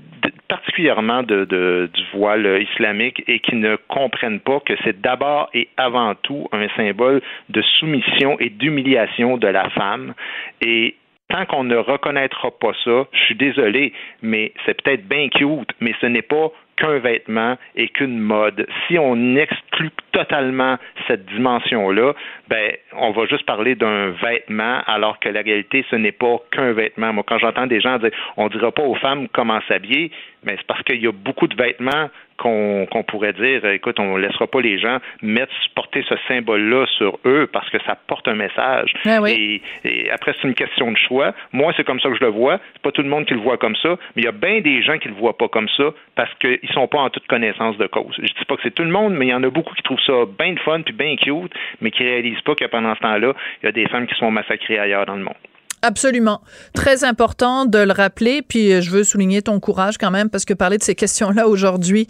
particulièrement 0.47 1.24
de, 1.24 1.45
de, 1.45 1.89
du 1.91 2.03
voile 2.13 2.61
islamique 2.61 3.24
et 3.28 3.39
qui 3.39 3.55
ne 3.55 3.76
comprennent 3.88 4.39
pas 4.39 4.59
que 4.59 4.74
c'est 4.84 5.01
d'abord 5.01 5.49
et 5.55 5.68
avant 5.78 6.13
tout 6.13 6.47
un 6.51 6.68
symbole 6.76 7.22
de 7.49 7.61
soumission 7.80 8.38
et 8.39 8.51
d'humiliation 8.51 9.38
de 9.38 9.47
la 9.47 9.68
femme. 9.72 10.13
Et 10.61 10.95
tant 11.30 11.45
qu'on 11.45 11.63
ne 11.63 11.76
reconnaîtra 11.76 12.51
pas 12.51 12.74
ça, 12.84 13.07
je 13.11 13.20
suis 13.24 13.36
désolé, 13.36 13.93
mais 14.22 14.53
c'est 14.65 14.80
peut-être 14.80 15.07
bien 15.07 15.28
cute, 15.30 15.72
mais 15.80 15.93
ce 16.01 16.05
n'est 16.05 16.22
pas 16.22 16.51
qu'un 16.78 16.99
vêtement 16.99 17.57
et 17.75 17.89
qu'une 17.89 18.19
mode. 18.19 18.67
Si 18.88 18.97
on 18.97 19.36
exclut 19.36 19.91
totalement 20.11 20.78
cette 21.07 21.25
dimension-là, 21.25 22.13
ben, 22.47 22.71
on 22.93 23.11
va 23.11 23.25
juste 23.25 23.45
parler 23.45 23.75
d'un 23.75 24.11
vêtement, 24.11 24.82
alors 24.88 25.19
que 25.19 25.30
la 25.30 25.41
réalité, 25.41 25.86
ce 25.89 25.95
n'est 25.95 26.11
pas 26.11 26.38
qu'un 26.51 26.73
vêtement. 26.73 27.11
Moi, 27.13 27.23
quand 27.28 27.39
j'entends 27.39 27.67
des 27.67 27.82
gens 27.82 27.97
dire, 27.97 28.11
on 28.38 28.47
dira 28.47 28.71
pas 28.71 28.84
aux 28.84 28.95
femmes 28.95 29.28
comment 29.34 29.59
s'habiller, 29.67 30.11
mais 30.43 30.55
c'est 30.57 30.67
parce 30.67 30.82
qu'il 30.84 31.01
y 31.01 31.07
a 31.07 31.11
beaucoup 31.11 31.47
de 31.47 31.55
vêtements 31.55 32.09
qu'on 32.38 33.03
pourrait 33.07 33.33
dire, 33.33 33.65
écoute, 33.65 33.99
on 33.99 34.17
ne 34.17 34.21
laissera 34.21 34.47
pas 34.47 34.61
les 34.61 34.79
gens 34.79 34.97
mettre, 35.21 35.53
porter 35.75 36.03
ce 36.07 36.15
symbole-là 36.27 36.85
sur 36.97 37.19
eux 37.25 37.47
parce 37.51 37.69
que 37.69 37.77
ça 37.85 37.95
porte 38.07 38.27
un 38.27 38.35
message. 38.35 38.93
Ah 39.05 39.19
oui. 39.21 39.61
et, 39.83 40.09
après, 40.11 40.33
c'est 40.33 40.47
une 40.47 40.53
question 40.53 40.91
de 40.91 40.97
choix. 40.97 41.33
Moi, 41.51 41.73
c'est 41.75 41.83
comme 41.83 41.99
ça 41.99 42.09
que 42.09 42.15
je 42.15 42.23
le 42.23 42.31
vois. 42.31 42.59
C'est 42.73 42.81
pas 42.81 42.91
tout 42.91 43.01
le 43.01 43.09
monde 43.09 43.25
qui 43.25 43.33
le 43.33 43.39
voit 43.39 43.57
comme 43.57 43.75
ça, 43.75 43.97
mais 44.15 44.21
il 44.21 44.25
y 44.25 44.27
a 44.27 44.31
bien 44.31 44.61
des 44.61 44.81
gens 44.81 44.97
qui 44.97 45.07
le 45.07 45.15
voient 45.15 45.38
pas 45.38 45.47
comme 45.47 45.69
ça 45.77 45.91
parce 46.15 46.33
qu'ils 46.35 46.69
sont 46.73 46.88
pas 46.88 46.99
en 46.99 47.09
toute 47.09 47.27
connaissance 47.27 47.77
de 47.77 47.88
cause. 47.88 48.15
Je 48.17 48.25
dis 48.25 48.45
pas 48.47 48.55
que 48.55 48.61
c'est 48.63 48.73
tout 48.73 48.83
le 48.83 48.91
monde, 48.91 49.13
mais 49.13 49.27
il 49.27 49.29
y 49.29 49.33
en 49.33 49.43
a 49.43 49.49
beaucoup 49.49 49.73
qui 49.73 49.83
trouvent 49.83 49.99
ça 50.05 50.13
bien 50.38 50.55
fun 50.63 50.81
puis 50.81 50.93
bien 50.93 51.15
cute, 51.15 51.53
mais 51.81 51.91
qui 51.91 52.03
réalisent 52.03 52.41
pas 52.41 52.55
que 52.55 52.65
pendant 52.65 52.95
ce 52.95 52.99
temps-là, 53.01 53.33
il 53.61 53.65
y 53.65 53.69
a 53.69 53.71
des 53.71 53.88
femmes 53.88 54.07
qui 54.07 54.15
sont 54.15 54.31
massacrées 54.31 54.79
ailleurs 54.79 55.05
dans 55.05 55.15
le 55.15 55.23
monde. 55.23 55.35
Absolument. 55.82 56.41
Très 56.73 57.03
important 57.03 57.65
de 57.65 57.80
le 57.80 57.93
rappeler. 57.93 58.41
Puis 58.41 58.73
euh, 58.73 58.82
je 58.82 58.91
veux 58.91 59.03
souligner 59.03 59.41
ton 59.41 59.59
courage 59.59 59.97
quand 59.97 60.11
même 60.11 60.30
parce 60.30 60.45
que 60.45 60.53
parler 60.53 60.78
de 60.78 60.84
ces 60.84 60.95
questions-là 60.95 61.47
aujourd'hui, 61.47 62.07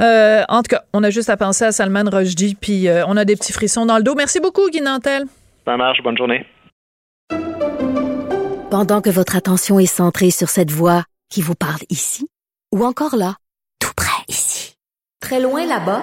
euh, 0.00 0.42
en 0.48 0.62
tout 0.62 0.70
cas, 0.70 0.82
on 0.92 1.02
a 1.04 1.10
juste 1.10 1.30
à 1.30 1.36
penser 1.36 1.64
à 1.64 1.72
Salman 1.72 2.04
Rushdie, 2.10 2.56
puis 2.56 2.88
euh, 2.88 3.04
on 3.06 3.16
a 3.16 3.24
des 3.24 3.36
petits 3.36 3.52
frissons 3.52 3.86
dans 3.86 3.96
le 3.96 4.02
dos. 4.02 4.14
Merci 4.14 4.40
beaucoup, 4.40 4.68
Guy 4.70 4.80
Nantel. 4.80 5.24
Ça 5.64 5.76
marche. 5.76 6.02
Bonne 6.02 6.16
journée. 6.16 6.46
Pendant 8.70 9.00
que 9.00 9.10
votre 9.10 9.36
attention 9.36 9.78
est 9.78 9.86
centrée 9.86 10.30
sur 10.30 10.48
cette 10.48 10.72
voix 10.72 11.04
qui 11.30 11.42
vous 11.42 11.54
parle 11.54 11.80
ici, 11.90 12.28
ou 12.72 12.84
encore 12.84 13.14
là, 13.14 13.36
tout 13.78 13.92
près 13.96 14.24
ici, 14.28 14.76
très 15.20 15.38
loin 15.40 15.64
là-bas, 15.64 16.02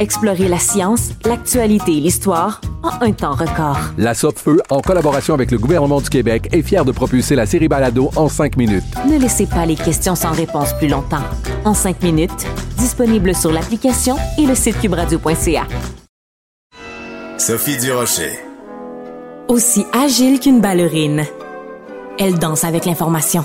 Explorez 0.00 0.46
la 0.46 0.58
science, 0.58 1.10
l'actualité 1.24 1.96
et 1.96 2.00
l'histoire 2.00 2.60
en 2.84 3.04
un 3.04 3.12
temps 3.12 3.34
record. 3.34 3.78
La 3.98 4.14
Feu, 4.14 4.60
en 4.70 4.80
collaboration 4.80 5.34
avec 5.34 5.50
le 5.50 5.58
gouvernement 5.58 6.00
du 6.00 6.08
Québec, 6.08 6.48
est 6.52 6.62
fière 6.62 6.84
de 6.84 6.92
propulser 6.92 7.34
la 7.34 7.46
série 7.46 7.66
Balado 7.66 8.10
en 8.14 8.28
cinq 8.28 8.56
minutes. 8.56 8.84
Ne 9.10 9.18
laissez 9.18 9.46
pas 9.46 9.66
les 9.66 9.74
questions 9.74 10.14
sans 10.14 10.30
réponse 10.30 10.72
plus 10.74 10.86
longtemps. 10.86 11.24
En 11.64 11.74
cinq 11.74 12.00
minutes, 12.02 12.46
disponible 12.76 13.34
sur 13.34 13.50
l'application 13.50 14.16
et 14.38 14.46
le 14.46 14.54
site 14.54 14.80
cubradio.ca. 14.80 15.66
Sophie 17.36 17.78
Durocher. 17.78 18.38
Aussi 19.48 19.84
agile 19.92 20.38
qu'une 20.38 20.60
ballerine. 20.60 21.24
Elle 22.18 22.38
danse 22.38 22.62
avec 22.62 22.84
l'information. 22.84 23.44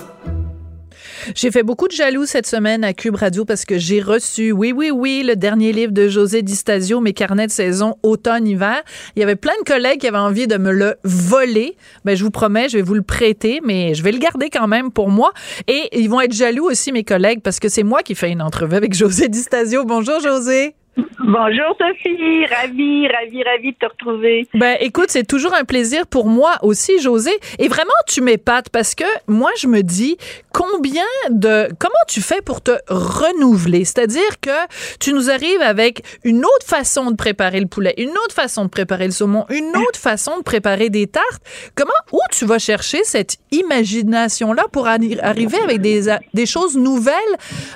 J'ai 1.35 1.51
fait 1.51 1.63
beaucoup 1.63 1.87
de 1.87 1.93
jaloux 1.93 2.25
cette 2.25 2.45
semaine 2.45 2.83
à 2.83 2.93
Cube 2.93 3.15
Radio 3.15 3.45
parce 3.45 3.65
que 3.65 3.77
j'ai 3.77 4.01
reçu, 4.01 4.51
oui, 4.51 4.73
oui, 4.75 4.91
oui, 4.91 5.23
le 5.25 5.35
dernier 5.35 5.71
livre 5.71 5.91
de 5.91 6.07
José 6.07 6.41
Distasio, 6.41 6.99
Mes 6.99 7.13
carnets 7.13 7.47
de 7.47 7.51
saison 7.51 7.95
automne-hiver. 8.03 8.81
Il 9.15 9.19
y 9.19 9.23
avait 9.23 9.35
plein 9.35 9.53
de 9.61 9.65
collègues 9.65 10.01
qui 10.01 10.07
avaient 10.07 10.17
envie 10.17 10.47
de 10.47 10.57
me 10.57 10.71
le 10.71 10.95
voler. 11.03 11.77
Ben, 12.03 12.15
je 12.15 12.23
vous 12.23 12.31
promets, 12.31 12.67
je 12.69 12.77
vais 12.77 12.83
vous 12.83 12.95
le 12.95 13.03
prêter, 13.03 13.61
mais 13.63 13.93
je 13.93 14.03
vais 14.03 14.11
le 14.11 14.19
garder 14.19 14.49
quand 14.49 14.67
même 14.67 14.91
pour 14.91 15.09
moi. 15.09 15.31
Et 15.67 15.89
ils 15.97 16.09
vont 16.09 16.21
être 16.21 16.33
jaloux 16.33 16.65
aussi, 16.65 16.91
mes 16.91 17.03
collègues, 17.03 17.41
parce 17.41 17.59
que 17.59 17.69
c'est 17.69 17.83
moi 17.83 18.03
qui 18.03 18.15
fais 18.15 18.31
une 18.31 18.41
entrevue 18.41 18.75
avec 18.75 18.93
José 18.93 19.29
Distasio. 19.29 19.85
Bonjour, 19.85 20.19
José. 20.19 20.75
Bonjour 20.95 21.75
Sophie, 21.79 22.45
ravie, 22.45 23.07
ravie, 23.07 23.43
ravie 23.43 23.71
de 23.71 23.77
te 23.77 23.85
retrouver. 23.85 24.47
Ben 24.53 24.77
écoute, 24.79 25.07
c'est 25.09 25.25
toujours 25.25 25.53
un 25.53 25.63
plaisir 25.63 26.05
pour 26.05 26.27
moi 26.27 26.57
aussi, 26.61 26.99
José. 26.99 27.31
Et 27.57 27.67
vraiment, 27.67 27.91
tu 28.07 28.21
m'épates 28.21 28.69
parce 28.69 28.93
que 28.93 29.05
moi, 29.27 29.49
je 29.57 29.67
me 29.67 29.81
dis 29.81 30.17
combien 30.53 31.05
de, 31.31 31.69
comment 31.79 31.93
tu 32.07 32.21
fais 32.21 32.41
pour 32.41 32.61
te 32.61 32.71
renouveler, 32.89 33.85
c'est-à-dire 33.85 34.39
que 34.41 34.51
tu 34.99 35.13
nous 35.13 35.31
arrives 35.31 35.61
avec 35.61 36.03
une 36.23 36.45
autre 36.45 36.65
façon 36.65 37.09
de 37.09 37.15
préparer 37.15 37.59
le 37.59 37.67
poulet, 37.67 37.95
une 37.97 38.11
autre 38.11 38.35
façon 38.35 38.65
de 38.65 38.69
préparer 38.69 39.05
le 39.05 39.11
saumon, 39.11 39.45
une 39.49 39.75
autre 39.77 39.99
façon 39.99 40.37
de 40.37 40.43
préparer 40.43 40.89
des 40.89 41.07
tartes. 41.07 41.41
Comment, 41.73 41.91
où 42.11 42.19
tu 42.31 42.45
vas 42.45 42.59
chercher 42.59 43.03
cette 43.03 43.37
imagination-là 43.51 44.65
pour 44.71 44.87
arriver 44.87 45.59
avec 45.63 45.81
des, 45.81 46.15
des 46.33 46.45
choses 46.45 46.77
nouvelles 46.77 47.15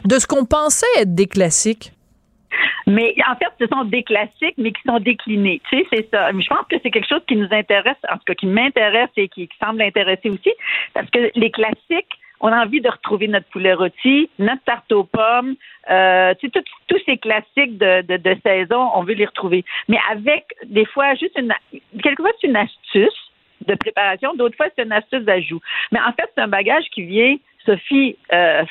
de 0.06 0.20
ce 0.20 0.28
qu'on 0.28 0.46
pensait 0.46 0.86
être 0.98 1.16
des 1.16 1.28
classiques? 1.28 1.94
Mais 2.86 3.16
en 3.30 3.36
fait, 3.36 3.52
ce 3.60 3.68
sont 3.68 3.84
des 3.84 4.04
classiques, 4.04 4.56
mais 4.58 4.72
qui 4.72 4.82
sont 4.86 5.00
déclinés. 5.00 5.62
Tu 5.70 5.78
sais, 5.78 5.88
c'est 5.92 6.10
ça. 6.10 6.32
Je 6.32 6.48
pense 6.48 6.66
que 6.70 6.78
c'est 6.82 6.92
quelque 6.92 7.08
chose 7.08 7.22
qui 7.28 7.36
nous 7.36 7.48
intéresse, 7.52 7.98
en 8.10 8.16
tout 8.16 8.24
cas 8.26 8.36
qui 8.36 8.48
m'intéresse 8.48 9.10
et 9.18 9.28
qui, 9.28 9.50
semble 9.62 9.82
intéresser 9.82 10.30
aussi, 10.30 10.52
parce 10.94 11.10
que 11.10 11.32
les 11.36 11.52
classiques, 11.52 12.20
on 12.40 12.50
a 12.50 12.64
envie 12.64 12.82
de 12.82 12.90
retrouver 12.90 13.28
notre 13.28 13.48
poulet 13.48 13.74
rôti, 13.74 14.30
notre 14.38 14.64
tarte 14.64 14.92
aux 14.92 15.04
pommes, 15.04 15.56
euh, 15.90 16.34
tu 16.40 16.50
sais, 16.54 16.64
tous 16.88 17.00
ces 17.06 17.18
classiques 17.18 17.78
de, 17.78 18.04
de, 18.04 18.18
de, 18.18 18.38
saison, 18.46 18.92
on 18.94 19.04
veut 19.04 19.16
les 19.16 19.26
retrouver. 19.26 19.66
Mais 19.88 19.98
avec 20.12 20.46
des 20.66 20.86
fois 20.86 21.16
juste 21.16 21.38
une, 21.38 21.54
quelquefois 22.04 22.30
c'est 22.40 22.48
une 22.48 22.56
astuce 22.56 23.32
de 23.66 23.74
préparation, 23.74 24.36
d'autres 24.36 24.56
fois 24.56 24.68
c'est 24.76 24.84
une 24.84 24.92
astuce 24.92 25.24
d'ajout. 25.24 25.62
Mais 25.92 26.00
en 26.00 26.12
fait, 26.14 26.30
c'est 26.36 26.42
un 26.42 26.48
bagage 26.48 26.86
qui 26.94 27.02
vient 27.04 27.36
Sophie, 27.68 28.18
euh, 28.34 28.64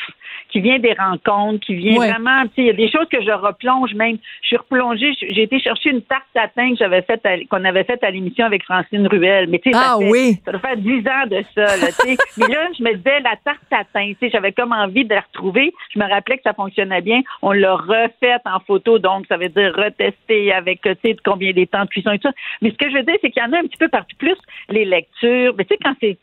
qui 0.48 0.60
vient 0.60 0.78
des 0.78 0.94
rencontres, 0.94 1.64
qui 1.66 1.74
vient 1.74 1.96
vraiment, 1.96 2.42
tu 2.44 2.48
sais, 2.48 2.62
il 2.62 2.66
y 2.66 2.70
a 2.70 2.72
des 2.72 2.90
choses 2.90 3.06
que 3.10 3.20
je 3.20 3.30
replonge 3.30 3.94
même. 3.94 4.16
Je 4.42 4.48
suis 4.48 4.56
replongée, 4.56 5.12
j'ai 5.20 5.42
été 5.42 5.58
chercher 5.60 5.90
une 5.90 6.02
tarte 6.02 6.24
tatin 6.32 6.70
que 6.70 6.78
j'avais 6.78 7.02
faite, 7.02 7.22
qu'on 7.50 7.64
avait 7.64 7.84
faite 7.84 8.02
à 8.02 8.10
l'émission 8.10 8.46
avec 8.46 8.64
Francine 8.64 9.06
Ruel. 9.06 9.48
Mais 9.48 9.58
tu 9.58 9.70
sais, 9.70 9.76
ah, 9.78 9.96
ça, 9.98 9.98
oui. 9.98 10.40
ça 10.44 10.52
doit 10.52 10.60
faire 10.60 10.76
dix 10.76 11.00
ans 11.00 11.26
de 11.26 11.42
ça, 11.54 11.76
là, 11.76 11.86
tu 11.88 12.08
sais. 12.08 12.16
Mais 12.38 12.54
là, 12.54 12.68
je 12.78 12.82
me 12.82 12.94
disais, 12.94 13.20
la 13.20 13.36
tarte 13.44 13.60
tatin, 13.68 14.12
tu 14.12 14.16
sais, 14.20 14.30
j'avais 14.30 14.52
comme 14.52 14.72
envie 14.72 15.04
de 15.04 15.14
la 15.14 15.20
retrouver. 15.20 15.74
Je 15.92 15.98
me 15.98 16.08
rappelais 16.08 16.36
que 16.36 16.42
ça 16.44 16.54
fonctionnait 16.54 17.02
bien. 17.02 17.20
On 17.42 17.52
l'a 17.52 17.74
refaite 17.74 18.42
en 18.44 18.60
photo, 18.60 18.98
donc 18.98 19.26
ça 19.28 19.36
veut 19.36 19.48
dire 19.48 19.74
retester 19.76 20.52
avec, 20.52 20.82
tu 20.82 20.90
sais, 21.04 21.16
combien 21.24 21.52
des 21.52 21.66
temps 21.66 21.84
de 21.84 21.88
cuisson 21.88 22.12
et 22.12 22.18
tout 22.18 22.28
ça. 22.28 22.34
Mais 22.62 22.70
ce 22.70 22.76
que 22.76 22.88
je 22.88 22.96
veux 22.96 23.02
dire, 23.02 23.16
c'est 23.20 23.30
qu'il 23.30 23.42
y 23.42 23.46
en 23.46 23.52
a 23.52 23.58
un 23.58 23.66
petit 23.66 23.78
peu 23.78 23.88
partout, 23.88 24.16
plus 24.18 24.36
les 24.68 24.84
lectures. 24.84 25.54
Mais 25.58 25.64
tu 25.64 25.74
sais, 25.74 25.78
quand 25.82 25.94
c'est 26.00 26.18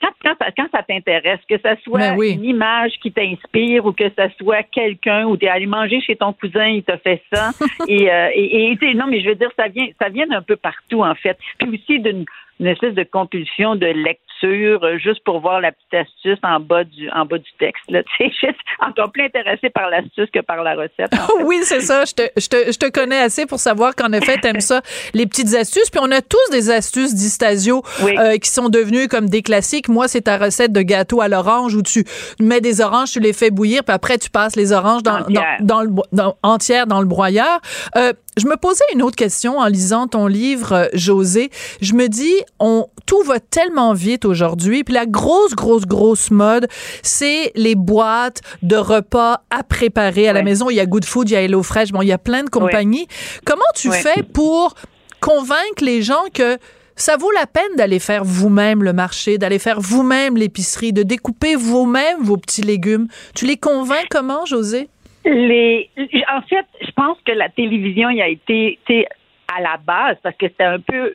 quand, 0.00 0.34
quand, 0.56 0.66
ça, 0.72 0.82
t'intéresse, 0.82 1.40
que 1.48 1.56
ce 1.56 1.82
soit 1.82 1.98
ben 1.98 2.20
une 2.20 2.44
image 2.44 2.92
qui 3.02 3.12
t'inspire 3.12 3.84
ou 3.84 3.92
que 3.92 4.08
ce 4.08 4.28
soit 4.38 4.62
quelqu'un 4.62 5.26
ou 5.26 5.36
tu 5.36 5.46
es 5.46 5.48
allé 5.48 5.66
manger 5.66 6.00
chez 6.00 6.16
ton 6.16 6.32
cousin, 6.32 6.66
il 6.66 6.82
t'a 6.82 6.98
fait 6.98 7.22
ça. 7.32 7.50
et, 7.88 8.10
euh, 8.10 8.30
et, 8.34 8.76
et 8.80 8.94
non, 8.94 9.06
mais 9.06 9.20
je 9.20 9.28
veux 9.28 9.34
dire, 9.34 9.50
ça 9.56 9.68
vient, 9.68 9.86
ça 10.00 10.08
vient 10.08 10.26
d'un 10.26 10.42
peu 10.42 10.56
partout, 10.56 11.02
en 11.02 11.14
fait. 11.14 11.38
Puis 11.58 11.68
aussi 11.68 12.00
d'une 12.00 12.24
une 12.60 12.66
espèce 12.66 12.94
de 12.94 13.04
compulsion 13.04 13.74
de 13.74 13.86
lecture 13.86 14.20
euh, 14.46 14.98
juste 14.98 15.22
pour 15.24 15.40
voir 15.40 15.60
la 15.60 15.72
petite 15.72 15.94
astuce 15.94 16.38
en 16.42 16.60
bas 16.60 16.84
du 16.84 17.10
en 17.10 17.24
bas 17.24 17.38
du 17.38 17.50
texte. 17.58 17.82
Là, 17.88 18.02
tu 18.18 18.30
sais, 18.40 18.54
encore 18.80 19.10
plus 19.12 19.24
intéressé 19.24 19.70
par 19.70 19.90
l'astuce 19.90 20.28
que 20.32 20.40
par 20.40 20.62
la 20.62 20.74
recette. 20.74 21.10
oui, 21.44 21.60
c'est 21.62 21.80
ça. 21.80 22.04
Je 22.04 22.14
te, 22.14 22.22
je, 22.36 22.48
te, 22.48 22.72
je 22.72 22.78
te 22.78 22.90
connais 22.90 23.18
assez 23.18 23.46
pour 23.46 23.58
savoir 23.58 23.94
qu'en 23.94 24.12
effet, 24.12 24.38
t'aimes 24.38 24.60
ça, 24.60 24.80
les 25.14 25.26
petites 25.26 25.54
astuces. 25.54 25.90
Puis 25.90 26.00
on 26.02 26.10
a 26.10 26.20
tous 26.22 26.50
des 26.50 26.70
astuces 26.70 27.14
d'Istasio 27.14 27.82
euh, 28.02 28.36
qui 28.38 28.50
sont 28.50 28.68
devenues 28.68 29.08
comme 29.08 29.28
des 29.28 29.42
classiques. 29.42 29.88
Moi, 29.88 30.08
c'est 30.08 30.22
ta 30.22 30.38
recette 30.38 30.72
de 30.72 30.82
gâteau 30.82 31.20
à 31.20 31.28
l'orange 31.28 31.74
où 31.74 31.82
tu 31.82 32.04
mets 32.40 32.60
des 32.60 32.80
oranges, 32.80 33.12
tu 33.12 33.20
les 33.20 33.32
fais 33.32 33.50
bouillir, 33.50 33.84
puis 33.84 33.94
après 33.94 34.18
tu 34.18 34.30
passes 34.30 34.56
les 34.56 34.72
oranges 34.72 35.02
dans, 35.02 35.20
dans, 35.20 35.44
dans, 35.60 35.82
le 35.82 35.90
dans, 36.12 36.36
entières 36.42 36.86
dans 36.86 37.00
le 37.00 37.06
broyeur. 37.06 37.60
Euh, 37.96 38.12
je 38.36 38.46
me 38.46 38.56
posais 38.56 38.84
une 38.94 39.02
autre 39.02 39.16
question 39.16 39.58
en 39.58 39.66
lisant 39.66 40.06
ton 40.06 40.26
livre, 40.26 40.88
José. 40.94 41.50
Je 41.80 41.94
me 41.94 42.08
dis, 42.08 42.34
on, 42.58 42.86
tout 43.06 43.22
va 43.22 43.40
tellement 43.40 43.92
vite 43.92 44.24
aujourd'hui. 44.30 44.84
Puis 44.84 44.94
la 44.94 45.06
grosse, 45.06 45.54
grosse, 45.54 45.84
grosse 45.84 46.30
mode, 46.30 46.66
c'est 47.02 47.52
les 47.54 47.74
boîtes 47.74 48.40
de 48.62 48.76
repas 48.76 49.42
à 49.50 49.62
préparer 49.62 50.28
à 50.28 50.32
la 50.32 50.42
maison. 50.42 50.70
Il 50.70 50.76
y 50.76 50.80
a 50.80 50.86
Good 50.86 51.04
Food, 51.04 51.28
il 51.28 51.34
y 51.34 51.36
a 51.36 51.42
HelloFresh, 51.42 51.92
bon, 51.92 52.02
il 52.02 52.08
y 52.08 52.12
a 52.12 52.18
plein 52.18 52.44
de 52.44 52.50
compagnies. 52.50 53.06
Comment 53.44 53.60
tu 53.74 53.90
fais 53.90 54.22
pour 54.22 54.74
convaincre 55.20 55.82
les 55.82 56.00
gens 56.00 56.24
que 56.32 56.56
ça 56.96 57.16
vaut 57.16 57.30
la 57.32 57.46
peine 57.46 57.76
d'aller 57.76 57.98
faire 57.98 58.24
vous-même 58.24 58.82
le 58.82 58.92
marché, 58.92 59.38
d'aller 59.38 59.58
faire 59.58 59.80
vous-même 59.80 60.36
l'épicerie, 60.36 60.92
de 60.92 61.02
découper 61.02 61.56
vous-même 61.56 62.22
vos 62.22 62.36
petits 62.36 62.62
légumes? 62.62 63.08
Tu 63.34 63.46
les 63.46 63.56
convaincs 63.56 64.06
comment, 64.10 64.44
José? 64.44 64.88
Les, 65.24 65.90
en 65.96 66.42
fait, 66.42 66.66
je 66.80 66.90
pense 66.92 67.18
que 67.26 67.32
la 67.32 67.48
télévision 67.50 68.10
y 68.10 68.22
a 68.22 68.28
été 68.28 68.78
à 69.54 69.60
la 69.60 69.76
base 69.78 70.16
parce 70.22 70.36
que 70.36 70.46
c'était 70.48 70.64
un 70.64 70.80
peu 70.80 71.14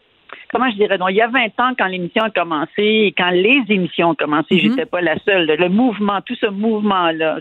comment 0.51 0.69
je 0.69 0.75
dirais, 0.75 0.97
donc, 0.97 1.09
il 1.11 1.17
y 1.17 1.21
a 1.21 1.27
20 1.27 1.45
ans, 1.59 1.73
quand 1.77 1.87
l'émission 1.87 2.23
a 2.23 2.29
commencé 2.29 2.83
et 2.83 3.13
quand 3.17 3.29
les 3.31 3.61
émissions 3.69 4.09
ont 4.09 4.15
commencé, 4.15 4.55
Mhm. 4.55 4.59
j'étais 4.59 4.85
pas 4.85 5.01
la 5.01 5.17
seule. 5.19 5.45
Le 5.47 5.69
mouvement, 5.69 6.21
tout 6.21 6.35
ce 6.35 6.47
mouvement-là, 6.47 7.39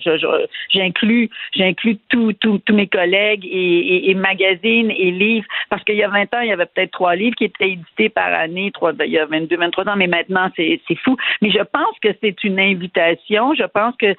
j'inclus, 0.70 1.30
j'inclus 1.54 1.98
tous 2.08 2.32
tous 2.34 2.58
tous 2.64 2.74
mes 2.74 2.86
collègues 2.86 3.44
et, 3.44 3.78
et, 3.78 4.10
et 4.10 4.14
magazines 4.14 4.90
et 4.90 5.10
livres, 5.10 5.46
parce 5.70 5.82
qu'il 5.84 5.96
y 5.96 6.02
a 6.02 6.08
20 6.08 6.34
ans, 6.34 6.40
il 6.40 6.48
y 6.48 6.52
avait 6.52 6.66
peut-être 6.66 6.92
trois 6.92 7.14
livres 7.16 7.36
qui 7.36 7.44
étaient 7.44 7.70
édités 7.70 8.08
par 8.08 8.32
année, 8.32 8.70
trois, 8.72 8.92
ben, 8.92 9.04
il 9.04 9.12
y 9.12 9.18
a 9.18 9.26
22, 9.26 9.56
23 9.56 9.88
ans, 9.88 9.96
mais 9.96 10.06
maintenant, 10.06 10.50
c'est 10.56 10.80
c'est 10.88 10.96
fou. 10.96 11.16
Mais 11.42 11.50
je 11.50 11.62
pense 11.62 11.98
que 12.02 12.08
c'est 12.22 12.42
une 12.44 12.58
invitation. 12.60 13.54
Je 13.54 13.64
pense 13.64 13.94
que 13.96 14.14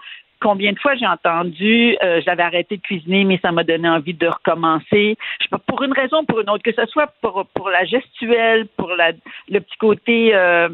combien 0.45 0.73
de 0.73 0.79
fois 0.79 0.93
j'ai 0.93 1.07
entendu, 1.07 1.97
euh, 2.03 2.21
j'avais 2.23 2.43
arrêté 2.43 2.77
de 2.77 2.81
cuisiner, 2.83 3.23
mais 3.23 3.39
ça 3.41 3.51
m'a 3.51 3.63
donné 3.63 3.89
envie 3.89 4.13
de 4.13 4.27
recommencer. 4.27 5.17
Je 5.39 5.43
sais 5.43 5.49
pas, 5.49 5.57
pour 5.57 5.81
une 5.81 5.91
raison 5.91 6.19
ou 6.21 6.25
pour 6.25 6.39
une 6.39 6.49
autre, 6.51 6.61
que 6.61 6.71
ce 6.71 6.85
soit 6.85 7.11
pour, 7.19 7.69
la 7.71 7.83
gestuelle, 7.83 8.67
pour 8.77 8.91
le 8.91 9.59
petit 9.59 9.77
côté 9.79 10.35
euh, 10.35 10.69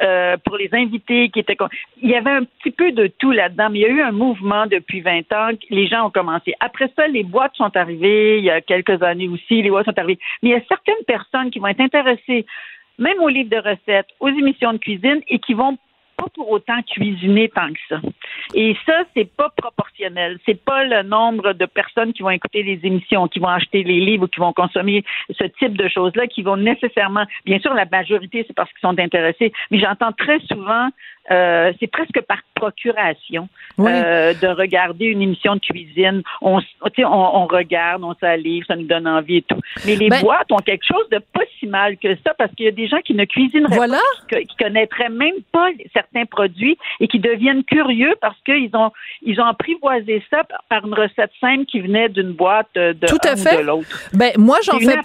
euh, 0.00 0.36
pour 0.44 0.56
les 0.56 0.68
invités 0.72 1.28
qui 1.30 1.40
étaient. 1.40 1.56
Il 2.02 2.08
y 2.08 2.14
avait 2.14 2.30
un 2.30 2.44
petit 2.44 2.70
peu 2.70 2.92
de 2.92 3.08
tout 3.18 3.32
là-dedans, 3.32 3.68
mais 3.68 3.80
il 3.80 3.82
y 3.82 3.86
a 3.86 3.88
eu 3.88 4.00
un 4.00 4.12
mouvement 4.12 4.66
depuis 4.66 5.00
20 5.00 5.32
ans. 5.32 5.48
Les 5.70 5.88
gens 5.88 6.06
ont 6.06 6.10
commencé. 6.10 6.54
Après 6.60 6.88
ça, 6.94 7.08
les 7.08 7.24
boîtes 7.24 7.56
sont 7.56 7.76
arrivées. 7.76 8.38
Il 8.38 8.44
y 8.44 8.50
a 8.50 8.60
quelques 8.60 9.02
années 9.02 9.28
aussi, 9.28 9.60
les 9.60 9.70
boîtes 9.70 9.86
sont 9.86 9.98
arrivées. 9.98 10.20
Mais 10.44 10.50
il 10.50 10.52
y 10.52 10.54
a 10.54 10.62
certaines 10.68 11.04
personnes 11.04 11.50
qui 11.50 11.58
vont 11.58 11.66
être 11.66 11.80
intéressées, 11.80 12.46
même 12.96 13.18
aux 13.20 13.28
livres 13.28 13.50
de 13.50 13.56
recettes, 13.56 14.06
aux 14.20 14.28
émissions 14.28 14.72
de 14.72 14.78
cuisine, 14.78 15.20
et 15.28 15.40
qui 15.40 15.54
vont 15.54 15.76
pas 16.16 16.26
pour 16.34 16.50
autant 16.50 16.82
cuisiner 16.82 17.48
tant 17.48 17.68
que 17.68 17.78
ça. 17.88 18.00
Et 18.54 18.76
ça, 18.86 19.04
c'est 19.14 19.30
pas 19.36 19.50
proportionnel. 19.56 20.38
C'est 20.46 20.62
pas 20.64 20.84
le 20.84 21.02
nombre 21.02 21.52
de 21.52 21.66
personnes 21.66 22.12
qui 22.12 22.22
vont 22.22 22.30
écouter 22.30 22.62
les 22.62 22.80
émissions, 22.84 23.28
qui 23.28 23.38
vont 23.38 23.48
acheter 23.48 23.82
les 23.82 24.00
livres 24.00 24.24
ou 24.24 24.28
qui 24.28 24.40
vont 24.40 24.52
consommer 24.52 25.04
ce 25.30 25.44
type 25.44 25.76
de 25.76 25.88
choses-là, 25.88 26.26
qui 26.26 26.42
vont 26.42 26.56
nécessairement, 26.56 27.24
bien 27.44 27.58
sûr, 27.58 27.74
la 27.74 27.86
majorité, 27.86 28.44
c'est 28.46 28.54
parce 28.54 28.70
qu'ils 28.70 28.80
sont 28.80 28.98
intéressés, 28.98 29.52
mais 29.70 29.78
j'entends 29.78 30.12
très 30.12 30.40
souvent, 30.40 30.88
euh, 31.30 31.72
c'est 31.80 31.86
presque 31.86 32.20
par 32.22 32.38
procuration, 32.54 33.48
Oui. 33.78 33.90
euh, 33.92 34.32
de 34.34 34.46
regarder 34.48 35.06
une 35.06 35.22
émission 35.22 35.54
de 35.54 35.60
cuisine. 35.60 36.22
On, 36.40 36.58
on, 36.80 37.04
on 37.04 37.46
regarde, 37.46 38.02
on 38.04 38.14
salive, 38.14 38.64
ça 38.66 38.76
nous 38.76 38.86
donne 38.86 39.06
envie 39.06 39.36
et 39.38 39.42
tout. 39.42 39.60
Mais 39.84 39.96
les 39.96 40.08
Ben- 40.08 40.20
boîtes 40.22 40.50
ont 40.52 40.56
quelque 40.58 40.84
chose 40.86 41.08
de 41.10 41.18
pas 41.18 41.42
si 41.58 41.66
mal 41.66 41.96
que 41.98 42.14
ça 42.24 42.32
parce 42.38 42.52
qu'il 42.54 42.64
y 42.66 42.68
a 42.68 42.72
des 42.72 42.88
gens 42.88 43.00
qui 43.04 43.14
ne 43.14 43.24
cuisineraient 43.24 43.74
Voilà. 43.76 43.98
pas, 44.30 44.38
qui, 44.38 44.46
qui 44.46 44.56
connaîtraient 44.56 45.08
même 45.10 45.34
pas 45.52 45.68
certains 45.92 46.24
produits 46.26 46.78
et 47.00 47.08
qui 47.08 47.18
deviennent 47.18 47.64
curieux 47.64 48.14
parce 48.20 48.36
qu'ils 48.44 48.70
ont 48.74 48.90
ils 49.22 49.40
ont 49.40 49.44
apprivoisé 49.46 50.22
ça 50.30 50.42
par, 50.68 50.86
une 50.86 50.94
recette 50.94 51.30
simple 51.40 51.64
qui 51.66 51.80
venait 51.80 52.08
d'une 52.08 52.32
boîte 52.32 52.68
euh, 52.76 52.92
de 52.94 53.06
Tout 53.06 53.18
un 53.24 53.30
à 53.30 53.34
ou 53.34 53.36
fait. 53.38 53.56
de 53.58 53.62
l'autre. 53.62 53.88
Ben, 54.12 54.32
moi, 54.38 54.58
j'en 54.62 54.78
fais. 54.78 54.96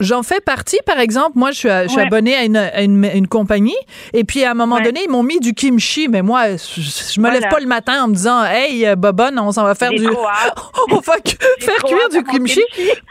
J'en 0.00 0.22
fais 0.22 0.40
partie, 0.40 0.78
par 0.86 0.98
exemple. 1.00 1.32
Moi, 1.34 1.50
je 1.50 1.56
suis, 1.58 1.68
je 1.68 1.88
suis 1.88 1.96
Ouais. 1.98 2.06
abonnée 2.06 2.34
à 2.34 2.44
une, 2.44 2.56
à 2.56 2.82
une, 2.82 3.04
une 3.14 3.26
compagnie. 3.28 3.76
Et 4.12 4.24
puis, 4.24 4.44
à 4.44 4.50
un 4.50 4.54
moment 4.54 4.76
Ouais. 4.76 4.82
donné, 4.82 5.00
ils 5.06 5.10
m'ont 5.10 5.22
mis 5.22 5.40
du 5.40 5.54
kimchi. 5.56 6.06
Mais 6.08 6.22
moi, 6.22 6.56
je, 6.56 6.80
je 6.80 7.20
me 7.20 7.24
Voilà. 7.26 7.40
lève 7.40 7.50
pas 7.50 7.58
le 7.60 7.66
matin 7.66 8.04
en 8.04 8.08
me 8.08 8.14
disant, 8.14 8.44
hey, 8.44 8.86
euh, 8.86 8.94
Bobonne, 8.94 9.38
on 9.38 9.50
s'en 9.50 9.64
va 9.64 9.74
faire 9.74 9.90
du. 9.90 10.06
on 10.90 10.94
va 10.96 11.02
faire 11.02 11.82
cuire 11.84 12.08
du 12.10 12.22
kimchi. 12.22 12.62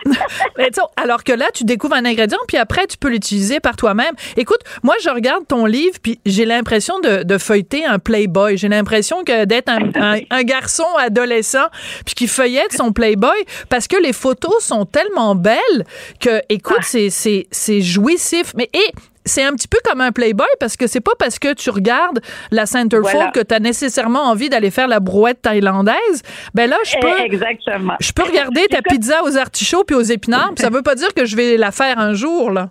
alors 0.97 1.23
que 1.23 1.33
là, 1.33 1.45
tu 1.53 1.63
découvres 1.63 1.95
un 1.95 2.05
ingrédient, 2.05 2.37
puis 2.47 2.57
après, 2.57 2.87
tu 2.87 2.97
peux 2.97 3.09
l'utiliser 3.09 3.59
par 3.59 3.75
toi-même. 3.75 4.13
Écoute, 4.37 4.61
moi, 4.83 4.95
je 5.03 5.09
regarde 5.09 5.45
ton 5.47 5.65
livre, 5.65 5.97
puis 6.01 6.19
j'ai 6.25 6.45
l'impression 6.45 6.99
de, 6.99 7.23
de 7.23 7.37
feuilleter 7.37 7.85
un 7.85 7.99
Playboy. 7.99 8.57
J'ai 8.57 8.67
l'impression 8.69 9.23
que 9.23 9.45
d'être 9.45 9.69
un, 9.69 9.79
un- 9.95 10.19
un 10.29 10.43
garçon 10.43 10.85
adolescent, 10.97 11.65
puis 12.05 12.15
qui 12.15 12.27
feuillette 12.27 12.73
son 12.73 12.91
Playboy, 12.91 13.35
parce 13.69 13.87
que 13.87 13.97
les 14.01 14.13
photos 14.13 14.63
sont 14.63 14.85
tellement 14.85 15.35
belles 15.35 15.85
que, 16.19 16.41
écoute, 16.49 16.79
c'est 16.83 17.09
c'est 17.09 17.47
c'est 17.51 17.81
jouissif. 17.81 18.53
Mais 18.55 18.69
et 18.73 18.91
c'est 19.25 19.43
un 19.43 19.51
petit 19.53 19.67
peu 19.67 19.77
comme 19.83 20.01
un 20.01 20.11
Playboy 20.11 20.45
parce 20.59 20.77
que 20.77 20.87
c'est 20.87 21.01
pas 21.01 21.13
parce 21.17 21.39
que 21.39 21.53
tu 21.53 21.69
regardes 21.69 22.19
la 22.51 22.65
Centerfold 22.65 23.13
Voilà. 23.15 23.31
que 23.31 23.39
tu 23.41 23.53
as 23.53 23.59
nécessairement 23.59 24.21
envie 24.23 24.49
d'aller 24.49 24.71
faire 24.71 24.87
la 24.87 24.99
brouette 24.99 25.41
thaïlandaise. 25.41 26.21
Ben 26.53 26.69
là, 26.69 26.77
je 26.85 26.93
Eh, 26.97 26.99
peux 27.01 27.19
Exactement. 27.21 27.95
je 27.99 28.11
peux 28.11 28.23
regarder 28.23 28.65
ta 28.67 28.81
pizza 28.81 29.23
aux 29.23 29.37
artichauts 29.37 29.83
puis 29.83 29.95
aux 29.95 30.01
épinards, 30.01 30.53
puis 30.55 30.61
ça 30.63 30.69
veut 30.69 30.81
pas 30.83 30.95
dire 30.95 31.13
que 31.13 31.25
je 31.25 31.35
vais 31.35 31.57
la 31.57 31.71
faire 31.71 31.99
un 31.99 32.13
jour 32.13 32.51
là. 32.51 32.69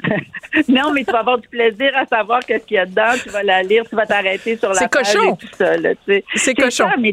Non, 0.68 0.92
mais 0.92 1.04
tu 1.04 1.10
vas 1.10 1.18
avoir 1.20 1.38
du 1.38 1.48
plaisir 1.48 1.90
à 1.96 2.06
savoir 2.06 2.40
qu'est-ce 2.40 2.64
qu'il 2.64 2.76
y 2.76 2.78
a 2.78 2.86
dedans. 2.86 3.10
Tu 3.22 3.28
vas 3.28 3.42
la 3.42 3.62
lire, 3.62 3.82
tu 3.88 3.96
vas 3.96 4.06
t'arrêter 4.06 4.56
sur 4.56 4.68
la 4.68 4.74
C'est 4.76 4.88
page 4.88 5.12
cochon. 5.14 5.34
et 5.34 5.36
tout 5.36 5.48
ça. 5.58 5.72
C'est 6.36 6.54
cochon. 6.54 6.88
ça, 6.88 6.94
mais 6.98 7.12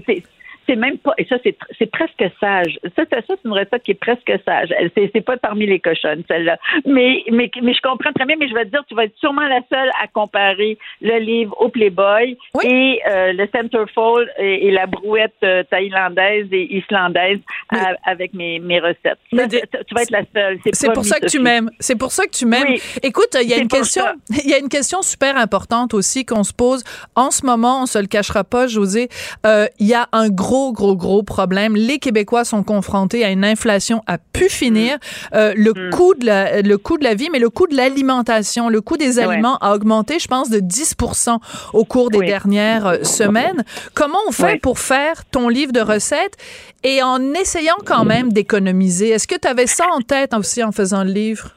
c'est- 0.74 0.76
même 0.82 0.98
pas. 0.98 1.14
Et 1.18 1.26
ça, 1.26 1.36
c'est 1.44 1.92
presque 1.92 2.24
sage. 2.40 2.80
Ça, 2.96 3.04
c'est 3.10 3.16
ça, 3.16 3.22
c'est 3.28 3.46
une 3.46 3.54
recette 3.54 3.84
qui 3.84 3.92
est 3.92 3.96
presque 4.08 4.32
sage. 4.46 4.70
C'est 4.96 5.22
pas 5.26 5.38
parmi 5.38 5.66
les 5.66 5.80
cochonnes, 5.80 6.24
celle-là. 6.28 6.58
Mais, 6.86 7.24
mais, 7.32 7.50
mais 7.62 7.74
je 7.74 7.82
comprends 7.82 8.12
très 8.14 8.26
bien, 8.26 8.36
mais 8.40 8.48
je 8.48 8.54
vais 8.54 8.66
te 8.66 8.70
dire, 8.72 8.84
tu 8.88 8.96
vas 8.96 9.06
être 9.06 9.18
sûrement 9.20 9.48
la 9.48 9.62
seule 9.72 9.90
à 10.02 10.08
comparer 10.08 10.78
le 11.02 11.20
livre 11.20 11.56
au 11.60 11.70
Playboy 11.70 12.38
et 12.64 13.02
euh, 13.08 13.34
le 13.34 13.48
Centerfold 13.54 14.28
et, 14.38 14.68
et 14.68 14.72
la 14.72 14.86
brouette 14.88 15.34
euh, 15.44 15.64
thaïlandaise 15.70 16.48
et 16.52 16.78
islandaise 16.78 17.40
à- 17.70 17.96
avec 18.06 18.34
mes, 18.34 18.60
mes 18.60 18.80
recettes. 18.80 19.20
Ça, 19.36 19.48
tu 19.48 19.60
tu 19.88 19.96
vas 19.96 20.02
être 20.04 20.12
la 20.12 20.24
seule. 20.34 20.60
C'est 20.74 20.94
pour 20.94 21.06
ça 21.06 21.20
que 21.20 21.26
tu 21.28 21.40
m'aimes. 21.40 21.70
C'est 21.80 21.98
pour 21.98 22.12
ça 22.12 22.26
que 22.26 22.32
tu 22.32 22.46
m'aimes. 22.46 22.66
Oui. 22.70 22.82
Écoute, 23.04 23.36
il 23.42 23.50
y 23.50 23.54
a 23.54 23.58
une 23.58 23.68
question, 23.68 24.04
il 24.44 24.50
y 24.50 24.54
a 24.54 24.60
une 24.60 24.70
question 24.70 25.02
super 25.02 25.36
importante 25.38 25.94
aussi 25.94 26.26
qu'on 26.26 26.44
se 26.44 26.54
pose 26.54 26.84
en 27.16 27.32
ce 27.32 27.46
moment. 27.46 27.84
On 27.84 27.86
se 27.86 28.00
le 28.00 28.08
cachera 28.08 28.44
pas, 28.44 28.68
José. 28.68 29.10
Euh, 29.46 29.66
Il 29.80 29.88
y 29.88 29.94
a 29.94 30.08
un 30.12 30.30
gros, 30.30 30.61
gros, 30.72 30.96
gros 30.96 31.24
problème. 31.24 31.76
Les 31.76 31.98
Québécois 31.98 32.46
sont 32.46 32.62
confrontés 32.64 33.26
à 33.26 33.32
une 33.32 33.44
inflation 33.44 34.04
à 34.06 34.20
pu 34.20 34.50
finir. 34.50 34.96
Mm. 34.96 35.36
Euh, 35.36 35.54
le 35.56 35.90
coût 35.92 36.14
de 36.14 36.26
la, 36.28 36.62
le 36.62 36.78
coût 36.78 37.00
de 37.00 37.04
la 37.04 37.16
vie, 37.16 37.30
mais 37.34 37.40
le 37.40 37.50
coût 37.50 37.66
de 37.66 37.76
l'alimentation, 37.76 38.70
le 38.70 38.82
coût 38.82 38.98
des 38.98 39.18
Ouais. 39.18 39.24
aliments 39.26 39.58
a 39.58 39.74
augmenté, 39.74 40.20
je 40.20 40.28
pense, 40.28 40.50
de 40.52 40.60
10% 40.60 41.40
au 41.74 41.84
cours 41.86 42.12
des 42.12 42.20
Oui. 42.20 42.28
dernières 42.28 42.86
euh, 42.86 43.04
semaines. 43.04 43.64
Comment 43.96 44.20
on 44.28 44.32
fait 44.32 44.54
Oui. 44.54 44.60
pour 44.60 44.78
faire 44.78 45.26
ton 45.32 45.50
livre 45.50 45.72
de 45.74 45.82
recettes? 45.82 46.38
Et 46.84 47.02
en 47.04 47.34
essayant 47.34 47.78
quand 47.86 48.06
même 48.06 48.32
d'économiser? 48.34 49.10
Est-ce 49.10 49.28
que 49.28 49.40
tu 49.40 49.48
avais 49.48 49.68
ça 49.68 49.86
en 49.96 50.02
tête 50.02 50.34
aussi 50.34 50.64
en 50.64 50.72
faisant 50.72 51.04
le 51.04 51.12
livre? 51.12 51.52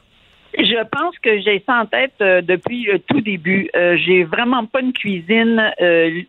Je 0.57 0.81
pense 0.89 1.15
que 1.21 1.41
j'ai 1.41 1.61
ça 1.65 1.81
en 1.81 1.85
tête 1.85 2.13
euh, 2.21 2.41
depuis 2.41 2.83
le 2.85 2.99
tout 2.99 3.19
début. 3.19 3.69
Euh, 3.75 3.97
j'ai 4.05 4.23
vraiment 4.23 4.65
pas 4.65 4.79
une 4.79 4.93
cuisine, 4.93 5.61
euh, 5.81 6.21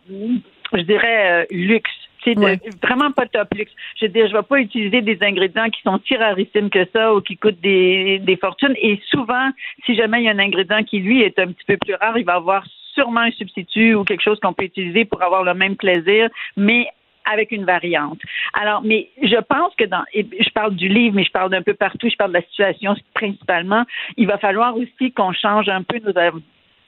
je 0.72 0.80
dirais, 0.82 1.46
luxe. 1.50 1.90
C'est 2.26 2.36
Ouais. 2.38 2.58
vraiment 2.82 3.12
pas 3.12 3.26
top 3.26 3.54
luxe. 3.54 3.72
Je 4.00 4.06
veux 4.06 4.12
dire, 4.12 4.26
je 4.26 4.32
vais 4.32 4.42
pas 4.42 4.58
utiliser 4.58 5.00
des 5.00 5.16
ingrédients 5.22 5.70
qui 5.70 5.80
sont 5.82 6.00
si 6.06 6.16
rarissimes 6.16 6.70
que 6.70 6.84
ça 6.92 7.14
ou 7.14 7.20
qui 7.20 7.36
coûtent 7.36 7.60
des, 7.60 8.18
des 8.18 8.36
fortunes. 8.36 8.74
Et 8.82 9.00
souvent, 9.08 9.50
si 9.84 9.94
jamais 9.94 10.22
il 10.22 10.24
y 10.24 10.28
a 10.28 10.32
un 10.32 10.38
ingrédient 10.40 10.82
qui, 10.82 10.98
lui, 10.98 11.22
est 11.22 11.38
un 11.38 11.46
petit 11.46 11.64
peu 11.66 11.76
plus 11.76 11.94
rare, 11.94 12.18
il 12.18 12.24
va 12.24 12.34
avoir 12.34 12.64
sûrement 12.94 13.20
un 13.20 13.30
substitut 13.30 13.94
ou 13.94 14.04
quelque 14.04 14.22
chose 14.22 14.40
qu'on 14.40 14.52
peut 14.52 14.64
utiliser 14.64 15.04
pour 15.04 15.22
avoir 15.22 15.44
le 15.44 15.54
même 15.54 15.76
plaisir, 15.76 16.28
mais 16.56 16.88
avec 17.30 17.50
une 17.52 17.64
variante. 17.64 18.20
Alors, 18.54 18.82
mais 18.82 19.08
je 19.22 19.36
pense 19.36 19.74
que 19.76 19.84
dans, 19.84 20.04
et 20.14 20.26
je 20.40 20.50
parle 20.50 20.74
du 20.74 20.88
livre, 20.88 21.14
mais 21.16 21.24
je 21.24 21.30
parle 21.30 21.50
d'un 21.50 21.62
peu 21.62 21.74
partout, 21.74 22.08
je 22.08 22.16
parle 22.16 22.30
de 22.30 22.38
la 22.38 22.42
situation 22.42 22.94
principalement, 23.14 23.84
il 24.16 24.26
va 24.26 24.38
falloir 24.38 24.76
aussi 24.76 25.12
qu'on 25.12 25.32
change 25.32 25.68
un 25.68 25.82
peu 25.82 25.98
nos, 25.98 26.12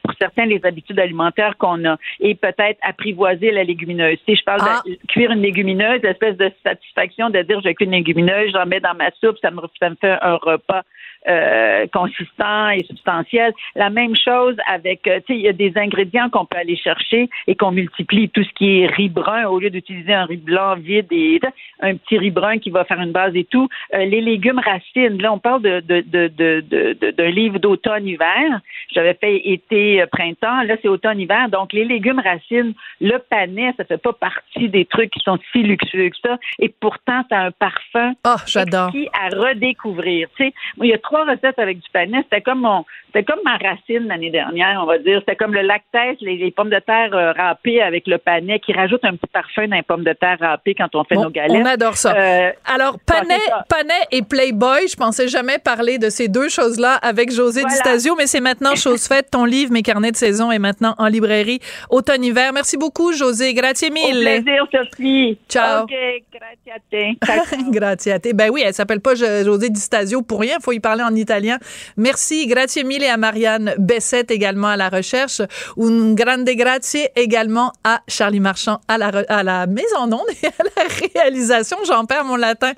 pour 0.08 0.16
certains, 0.18 0.46
les 0.46 0.64
habitudes 0.64 0.98
alimentaires 0.98 1.58
qu'on 1.58 1.84
a 1.84 1.98
et 2.18 2.34
peut-être 2.34 2.78
apprivoiser 2.80 3.50
la 3.50 3.62
légumineuse. 3.62 4.16
Si 4.26 4.36
je 4.36 4.42
parle 4.42 4.60
Ah. 4.64 4.80
de 4.86 4.96
cuire 5.06 5.30
une 5.32 5.42
légumineuse, 5.42 6.00
l'espèce 6.02 6.38
de 6.38 6.50
satisfaction 6.64 7.28
de 7.28 7.42
dire 7.42 7.60
j'ai 7.60 7.74
qu'une 7.74 7.90
légumineuse, 7.90 8.52
j'en 8.52 8.64
mets 8.64 8.80
dans 8.80 8.94
ma 8.94 9.10
soupe, 9.20 9.36
ça 9.42 9.50
me, 9.50 9.60
ça 9.78 9.90
me 9.90 9.96
fait 9.96 10.16
un 10.22 10.36
repas 10.36 10.82
euh, 11.26 11.86
consistant 11.92 12.68
et 12.70 12.84
substantiel. 12.84 13.52
La 13.74 13.90
même 13.90 14.14
chose 14.16 14.56
avec, 14.68 15.06
euh, 15.06 15.20
tu 15.26 15.34
sais, 15.34 15.38
il 15.38 15.42
y 15.44 15.48
a 15.48 15.52
des 15.52 15.72
ingrédients 15.76 16.30
qu'on 16.30 16.44
peut 16.44 16.58
aller 16.58 16.76
chercher 16.76 17.28
et 17.46 17.54
qu'on 17.54 17.72
multiplie. 17.72 18.28
Tout 18.28 18.44
ce 18.44 18.52
qui 18.54 18.80
est 18.80 18.86
riz 18.86 19.08
brun, 19.08 19.46
au 19.46 19.58
lieu 19.58 19.70
d'utiliser 19.70 20.14
un 20.14 20.24
riz 20.24 20.36
blanc 20.36 20.76
vide 20.76 21.06
et 21.10 21.40
un 21.80 21.96
petit 21.96 22.18
riz 22.18 22.30
brun 22.30 22.58
qui 22.58 22.70
va 22.70 22.84
faire 22.84 23.00
une 23.00 23.12
base 23.12 23.34
et 23.34 23.44
tout. 23.44 23.68
Euh, 23.94 24.04
les 24.04 24.20
légumes 24.20 24.60
racines, 24.60 25.20
là, 25.20 25.32
on 25.32 25.38
parle 25.38 25.62
de, 25.62 25.80
de, 25.80 26.00
de, 26.00 26.28
de, 26.60 27.10
d'un 27.10 27.30
livre 27.30 27.58
d'automne-hiver. 27.58 28.60
J'avais 28.92 29.14
fait 29.14 29.36
été, 29.48 30.02
euh. 30.02 30.06
Là, 30.42 30.76
c'est 30.80 30.88
automne-hiver. 30.88 31.48
Donc, 31.48 31.72
les 31.72 31.84
légumes 31.84 32.20
racines, 32.20 32.74
le 33.00 33.18
panais, 33.18 33.72
ça 33.76 33.84
fait 33.84 33.98
pas 33.98 34.12
partie 34.12 34.68
des 34.68 34.84
trucs 34.84 35.10
qui 35.10 35.20
sont 35.20 35.38
si 35.52 35.62
luxueux 35.62 36.10
que 36.10 36.16
ça. 36.22 36.38
Et 36.58 36.68
pourtant, 36.68 37.22
ça 37.28 37.38
a 37.38 37.46
un 37.46 37.50
parfum 37.50 38.12
Ah, 38.24 38.36
j'adore. 38.46 38.92
à 39.12 39.28
redécouvrir. 39.28 40.28
Tu 40.36 40.44
sais, 40.44 40.54
il 40.82 40.86
y 40.88 40.92
a 40.92 40.98
trois 41.08 41.24
recettes 41.24 41.58
avec 41.58 41.78
du 41.78 41.88
panais. 41.92 42.18
C'était 42.24 42.42
comme 42.42 42.60
mon, 42.60 42.84
c'était 43.06 43.24
comme 43.24 43.40
ma 43.44 43.56
racine 43.56 44.06
l'année 44.08 44.30
dernière, 44.30 44.80
on 44.82 44.86
va 44.86 44.98
dire. 44.98 45.20
C'était 45.20 45.36
comme 45.36 45.54
le 45.54 45.62
lactès, 45.62 46.16
les, 46.20 46.36
les 46.36 46.50
pommes 46.50 46.70
de 46.70 46.78
terre 46.80 47.14
euh, 47.14 47.32
râpées 47.32 47.80
avec 47.82 48.06
le 48.06 48.18
panais 48.18 48.58
qui 48.60 48.72
rajoute 48.72 49.04
un 49.04 49.12
petit 49.12 49.30
parfum 49.32 49.66
dans 49.68 49.76
les 49.76 49.82
pommes 49.82 50.04
de 50.04 50.12
terre 50.12 50.36
râpées 50.40 50.74
quand 50.74 50.94
on 50.94 51.04
fait 51.04 51.14
Bon, 51.14 51.24
nos 51.24 51.30
galettes. 51.30 51.62
on 51.62 51.64
adore 51.66 51.96
ça. 51.96 52.14
Euh, 52.14 52.50
Alors, 52.66 52.96
c'est 53.08 53.14
ça. 53.48 53.64
Et 54.10 54.22
Playboy, 54.22 54.88
je 54.88 54.96
pensais 54.96 55.28
jamais 55.28 55.58
parler 55.58 55.98
de 55.98 56.10
ces 56.10 56.28
deux 56.28 56.48
choses-là 56.48 56.94
avec 56.96 57.32
José 57.32 57.60
Voilà. 57.62 57.74
Distasio, 57.74 58.14
mais 58.16 58.26
c'est 58.26 58.40
maintenant 58.40 58.74
chose 58.76 59.06
faite. 59.08 59.28
Ton 59.30 59.44
livre 59.44 59.72
Mes 59.72 59.82
carnets 59.82 60.10
de 60.12 60.16
saison 60.16 60.50
est 60.52 60.58
maintenant 60.58 60.94
en 60.98 61.06
librairie 61.06 61.60
automne-hiver. 61.90 62.52
Merci 62.52 62.76
beaucoup, 62.76 63.12
José. 63.12 63.54
Grazie 63.54 63.88
Au 63.88 63.92
mille. 63.92 64.20
plaisir, 64.20 64.66
Sophie. 64.72 65.38
Ciao. 65.48 65.84
OK, 65.84 65.94
grazie 66.32 66.70
a 66.70 66.78
te. 66.90 67.70
grazie 67.70 68.12
a 68.12 68.18
te. 68.18 68.32
Ben 68.34 68.50
oui, 68.50 68.62
elle 68.64 68.74
s'appelle 68.74 69.00
pas 69.00 69.14
Jo- 69.14 69.44
José 69.44 69.70
Di 69.70 69.80
Stasio 69.80 70.22
pour 70.22 70.40
rien. 70.40 70.56
Faut 70.60 70.72
y 70.72 70.80
parler 70.80 70.97
en 71.02 71.14
italien. 71.14 71.58
Merci. 71.96 72.46
Grazie 72.46 72.84
mille 72.84 73.04
à 73.04 73.16
Marianne 73.16 73.74
Bessette 73.78 74.30
également 74.30 74.68
à 74.68 74.76
la 74.76 74.88
recherche. 74.88 75.40
Un 75.78 76.14
grande 76.14 76.48
grazie 76.48 77.08
également 77.16 77.72
à 77.84 78.00
Charlie 78.08 78.40
Marchand 78.40 78.80
à 78.88 78.98
la, 78.98 79.08
à 79.28 79.42
la 79.42 79.66
mise 79.66 79.94
en 79.98 80.12
onde 80.12 80.26
et 80.42 80.46
à 80.46 80.64
la 80.76 81.22
réalisation. 81.22 81.76
J'en 81.86 82.04
perds 82.04 82.24
mon 82.24 82.36
latin. 82.36 82.72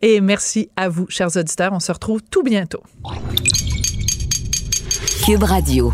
Et 0.00 0.20
merci 0.20 0.70
à 0.76 0.88
vous, 0.88 1.06
chers 1.08 1.36
auditeurs. 1.36 1.72
On 1.72 1.80
se 1.80 1.92
retrouve 1.92 2.20
tout 2.30 2.42
bientôt. 2.42 2.82
Cube 5.24 5.42
Radio. 5.44 5.92